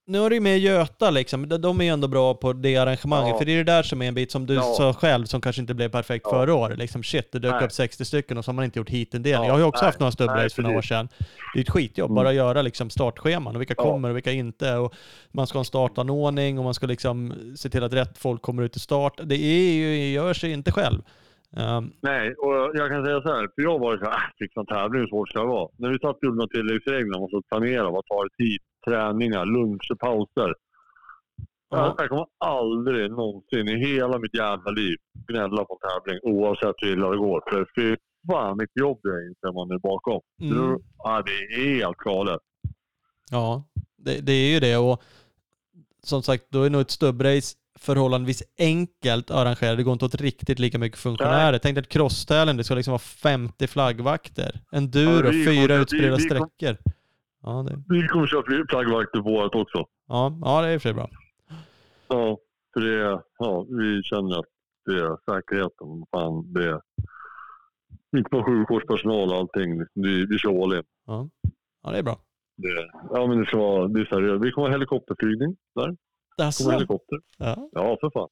[0.07, 1.49] nu är det ju med Göta liksom.
[1.49, 3.29] De- är ju ändå bra på det arrangemanget.
[3.31, 3.37] Ja.
[3.37, 4.61] För det är det där som är en bit som du Ja.
[4.77, 6.31] sa själv som kanske inte blev perfekt Ja.
[6.31, 6.77] förra året.
[6.77, 7.65] Liksom shit, det dök Nej.
[7.65, 9.31] upp 60 stycken och så har man inte gjort hit en del.
[9.33, 9.87] Ja, jag har ju också nej.
[9.87, 11.09] haft några stubbrace för några år sedan.
[11.53, 12.15] Det är ett skitjobb, Mm.
[12.15, 14.75] bara göra liksom startscheman och vilka kommer och vilka inte.
[14.75, 14.93] Och
[15.31, 18.63] man ska ha en startanordning och man ska liksom se till att rätt folk kommer
[18.63, 19.13] ut i start.
[19.23, 21.01] Det är ju, gör sig inte själv.
[21.57, 23.49] Um, Nej, och jag kan säga så här.
[23.55, 25.69] För jag var så här, äh, fick tävling, hur svårt ska det vara?
[25.77, 28.59] När vi satt gjorde några tilläggsregler, man måste planera, vad tar det tid?
[28.87, 30.53] Träningar, luncher, pauser.
[31.69, 31.95] Ja.
[31.97, 34.97] Jag, kommer aldrig någonsin i hela mitt jävla liv
[35.27, 37.43] gnälla på en tävling oavsett hur illa det går.
[37.49, 37.95] För fy
[38.31, 40.21] fan vilket jobb det är inser man är bakom.
[40.41, 40.53] Mm.
[40.53, 42.39] Så, ja, det är helt galet.
[43.31, 43.63] Ja,
[43.97, 45.03] det, det är ju det och
[46.03, 49.75] som sagt, då är nog ett stubbrace förhållandevis enkelt att arrangera.
[49.75, 51.57] Det går inte åt riktigt lika mycket funktionärer.
[51.57, 54.59] Tänk dig ett crosstävling, det ska liksom vara 50 flaggvakter.
[54.71, 56.77] Enduro, Ja, fyra utspridda vi- sträckor.
[57.43, 59.85] Ja, det, Vi kommer köra fler flaggvakter på året också.
[60.07, 61.09] ja, ja, det är i och för sig bra.
[62.07, 62.37] Ja,
[62.73, 64.45] för det, ja, vi känner att
[64.85, 66.05] det är säkerheten.
[66.11, 66.79] Fan, det är
[68.17, 69.85] inte bara sjukvårdspersonal och allting.
[69.93, 70.83] Vi, vi kör all in.
[71.07, 71.29] Ja,
[71.83, 72.19] ja det är bra.
[72.57, 74.45] Det, ja, men det ska vara det är seriöst.
[74.45, 75.95] Vi kommer ha helikopterflygning där.
[76.29, 77.19] Det kommer Alltså, helikopter.
[77.37, 78.29] ja, Ja, för fan.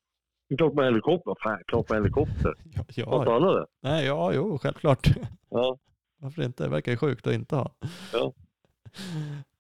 [0.57, 1.35] Klart med helikopter.
[1.43, 2.53] Fan, klart med helikopter.
[2.95, 3.65] ja, Fattar ja, alla det?
[3.81, 5.07] nej, ja, jo, självklart.
[5.49, 5.77] Ja.
[6.19, 6.63] Varför inte?
[6.63, 7.71] Det verkar ju sjukt att inte ha.
[8.13, 8.33] Ja.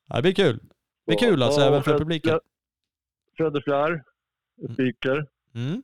[0.07, 0.59] Ja, det blir kul.
[0.59, 0.65] Det
[1.05, 2.39] blir kul alltså, Ja, även för Fred- publiken.
[3.37, 4.03] Fredde Fjär,
[4.73, 5.27] speaker.
[5.55, 5.83] Mm.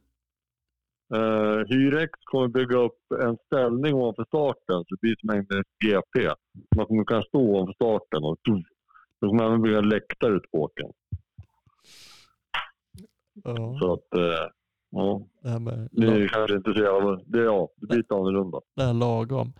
[1.15, 5.45] Uh, Hyrex kommer bygga upp en ställning ovanför starten så det blir som en
[5.85, 6.31] GP.
[6.75, 8.37] Man kommer kunna stå ovanför starten och
[9.19, 10.91] de kommer även bygga en läktare ute på åkern.
[13.43, 14.49] Ja, Så att, eh,
[14.91, 17.15] ja, det med det är kanske inte så jävla...
[17.25, 18.59] Det, är- ja, det lite annorlunda.
[18.75, 19.53] Det är lagom.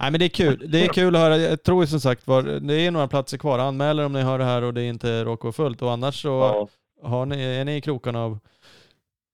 [0.00, 0.70] Nej men det är kul.
[0.70, 1.36] Det är kul att höra.
[1.36, 3.58] Jag tror som sagt var, det är några platser kvar.
[3.58, 5.82] Anmäl er om ni hör det här och det inte råkar fullt.
[5.82, 6.68] Och annars så Ja,
[7.02, 8.38] har ni, är ni i krokarna av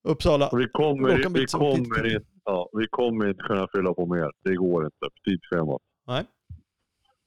[0.09, 0.51] Uppsala.
[0.53, 4.31] vi kommer, vi, kommer inte, ja, vi kommer inte kunna fylla på mer.
[4.45, 5.07] Det går inte.
[5.25, 5.81] Tidsschemat.
[6.07, 6.25] Nej.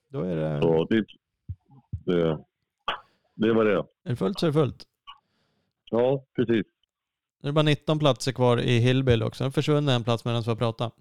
[0.10, 1.06] Då är det, Så det,
[2.06, 2.38] det,
[3.36, 3.74] det var det.
[3.74, 4.86] är det fullt så är det fullt.
[5.90, 6.66] Ja, precis.
[7.42, 9.44] Nu är det bara 19 platser kvar i Hillbill också.
[9.44, 10.94] Nu försvunnit en plats medan vi har pratat.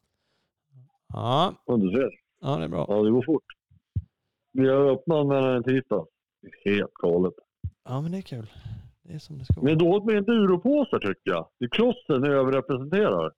[1.09, 2.11] Ja, ser.
[2.41, 2.87] ja det är bra.
[2.89, 3.45] Ja, det går fort.
[4.53, 6.07] Vi har öppnat mellan en tisdag.
[6.65, 7.33] Helt galet.
[7.85, 8.51] Ja men det är kul.
[9.03, 9.75] Det är som det ska Men vara.
[9.75, 11.49] det är dåligt med enduropåsar tycker jag.
[11.59, 13.33] Det är Klossen är överrepresenterar.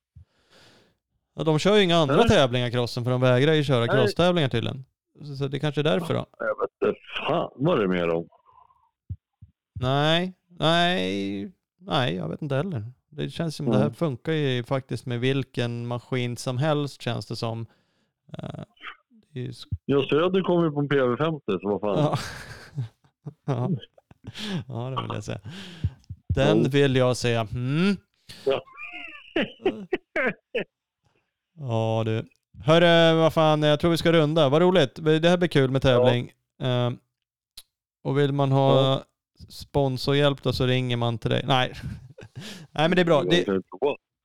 [1.35, 2.29] Ja, de kör ju inga andra Eller?
[2.29, 3.89] tävlingar crossen för de vägrar ju köra Nej.
[3.89, 4.85] crosstävlingar tydligen.
[5.23, 6.27] Så, så det kanske är därför då.
[6.39, 8.29] Jag vet inte fan vad det är med dem.
[9.81, 12.85] Nej, nej, nej, jag vet inte heller.
[13.11, 13.95] Det känns som det här Mm.
[13.95, 17.67] funkar ju faktiskt med vilken maskin som helst känns det som.
[18.39, 18.61] Eh,
[19.33, 19.53] det ju
[19.85, 21.99] Ja, Söder kommer ju på en PV50 så vad fan.
[21.99, 22.19] ja.
[23.47, 23.71] ja.
[24.69, 25.41] ja, det vill jag säga.
[26.35, 27.41] Den vill jag säga.
[27.53, 27.97] Mm.
[28.47, 28.61] Ja.
[31.59, 32.29] ja du.
[32.65, 34.49] Hörru, vad fan, jag tror vi ska runda.
[34.49, 34.95] Vad roligt.
[35.05, 36.33] Det här blir kul med tävling.
[36.63, 36.91] Eh,
[38.05, 39.05] och vill man ha Ja.
[39.49, 41.45] Sponsorhjälp då så ringer man till dig.
[41.47, 41.73] Nej.
[42.73, 43.23] Nej men det är bra.
[43.23, 43.45] Det,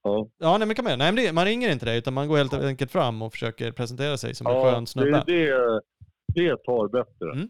[0.06, 2.27] Ja, Ja, nej, men kan man, nej, men det, man ringer inte dig utan man
[2.27, 5.23] går helt enkelt fram och försöker presentera sig som en ja skön det, snubbe.
[5.26, 5.81] det,
[6.34, 7.31] det tar bättre.
[7.34, 7.48] Mm.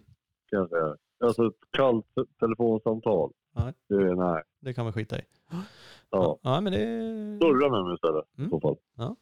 [0.49, 0.95] Kan jag säga.
[1.23, 2.05] Alltså ett kallt
[2.39, 3.31] telefonsamtal.
[3.55, 3.73] Nej.
[3.89, 4.43] Det, nej.
[4.61, 5.21] Det kan vi skita i.
[6.11, 6.39] Ja.
[6.41, 6.79] Ja, men det...
[7.41, 8.47] Surra med mig istället Mm.
[8.47, 8.75] i så fall.
[8.97, 9.15] Ja.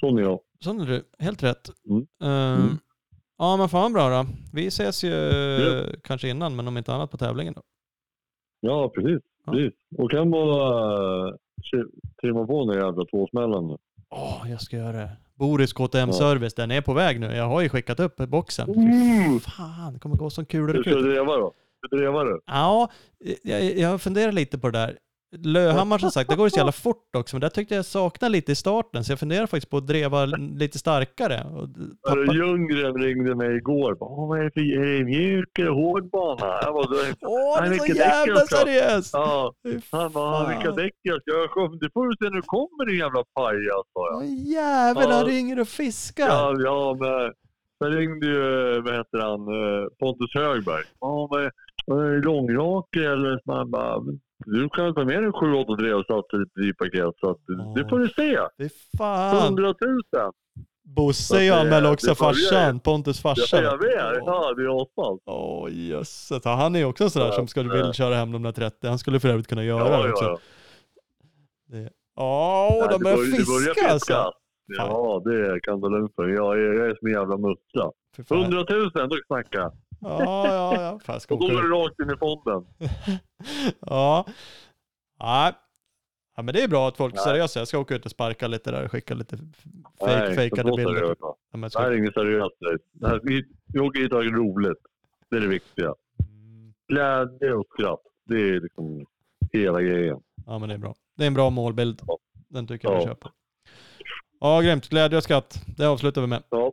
[0.00, 0.40] Sån är jag.
[0.60, 1.04] Sån är du.
[1.18, 1.70] Helt rätt.
[1.88, 2.06] Mm.
[2.22, 2.78] Ehm, Mm.
[3.38, 4.26] Ja, men fan bra då.
[4.52, 5.84] Vi ses ju Ja.
[6.04, 7.62] kanske innan, men om inte annat på tävlingen då.
[8.60, 9.22] Ja, precis.
[9.46, 9.52] Ja.
[9.52, 9.74] Precis.
[9.98, 11.34] Och kan bara uh,
[12.20, 13.76] trimma på den jävla tvåsmällen nu.
[14.10, 15.10] Åh, jag ska göra det.
[15.34, 16.12] Boris KTM Ja.
[16.12, 17.26] Service, den är på väg nu.
[17.26, 18.68] Jag har ju skickat upp boxen.
[18.74, 19.40] Mm.
[19.40, 21.04] Fan, det kommer gå som kulor Du och ska krut.
[21.04, 21.52] dreva då?
[21.78, 22.40] Ska du dreva du?
[22.46, 22.90] Ja,
[23.42, 24.98] jag, jag funderar lite på det där.
[25.36, 28.52] Löhammar som sagt, det går så jävla fort också, men där tyckte jag saknade lite
[28.52, 31.38] i starten, så jag funderar faktiskt på att dreva lite starkare.
[32.08, 32.34] Tappa...
[32.34, 33.94] Ljunggren ringde mig igår.
[33.94, 36.58] Bara, vad är det för är det mjuk eller hård bana?
[36.62, 39.10] Jag bara, "Det- Åh, det är så jävla seriöst!
[39.14, 39.52] ja.
[39.90, 41.32] Han bara, vilka däck jag ska
[41.80, 44.16] Det får du se när du kommer din jävla pajas, sa jag.
[44.16, 46.28] Åh jävlar, han ringer och fiskar!
[46.28, 47.32] Ja, ja men
[47.82, 50.82] sen ringde ju, vad heter han, eh, Pontus Högberg.
[51.00, 51.28] Ja,
[51.86, 55.72] men det långrake eller så man bara, "Men du kan ta med dig sju, åtta
[55.74, 57.72] drevsatser i ett drivpaket så att Ja.
[57.76, 58.38] det får du se.
[58.58, 59.36] Fy fan!
[59.36, 60.32] Hundratusen!
[60.84, 62.80] Bosse är det- anmäld också, det farsan.
[62.80, 63.56] Pontus farsa.
[63.56, 64.22] Ja, jag vet.
[64.26, 65.22] Ja, det är asfalt.
[65.26, 66.44] Åh jösses.
[66.44, 67.74] Han är också en sån där Ja, som skulle ja.
[67.76, 68.86] vilja köra hem de där 30.
[68.88, 70.24] Han skulle för övrigt kunna göra Ja, det också.
[70.24, 70.38] ja.
[71.66, 74.32] Det- Ja, de det börjar det fiska alltså.
[74.76, 76.28] Ja, det kan du lugnt för.
[76.28, 77.90] Jag är, jag är som en jävla mussla.
[78.16, 78.42] Fy fan.
[78.42, 79.72] Hundratusen, då snackar jag.
[80.00, 81.00] Ja, ja, ja.
[81.04, 81.72] Fan, ska Och då går ut.
[81.72, 82.66] rakt in i fonden.
[83.80, 84.24] Ja.
[85.20, 85.52] Nej.
[86.36, 87.58] Ja, men det är bra att folk är seriösa.
[87.58, 89.36] Jag ska åka ut och sparka lite där och skicka lite
[90.00, 91.14] fake, fejkade bilder.
[91.20, 91.82] Ja, men jag Det här ska...
[91.82, 92.56] är inget seriöst.
[93.22, 94.78] Vi, vi åker hit och har roligt.
[95.30, 95.94] Det är det viktiga.
[96.20, 96.74] Mm.
[96.88, 98.00] Glädje och skratt.
[98.24, 99.06] Det är liksom
[99.52, 100.20] hela grejen.
[100.46, 100.94] Ja, men det är bra.
[101.16, 102.02] Det är en bra målbild.
[102.06, 102.18] Ja.
[102.48, 103.08] Den tycker jag vi Ja.
[103.08, 103.30] köper.
[104.40, 104.88] Ja, grymt.
[104.88, 105.62] Glädje och skatt.
[105.76, 106.42] Det avslutar vi med.
[106.50, 106.72] Ja,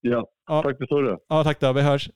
[0.00, 0.26] Ja.
[0.62, 1.18] tack för det.
[1.28, 1.72] Ja, tack då.
[1.72, 2.10] Vi hörs.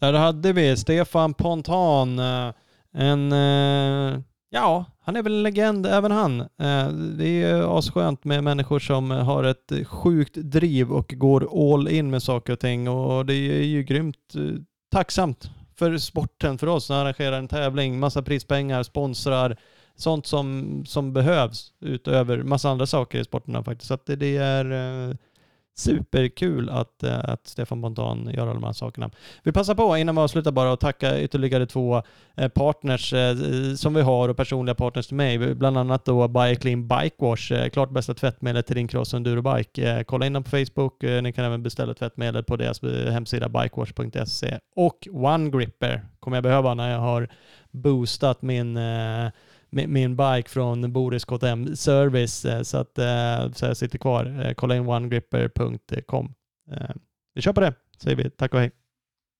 [0.00, 2.18] Där hade vi Stefan Pontan.
[2.18, 2.52] Eh,
[2.92, 6.40] en, eh, ja, han är väl en legend även han.
[6.40, 6.88] Eh,
[7.18, 12.22] det är asskönt med människor som har ett sjukt driv och går all in med
[12.22, 14.34] saker och ting och det är ju grymt
[14.90, 19.56] tacksamt för sporten, för oss, när arrangerar en tävling, massa prispengar, sponsrar,
[19.96, 23.88] sånt som, som behövs utöver massa andra saker i sporterna faktiskt.
[23.88, 25.16] Så att det, det är
[25.74, 29.10] superkul att, eh, att Stefan Pontan gör alla de här sakerna.
[29.42, 32.02] Vi passar på innan vi avslutar bara att tacka ytterligare två
[32.36, 33.34] eh, partners eh,
[33.76, 35.54] som vi har och personliga partners till mig.
[35.54, 40.04] Bland annat då Buy Clean Bike Wash, klart bästa tvättmedlet till din cross och endurobike.
[40.06, 41.02] Kolla in dem på Facebook.
[41.02, 44.58] Ni kan även beställa tvättmedel på deras hemsida bikewash.se.
[44.76, 47.28] Och One Gripper kommer jag behöva när jag har
[47.70, 49.28] boostat min eh,
[49.74, 54.46] min, bike från Boris KTM Service eh, så att eh, så jag sitter kvar.
[54.46, 56.34] Eh, kolla in onegripper.com.
[57.34, 58.30] Vi kör på det, säger vi.
[58.30, 58.70] Tack och hej.